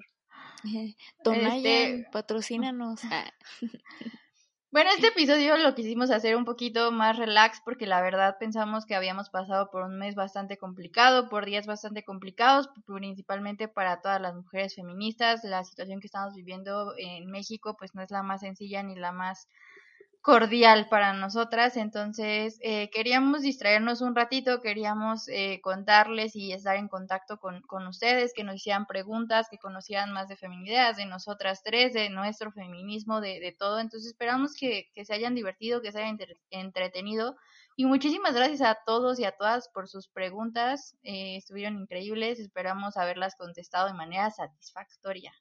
Tonayan, 1.23 1.55
Este- 1.65 2.07
patrocínanos. 2.11 3.01
Bueno, 4.75 4.89
este 4.93 5.07
episodio 5.07 5.55
lo 5.55 5.73
quisimos 5.73 6.11
hacer 6.11 6.35
un 6.35 6.43
poquito 6.43 6.91
más 6.91 7.15
relax 7.15 7.61
porque 7.63 7.87
la 7.87 8.01
verdad 8.01 8.35
pensamos 8.37 8.85
que 8.85 8.93
habíamos 8.93 9.29
pasado 9.29 9.69
por 9.71 9.83
un 9.83 9.97
mes 9.97 10.15
bastante 10.15 10.57
complicado, 10.57 11.29
por 11.29 11.45
días 11.45 11.65
bastante 11.65 12.03
complicados, 12.03 12.69
principalmente 12.85 13.69
para 13.69 14.01
todas 14.01 14.19
las 14.19 14.35
mujeres 14.35 14.75
feministas. 14.75 15.45
La 15.45 15.63
situación 15.63 16.01
que 16.01 16.07
estamos 16.07 16.35
viviendo 16.35 16.93
en 16.97 17.31
México 17.31 17.77
pues 17.79 17.95
no 17.95 18.01
es 18.01 18.11
la 18.11 18.21
más 18.21 18.41
sencilla 18.41 18.83
ni 18.83 18.95
la 18.95 19.13
más 19.13 19.47
cordial 20.25 20.89
para 20.89 21.13
nosotras, 21.13 21.77
entonces 21.77 22.57
eh, 22.63 22.89
queríamos 22.89 23.43
distraernos 23.43 24.01
un 24.01 24.15
ratito, 24.15 24.59
queríamos 24.59 25.27
eh, 25.27 25.59
contarles 25.61 26.35
y 26.35 26.51
estar 26.51 26.77
en 26.77 26.87
contacto 26.87 27.37
con, 27.37 27.61
con, 27.61 27.85
ustedes, 27.85 28.33
que 28.33 28.43
nos 28.43 28.55
hicieran 28.55 28.87
preguntas, 28.87 29.49
que 29.51 29.59
conocieran 29.59 30.11
más 30.11 30.27
de 30.27 30.35
feminidades, 30.35 30.97
de 30.97 31.05
nosotras 31.05 31.61
tres, 31.63 31.93
de 31.93 32.09
nuestro 32.09 32.51
feminismo, 32.51 33.21
de, 33.21 33.39
de 33.39 33.51
todo, 33.51 33.79
entonces 33.79 34.07
esperamos 34.13 34.55
que, 34.55 34.89
que, 34.95 35.05
se 35.05 35.13
hayan 35.13 35.35
divertido, 35.35 35.83
que 35.83 35.91
se 35.91 35.99
hayan 35.99 36.17
entretenido 36.49 37.35
y 37.75 37.85
muchísimas 37.85 38.33
gracias 38.33 38.61
a 38.61 38.79
todos 38.83 39.19
y 39.19 39.25
a 39.25 39.33
todas 39.33 39.69
por 39.69 39.87
sus 39.87 40.07
preguntas, 40.07 40.97
eh, 41.03 41.35
estuvieron 41.35 41.77
increíbles, 41.77 42.39
esperamos 42.39 42.97
haberlas 42.97 43.35
contestado 43.35 43.85
de 43.85 43.93
manera 43.93 44.31
satisfactoria. 44.31 45.33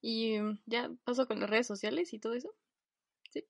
Y 0.00 0.38
mm, 0.38 0.60
ya 0.66 0.90
paso 1.04 1.26
con 1.26 1.40
las 1.40 1.50
redes 1.50 1.66
sociales 1.66 2.12
y 2.12 2.18
todo 2.18 2.34
eso. 2.34 2.50
Sí. 3.30 3.44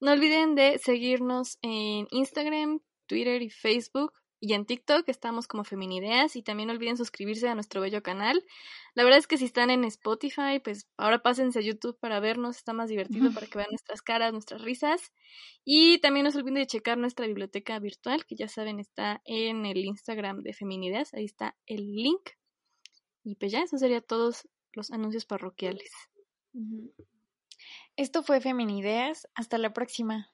No 0.00 0.12
olviden 0.12 0.54
de 0.54 0.78
seguirnos 0.78 1.58
en 1.62 2.06
Instagram, 2.10 2.80
Twitter 3.06 3.42
y 3.42 3.50
Facebook. 3.50 4.12
Y 4.46 4.52
en 4.52 4.66
TikTok 4.66 5.08
estamos 5.08 5.48
como 5.48 5.64
Feminideas 5.64 6.36
y 6.36 6.42
también 6.42 6.66
no 6.66 6.74
olviden 6.74 6.98
suscribirse 6.98 7.48
a 7.48 7.54
nuestro 7.54 7.80
bello 7.80 8.02
canal. 8.02 8.44
La 8.94 9.02
verdad 9.02 9.18
es 9.18 9.26
que 9.26 9.38
si 9.38 9.46
están 9.46 9.70
en 9.70 9.84
Spotify, 9.84 10.60
pues 10.62 10.86
ahora 10.98 11.22
pásense 11.22 11.60
a 11.60 11.62
YouTube 11.62 11.98
para 11.98 12.20
vernos, 12.20 12.58
está 12.58 12.74
más 12.74 12.90
divertido 12.90 13.32
para 13.32 13.46
que 13.46 13.56
vean 13.56 13.70
nuestras 13.70 14.02
caras, 14.02 14.32
nuestras 14.32 14.60
risas. 14.60 15.14
Y 15.64 15.98
también 16.00 16.24
no 16.24 16.30
se 16.30 16.36
olviden 16.36 16.56
de 16.56 16.66
checar 16.66 16.98
nuestra 16.98 17.26
biblioteca 17.26 17.78
virtual, 17.78 18.26
que 18.26 18.36
ya 18.36 18.46
saben 18.46 18.80
está 18.80 19.22
en 19.24 19.64
el 19.64 19.78
Instagram 19.78 20.42
de 20.42 20.52
Feminideas, 20.52 21.14
ahí 21.14 21.24
está 21.24 21.56
el 21.64 21.94
link. 21.94 22.32
Y 23.22 23.36
pues 23.36 23.50
ya, 23.50 23.62
eso 23.62 23.78
sería 23.78 24.02
todos 24.02 24.46
los 24.74 24.90
anuncios 24.90 25.24
parroquiales. 25.24 25.90
Esto 27.96 28.22
fue 28.22 28.40
Feminideas. 28.40 29.28
Hasta 29.34 29.58
la 29.58 29.72
próxima. 29.72 30.30